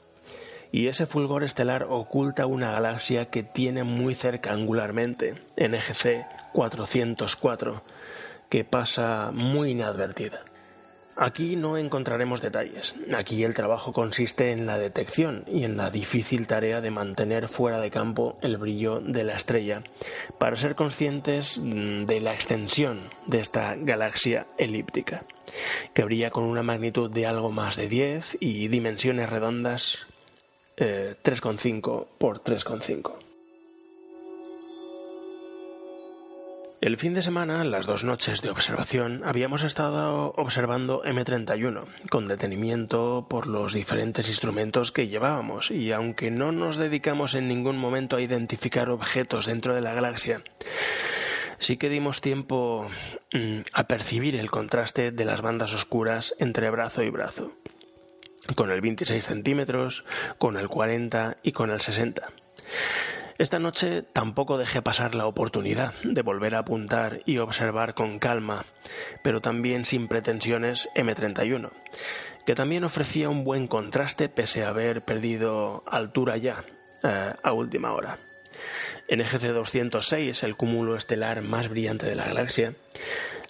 y 0.73 0.87
ese 0.89 1.07
fulgor 1.07 1.45
estelar 1.45 1.87
oculta 1.89 2.47
una 2.47 2.73
galaxia 2.73 3.27
que 3.27 3.43
tiene 3.43 3.85
muy 3.85 4.15
cerca 4.15 4.53
angularmente, 4.53 5.35
NGC 5.57 6.27
404, 6.53 7.83
que 8.49 8.65
pasa 8.65 9.31
muy 9.33 9.73
inadvertida. 9.73 10.45
Aquí 11.17 11.57
no 11.57 11.77
encontraremos 11.77 12.41
detalles. 12.41 12.95
Aquí 13.15 13.45
el 13.45 13.55
trabajo 13.55 13.93
consiste 13.93 14.51
en 14.51 14.67
la 14.67 14.79
detección 14.79 15.45
y 15.47 15.65
en 15.65 15.77
la 15.77 15.91
difícil 15.91 16.47
tarea 16.47 16.81
de 16.81 16.91
mantener 16.91 17.49
fuera 17.49 17.81
de 17.81 17.91
campo 17.91 18.39
el 18.41 18.57
brillo 18.57 19.01
de 19.01 19.25
la 19.25 19.37
estrella 19.37 19.83
para 20.39 20.57
ser 20.57 20.75
conscientes 20.75 21.59
mm, 21.59 22.07
de 22.07 22.21
la 22.21 22.35
extensión 22.35 23.01
de 23.27 23.41
esta 23.41 23.75
galaxia 23.77 24.47
elíptica, 24.57 25.25
que 25.93 26.05
brilla 26.05 26.31
con 26.31 26.45
una 26.45 26.63
magnitud 26.63 27.11
de 27.11 27.27
algo 27.27 27.51
más 27.51 27.77
de 27.77 27.89
10 27.89 28.39
y 28.41 28.69
dimensiones 28.69 29.29
redondas 29.29 29.99
3,5 30.77 32.03
eh, 32.03 32.07
por 32.19 32.43
3,5. 32.43 33.32
El 36.83 36.97
fin 36.97 37.15
de 37.15 37.23
semana, 37.23 37.63
las 37.63 37.87
dos 37.87 38.03
noches 38.03 38.43
de 38.43 38.51
observación, 38.51 39.23
habíamos 39.25 39.63
estado 39.63 40.35
observando 40.37 41.05
M31 41.05 41.85
con 42.11 42.27
detenimiento 42.27 43.25
por 43.31 43.47
los 43.47 43.73
diferentes 43.73 44.27
instrumentos 44.27 44.91
que 44.91 45.07
llevábamos 45.07 45.71
y 45.71 45.93
aunque 45.93 46.33
no 46.33 46.51
nos 46.51 46.79
dedicamos 46.79 47.37
en 47.37 47.47
ningún 47.47 47.79
momento 47.79 48.17
a 48.17 48.21
identificar 48.21 48.91
objetos 48.91 49.47
dentro 49.47 49.77
de 49.77 49.81
la 49.81 49.95
galaxia, 49.95 50.43
sí 51.61 51.77
que 51.77 51.89
dimos 51.89 52.21
tiempo 52.21 52.91
mm, 53.33 53.61
a 53.73 53.87
percibir 53.87 54.37
el 54.37 54.51
contraste 54.51 55.13
de 55.13 55.25
las 55.25 55.41
bandas 55.41 55.75
oscuras 55.75 56.35
entre 56.41 56.69
brazo 56.71 57.05
y 57.05 57.11
brazo, 57.11 57.53
con 58.57 58.73
el 58.73 58.81
26 58.81 59.25
centímetros, 59.25 60.03
con 60.37 60.57
el 60.57 60.69
40 60.69 61.37
y 61.45 61.53
con 61.53 61.71
el 61.71 61.81
60. 61.81 62.29
Esta 63.43 63.59
noche 63.59 64.03
tampoco 64.03 64.57
dejé 64.57 64.83
pasar 64.83 65.17
la 65.17 65.27
oportunidad 65.27 65.95
de 66.05 66.23
volver 66.23 66.55
a 66.55 66.61
apuntar 66.61 67.23
y 67.27 67.39
observar 67.39 67.93
con 67.93 68.21
calma, 68.21 68.65
pero 69.25 69.41
también 69.41 69.85
sin 69.85 70.07
pretensiones 70.07 70.89
M31, 70.95 71.71
que 72.47 72.55
también 72.55 72.85
ofrecía 72.85 73.29
un 73.29 73.43
buen 73.43 73.67
contraste 73.67 74.29
pese 74.29 74.63
a 74.63 74.69
haber 74.69 75.03
perdido 75.03 75.83
altura 75.89 76.37
ya 76.37 76.63
eh, 77.03 77.33
a 77.43 77.53
última 77.53 77.93
hora. 77.95 78.17
En 79.09 79.21
EGC 79.21 79.41
206, 79.41 80.45
el 80.45 80.55
cúmulo 80.55 80.95
estelar 80.95 81.43
más 81.43 81.69
brillante 81.69 82.07
de 82.07 82.15
la 82.15 82.27
galaxia, 82.27 82.75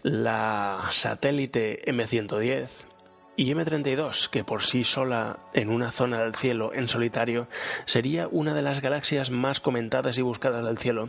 la 0.02 0.88
satélite 0.90 1.82
M110 1.84 2.91
y 3.36 3.52
M32, 3.54 4.28
que 4.28 4.44
por 4.44 4.62
sí 4.64 4.84
sola 4.84 5.38
en 5.54 5.70
una 5.70 5.90
zona 5.90 6.20
del 6.20 6.34
cielo 6.34 6.72
en 6.74 6.88
solitario 6.88 7.48
sería 7.86 8.28
una 8.28 8.54
de 8.54 8.62
las 8.62 8.80
galaxias 8.80 9.30
más 9.30 9.60
comentadas 9.60 10.18
y 10.18 10.22
buscadas 10.22 10.64
del 10.64 10.78
cielo, 10.78 11.08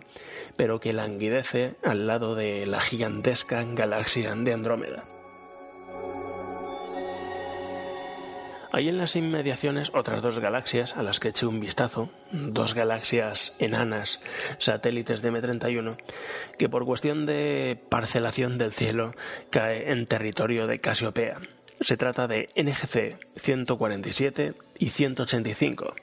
pero 0.55 0.79
que 0.79 0.93
languidece 0.93 1.75
al 1.83 2.07
lado 2.07 2.35
de 2.35 2.65
la 2.65 2.79
gigantesca 2.79 3.63
galaxia 3.63 4.33
de 4.35 4.53
Andrómeda. 4.53 5.03
Hay 8.75 8.89
en 8.89 8.97
las 8.97 9.15
inmediaciones 9.15 9.91
otras 9.93 10.23
dos 10.23 10.39
galaxias 10.39 10.97
a 10.97 11.03
las 11.03 11.19
que 11.19 11.27
eché 11.27 11.45
un 11.45 11.59
vistazo, 11.59 12.09
dos 12.31 12.73
galaxias 12.73 13.53
enanas, 13.59 14.19
satélites 14.57 15.21
de 15.21 15.31
M31, 15.31 15.95
que 16.57 16.69
por 16.69 16.83
cuestión 16.83 17.27
de 17.27 17.79
parcelación 17.89 18.57
del 18.57 18.71
cielo 18.71 19.13
cae 19.51 19.91
en 19.91 20.07
territorio 20.07 20.65
de 20.65 20.79
Casiopea 20.79 21.37
se 21.81 21.97
trata 21.97 22.27
de 22.27 22.49
NGC 22.55 23.17
147 23.35 24.53
y 24.77 24.89
185, 24.89 25.95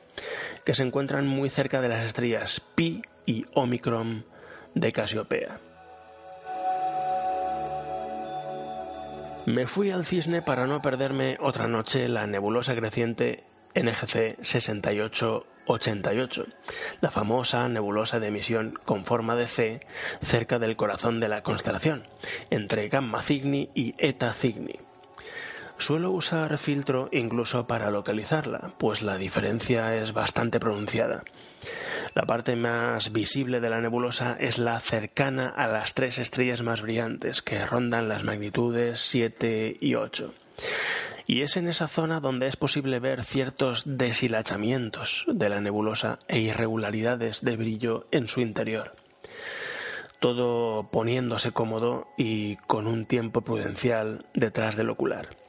que 0.65 0.75
se 0.75 0.83
encuentran 0.83 1.27
muy 1.27 1.51
cerca 1.51 1.81
de 1.81 1.89
las 1.89 2.05
estrellas 2.05 2.61
Pi 2.75 3.03
y 3.27 3.47
Omicron 3.55 4.25
de 4.75 4.93
Casiopea. 4.93 5.61
Me 9.47 9.67
fui 9.67 9.91
al 9.91 10.07
cisne 10.07 10.43
para 10.43 10.67
no 10.67 10.83
perderme 10.83 11.39
otra 11.41 11.67
noche 11.67 12.09
la 12.09 12.27
nebulosa 12.27 12.77
creciente 12.77 13.45
NGC 13.75 14.37
6888, 14.43 16.47
la 17.01 17.11
famosa 17.11 17.67
nebulosa 17.69 18.21
de 18.21 18.29
emisión 18.29 18.79
con 18.85 19.05
forma 19.05 19.35
de 19.37 19.47
C 19.47 19.81
cerca 20.23 20.59
del 20.59 20.77
corazón 20.77 21.21
de 21.21 21.29
la 21.29 21.43
constelación, 21.43 22.03
entre 22.51 22.89
Gamma 22.89 23.23
Cygni 23.23 23.71
y 23.75 23.95
Eta 23.99 24.35
Cygni. 24.35 24.79
Suelo 25.81 26.11
usar 26.11 26.59
filtro 26.59 27.09
incluso 27.11 27.67
para 27.67 27.91
localizarla, 27.91 28.75
pues 28.77 29.03
la 29.03 29.17
diferencia 29.17 29.97
es 29.97 30.13
bastante 30.13 30.61
pronunciada. 30.61 31.25
La 32.15 32.25
parte 32.25 32.55
más 32.55 33.13
visible 33.13 33.61
de 33.61 33.71
la 33.71 33.81
nebulosa 33.81 34.37
es 34.39 34.59
la 34.59 34.79
cercana 34.81 35.49
a 35.49 35.67
las 35.69 35.95
tres 35.95 36.19
estrellas 36.19 36.61
más 36.61 36.83
brillantes, 36.83 37.41
que 37.41 37.65
rondan 37.65 38.11
las 38.11 38.25
magnitudes 38.25 39.01
7 39.01 39.79
y 39.81 39.95
8. 39.95 40.35
Y 41.27 41.41
es 41.41 41.57
en 41.57 41.67
esa 41.67 41.89
zona 41.89 42.21
donde 42.21 42.49
es 42.49 42.57
posible 42.57 43.01
ver 43.01 43.25
ciertos 43.25 43.85
deshilachamientos 43.87 45.25
de 45.29 45.49
la 45.49 45.63
nebulosa 45.63 46.19
e 46.29 46.41
irregularidades 46.41 47.41
de 47.41 47.57
brillo 47.57 48.07
en 48.11 48.29
su 48.29 48.43
interior 48.43 48.97
todo 50.19 50.91
poniéndose 50.91 51.51
cómodo 51.51 52.07
y 52.19 52.57
con 52.67 52.87
un 52.87 53.07
tiempo 53.07 53.41
prudencial 53.41 54.27
detrás 54.35 54.77
del 54.77 54.91
ocular. 54.91 55.40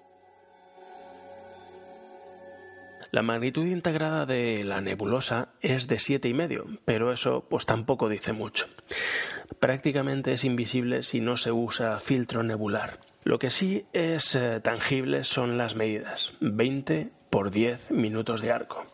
La 3.12 3.22
magnitud 3.22 3.66
integrada 3.66 4.26
de 4.26 4.64
la 4.64 4.80
nebulosa 4.80 5.50
es 5.60 5.88
de 5.88 6.00
siete 6.00 6.30
y 6.30 6.34
medio, 6.34 6.66
pero 6.86 7.12
eso 7.12 7.46
pues 7.50 7.66
tampoco 7.66 8.08
dice 8.08 8.32
mucho. 8.32 8.68
Prácticamente 9.60 10.32
es 10.32 10.46
invisible 10.46 11.04
si 11.04 11.20
no 11.20 11.36
se 11.36 11.52
usa 11.52 12.00
filtro 12.00 12.42
nebular. 12.42 13.00
Lo 13.26 13.38
que 13.38 13.50
sí 13.50 13.86
es 13.92 14.34
eh, 14.36 14.62
tangible 14.62 15.26
son 15.26 15.58
las 15.58 15.76
medidas, 15.76 16.32
20 16.40 17.12
por 17.30 17.52
10 17.52 17.92
minutos 17.92 18.42
de 18.42 18.54
arco. 18.54 18.88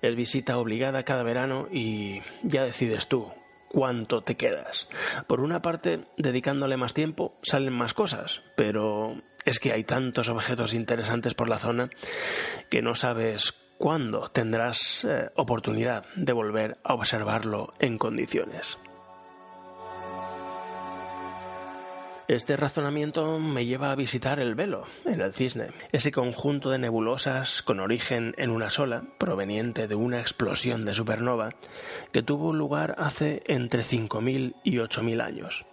Es 0.00 0.14
visita 0.14 0.56
obligada 0.56 1.02
cada 1.02 1.24
verano 1.24 1.66
y 1.72 2.20
ya 2.44 2.62
decides 2.62 3.08
tú 3.08 3.32
cuánto 3.70 4.20
te 4.22 4.36
quedas. 4.36 4.88
Por 5.26 5.40
una 5.40 5.62
parte, 5.62 6.04
dedicándole 6.18 6.76
más 6.76 6.92
tiempo, 6.92 7.38
salen 7.42 7.72
más 7.72 7.94
cosas, 7.94 8.42
pero 8.56 9.22
es 9.46 9.60
que 9.60 9.72
hay 9.72 9.84
tantos 9.84 10.28
objetos 10.28 10.74
interesantes 10.74 11.34
por 11.34 11.48
la 11.48 11.58
zona 11.58 11.88
que 12.68 12.82
no 12.82 12.96
sabes 12.96 13.52
cuándo 13.78 14.28
tendrás 14.28 15.04
eh, 15.04 15.30
oportunidad 15.36 16.04
de 16.16 16.32
volver 16.32 16.78
a 16.82 16.94
observarlo 16.94 17.72
en 17.78 17.96
condiciones. 17.96 18.76
Este 22.30 22.56
razonamiento 22.56 23.40
me 23.40 23.66
lleva 23.66 23.90
a 23.90 23.96
visitar 23.96 24.38
el 24.38 24.54
velo, 24.54 24.86
en 25.04 25.20
el 25.20 25.34
cisne, 25.34 25.72
ese 25.90 26.12
conjunto 26.12 26.70
de 26.70 26.78
nebulosas 26.78 27.60
con 27.60 27.80
origen 27.80 28.36
en 28.38 28.50
una 28.50 28.70
sola, 28.70 29.02
proveniente 29.18 29.88
de 29.88 29.96
una 29.96 30.20
explosión 30.20 30.84
de 30.84 30.94
supernova, 30.94 31.56
que 32.12 32.22
tuvo 32.22 32.52
lugar 32.52 32.94
hace 32.98 33.42
entre 33.48 33.82
5.000 33.82 34.54
y 34.62 34.76
8.000 34.76 35.20
años. 35.20 35.64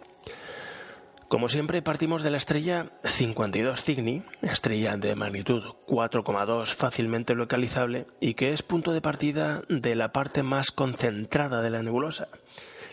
Como 1.28 1.48
siempre, 1.48 1.84
partimos 1.84 2.24
de 2.24 2.32
la 2.32 2.38
estrella 2.38 2.88
52 3.04 3.84
Cygni, 3.84 4.24
estrella 4.42 4.98
de 4.98 5.14
magnitud 5.14 5.62
4,2 5.86 6.74
fácilmente 6.74 7.36
localizable 7.36 8.08
y 8.20 8.34
que 8.34 8.50
es 8.50 8.64
punto 8.64 8.94
de 8.94 9.02
partida 9.02 9.62
de 9.70 9.96
la 9.96 10.12
parte 10.12 10.42
más 10.42 10.72
concentrada 10.72 11.62
de 11.62 11.70
la 11.70 11.84
nebulosa, 11.84 12.30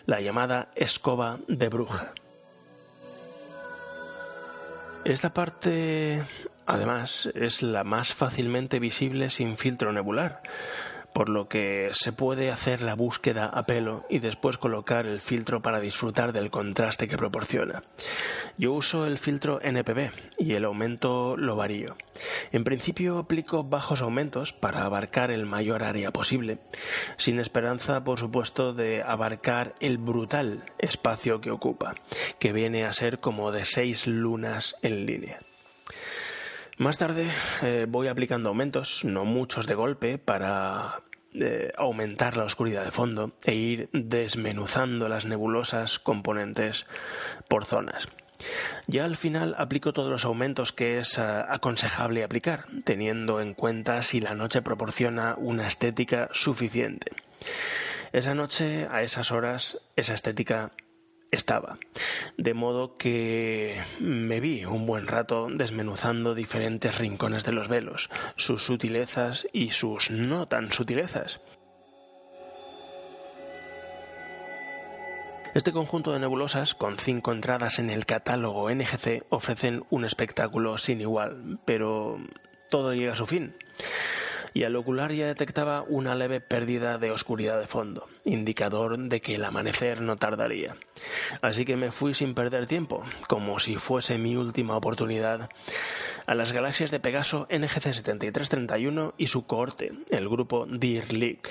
la 0.04 0.20
llamada 0.20 0.70
escoba 0.76 1.38
de 1.48 1.70
bruja. 1.70 2.12
Esta 5.04 5.34
parte, 5.34 6.24
además, 6.64 7.28
es 7.34 7.62
la 7.62 7.84
más 7.84 8.14
fácilmente 8.14 8.78
visible 8.78 9.28
sin 9.28 9.58
filtro 9.58 9.92
nebular, 9.92 10.42
por 11.14 11.28
lo 11.28 11.48
que 11.48 11.90
se 11.92 12.12
puede 12.12 12.50
hacer 12.50 12.82
la 12.82 12.94
búsqueda 12.94 13.46
a 13.46 13.64
pelo 13.64 14.04
y 14.10 14.18
después 14.18 14.58
colocar 14.58 15.06
el 15.06 15.20
filtro 15.20 15.62
para 15.62 15.80
disfrutar 15.80 16.32
del 16.32 16.50
contraste 16.50 17.08
que 17.08 17.16
proporciona. 17.16 17.82
Yo 18.58 18.72
uso 18.72 19.06
el 19.06 19.18
filtro 19.18 19.60
NPB 19.62 20.10
y 20.38 20.54
el 20.54 20.64
aumento 20.64 21.36
lo 21.36 21.56
varío. 21.56 21.96
En 22.52 22.64
principio 22.64 23.18
aplico 23.18 23.64
bajos 23.64 24.02
aumentos 24.02 24.52
para 24.52 24.84
abarcar 24.84 25.30
el 25.30 25.46
mayor 25.46 25.84
área 25.84 26.10
posible, 26.10 26.58
sin 27.16 27.38
esperanza, 27.38 28.02
por 28.02 28.18
supuesto, 28.18 28.72
de 28.72 29.02
abarcar 29.02 29.74
el 29.80 29.98
brutal 29.98 30.64
espacio 30.78 31.40
que 31.40 31.50
ocupa, 31.50 31.94
que 32.38 32.52
viene 32.52 32.84
a 32.84 32.92
ser 32.92 33.20
como 33.20 33.52
de 33.52 33.64
seis 33.64 34.06
lunas 34.08 34.74
en 34.82 35.06
línea. 35.06 35.38
Más 36.76 36.98
tarde 36.98 37.28
eh, 37.62 37.86
voy 37.88 38.08
aplicando 38.08 38.48
aumentos, 38.48 39.04
no 39.04 39.24
muchos 39.24 39.66
de 39.66 39.74
golpe, 39.74 40.18
para 40.18 41.02
eh, 41.32 41.70
aumentar 41.76 42.36
la 42.36 42.44
oscuridad 42.44 42.84
de 42.84 42.90
fondo 42.90 43.32
e 43.44 43.54
ir 43.54 43.88
desmenuzando 43.92 45.08
las 45.08 45.24
nebulosas 45.24 46.00
componentes 46.00 46.86
por 47.48 47.64
zonas. 47.64 48.08
Ya 48.88 49.04
al 49.04 49.16
final 49.16 49.54
aplico 49.56 49.92
todos 49.92 50.10
los 50.10 50.24
aumentos 50.24 50.72
que 50.72 50.98
es 50.98 51.16
eh, 51.16 51.22
aconsejable 51.22 52.24
aplicar, 52.24 52.66
teniendo 52.84 53.40
en 53.40 53.54
cuenta 53.54 54.02
si 54.02 54.20
la 54.20 54.34
noche 54.34 54.60
proporciona 54.60 55.36
una 55.38 55.68
estética 55.68 56.28
suficiente. 56.32 57.12
Esa 58.12 58.34
noche, 58.34 58.88
a 58.90 59.02
esas 59.02 59.30
horas, 59.30 59.80
esa 59.96 60.14
estética 60.14 60.70
estaba. 61.34 61.78
De 62.36 62.54
modo 62.54 62.96
que 62.96 63.80
me 64.00 64.40
vi 64.40 64.64
un 64.64 64.86
buen 64.86 65.06
rato 65.06 65.48
desmenuzando 65.50 66.34
diferentes 66.34 66.98
rincones 66.98 67.44
de 67.44 67.52
los 67.52 67.68
velos, 67.68 68.10
sus 68.36 68.64
sutilezas 68.64 69.46
y 69.52 69.72
sus 69.72 70.10
no 70.10 70.46
tan 70.46 70.72
sutilezas. 70.72 71.40
Este 75.54 75.72
conjunto 75.72 76.12
de 76.12 76.18
nebulosas, 76.18 76.74
con 76.74 76.98
cinco 76.98 77.30
entradas 77.30 77.78
en 77.78 77.88
el 77.88 78.06
catálogo 78.06 78.70
NGC, 78.70 79.24
ofrecen 79.28 79.84
un 79.88 80.04
espectáculo 80.04 80.78
sin 80.78 81.00
igual, 81.00 81.60
pero 81.64 82.18
todo 82.70 82.92
llega 82.92 83.12
a 83.12 83.16
su 83.16 83.26
fin 83.26 83.54
y 84.54 84.62
al 84.62 84.76
ocular 84.76 85.12
ya 85.12 85.26
detectaba 85.26 85.82
una 85.82 86.14
leve 86.14 86.40
pérdida 86.40 86.96
de 86.96 87.10
oscuridad 87.10 87.60
de 87.60 87.66
fondo, 87.66 88.08
indicador 88.24 88.96
de 88.96 89.20
que 89.20 89.34
el 89.34 89.44
amanecer 89.44 90.00
no 90.00 90.16
tardaría. 90.16 90.76
Así 91.42 91.64
que 91.64 91.76
me 91.76 91.90
fui 91.90 92.14
sin 92.14 92.34
perder 92.34 92.66
tiempo, 92.66 93.04
como 93.28 93.58
si 93.58 93.76
fuese 93.76 94.16
mi 94.16 94.36
última 94.36 94.76
oportunidad, 94.76 95.50
a 96.26 96.34
las 96.34 96.52
galaxias 96.52 96.90
de 96.90 97.00
Pegaso 97.00 97.46
NGC 97.50 97.92
7331 97.92 99.14
y 99.18 99.26
su 99.26 99.46
cohorte, 99.46 99.92
el 100.10 100.28
grupo 100.28 100.66
Deer 100.66 101.12
League, 101.12 101.42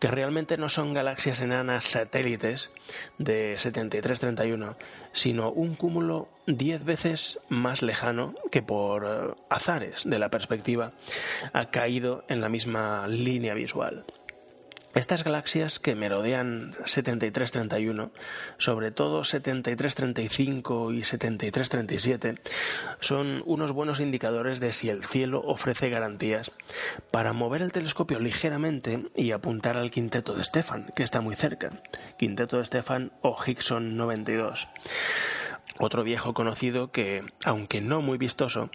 que 0.00 0.08
realmente 0.08 0.58
no 0.58 0.68
son 0.68 0.92
galaxias 0.92 1.40
enanas 1.40 1.84
satélites 1.84 2.70
de 3.18 3.56
7331, 3.58 4.76
sino 5.14 5.50
un 5.50 5.74
cúmulo 5.74 6.28
diez 6.46 6.84
veces 6.84 7.40
más 7.48 7.80
lejano 7.80 8.34
que 8.50 8.60
por 8.60 9.04
eh, 9.06 9.34
azares 9.48 10.02
de 10.04 10.18
la 10.18 10.28
perspectiva 10.28 10.92
ha 11.54 11.70
caído 11.70 12.24
en 12.28 12.42
la 12.42 12.50
misma 12.50 13.06
línea 13.08 13.54
visual. 13.54 14.04
Estas 14.94 15.24
galaxias 15.24 15.80
que 15.80 15.96
merodean 15.96 16.72
7331, 16.84 18.12
sobre 18.58 18.92
todo 18.92 19.24
7335 19.24 20.92
y 20.92 21.02
7337, 21.02 22.36
son 23.00 23.42
unos 23.44 23.72
buenos 23.72 23.98
indicadores 23.98 24.60
de 24.60 24.72
si 24.72 24.90
el 24.90 25.04
cielo 25.04 25.42
ofrece 25.44 25.90
garantías 25.90 26.52
para 27.10 27.32
mover 27.32 27.62
el 27.62 27.72
telescopio 27.72 28.20
ligeramente 28.20 29.06
y 29.16 29.32
apuntar 29.32 29.76
al 29.76 29.90
quinteto 29.90 30.34
de 30.34 30.44
Stefan, 30.44 30.86
que 30.94 31.02
está 31.02 31.20
muy 31.20 31.34
cerca. 31.34 31.70
Quinteto 32.16 32.58
de 32.58 32.64
Stefan 32.64 33.10
o 33.20 33.36
Hickson 33.44 33.96
92 33.96 34.68
otro 35.78 36.04
viejo 36.04 36.34
conocido 36.34 36.90
que, 36.90 37.24
aunque 37.44 37.80
no 37.80 38.00
muy 38.00 38.18
vistoso, 38.18 38.70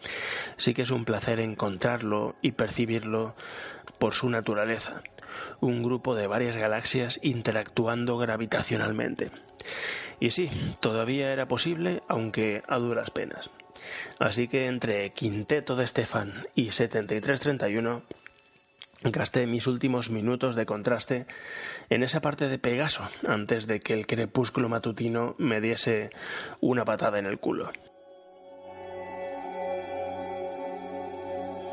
sí 0.58 0.74
que 0.74 0.82
es 0.82 0.91
un 0.91 1.06
placer 1.06 1.39
encontrarlo 1.39 2.36
y 2.41 2.52
percibirlo 2.52 3.36
por 3.97 4.14
su 4.14 4.30
naturaleza 4.30 5.02
un 5.60 5.84
grupo 5.84 6.16
de 6.16 6.28
varias 6.28 6.56
galaxias 6.56 7.20
interactuando 7.22 8.18
gravitacionalmente. 8.18 9.32
Y 10.20 10.32
sí, 10.32 10.50
todavía 10.80 11.32
era 11.32 11.47
posible, 11.47 12.04
aunque 12.08 12.64
a 12.68 12.78
duras 12.78 13.12
penas. 13.12 13.50
Así 14.20 14.47
que 14.47 14.68
entre 14.68 15.12
Quinteto 15.12 15.76
de 15.76 15.86
Estefan 15.86 16.47
y 16.56 16.72
7331 16.72 18.04
gasté 19.04 19.47
mis 19.47 19.68
últimos 19.68 20.10
minutos 20.10 20.56
de 20.56 20.66
contraste 20.66 21.26
en 21.89 22.04
esa 22.04 22.22
parte 22.22 22.47
de 22.47 22.60
Pegaso 22.60 23.08
antes 23.28 23.68
de 23.68 23.80
que 23.80 23.93
el 23.93 24.08
crepúsculo 24.08 24.70
matutino 24.70 25.36
me 25.38 25.62
diese 25.62 26.10
una 26.60 26.86
patada 26.86 27.20
en 27.20 27.26
el 27.26 27.39
culo. 27.39 27.72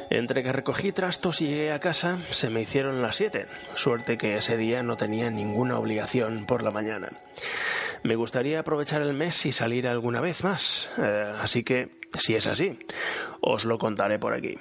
Entre 0.09 0.45
que 0.45 0.53
recogí 0.53 0.93
trastos 0.93 1.41
y 1.41 1.49
llegué 1.49 1.72
a 1.72 1.81
casa, 1.81 2.18
se 2.31 2.49
me 2.49 2.62
hicieron 2.62 3.03
las 3.03 3.16
siete. 3.16 3.47
Suerte 3.74 4.16
que 4.16 4.37
ese 4.37 4.57
día 4.57 4.85
no 4.85 4.97
tenía 4.97 5.31
ninguna 5.31 5.79
obligación 5.79 6.47
por 6.47 6.62
la 6.62 6.70
mañana. 6.70 7.11
Me 8.05 8.14
gustaría 8.14 8.61
aprovechar 8.61 9.03
el 9.03 9.14
mes 9.14 9.45
y 9.47 9.53
salir 9.53 9.89
alguna 9.89 10.20
vez 10.20 10.45
más. 10.45 10.89
Eh, 10.99 11.33
así 11.43 11.64
que, 11.64 11.99
si 12.20 12.37
es 12.37 12.47
así, 12.47 12.79
os 13.41 13.64
lo 13.64 13.79
contaré 13.79 14.20
por 14.20 14.33
aquí. 14.33 14.57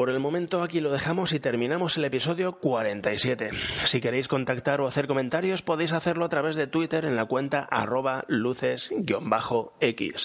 Por 0.00 0.08
el 0.08 0.18
momento 0.18 0.62
aquí 0.62 0.80
lo 0.80 0.90
dejamos 0.90 1.34
y 1.34 1.40
terminamos 1.40 1.98
el 1.98 2.06
episodio 2.06 2.52
47. 2.52 3.50
Si 3.84 4.00
queréis 4.00 4.28
contactar 4.28 4.80
o 4.80 4.86
hacer 4.86 5.06
comentarios 5.06 5.60
podéis 5.60 5.92
hacerlo 5.92 6.24
a 6.24 6.30
través 6.30 6.56
de 6.56 6.66
Twitter 6.66 7.04
en 7.04 7.16
la 7.16 7.26
cuenta 7.26 7.68
arroba 7.70 8.24
luces-x, 8.26 8.98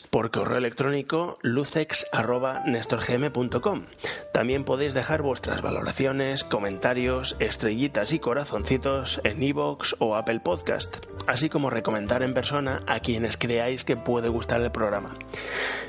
por 0.10 0.32
correo 0.32 0.60
electrónico 0.60 1.40
lucex 1.42 2.08
También 4.32 4.64
podéis 4.64 4.94
dejar 4.94 5.22
vuestras 5.22 5.62
valoraciones, 5.62 6.46
comentarios, 6.46 7.36
estrellitas 7.40 8.14
y 8.14 8.20
corazoncitos 8.20 9.20
en 9.26 9.44
iVoox 9.44 9.96
o 10.00 10.16
Apple 10.16 10.40
Podcast, 10.40 11.06
así 11.28 11.50
como 11.50 11.70
recomendar 11.70 12.24
en 12.24 12.34
persona 12.34 12.82
a 12.88 13.02
quienes 13.02 13.36
creáis 13.36 13.84
que 13.84 13.98
puede 13.98 14.30
gustar 14.30 14.62
el 14.62 14.72
programa. 14.72 15.16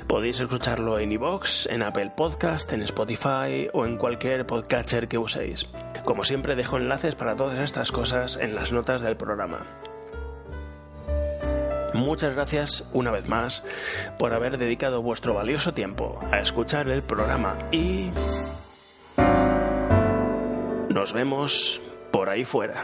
Podéis 0.07 0.41
escucharlo 0.41 0.99
en 0.99 1.13
iVoox, 1.13 1.67
en 1.67 1.83
Apple 1.83 2.11
Podcast, 2.17 2.73
en 2.73 2.81
Spotify 2.81 3.69
o 3.77 3.85
en 3.85 3.97
cualquier 3.97 4.45
podcatcher 4.45 5.07
que 5.07 5.17
uséis. 5.17 5.67
Como 6.03 6.23
siempre 6.23 6.55
dejo 6.55 6.77
enlaces 6.77 7.15
para 7.15 7.35
todas 7.35 7.59
estas 7.59 7.91
cosas 7.91 8.37
en 8.37 8.55
las 8.55 8.71
notas 8.71 9.01
del 9.01 9.17
programa. 9.17 9.65
Muchas 11.93 12.33
gracias 12.33 12.89
una 12.93 13.11
vez 13.11 13.27
más 13.27 13.63
por 14.17 14.33
haber 14.33 14.57
dedicado 14.57 15.01
vuestro 15.01 15.33
valioso 15.33 15.73
tiempo 15.73 16.19
a 16.31 16.39
escuchar 16.39 16.89
el 16.89 17.03
programa 17.03 17.57
y 17.71 18.11
nos 20.89 21.13
vemos 21.13 21.79
por 22.11 22.29
ahí 22.29 22.45
fuera. 22.45 22.83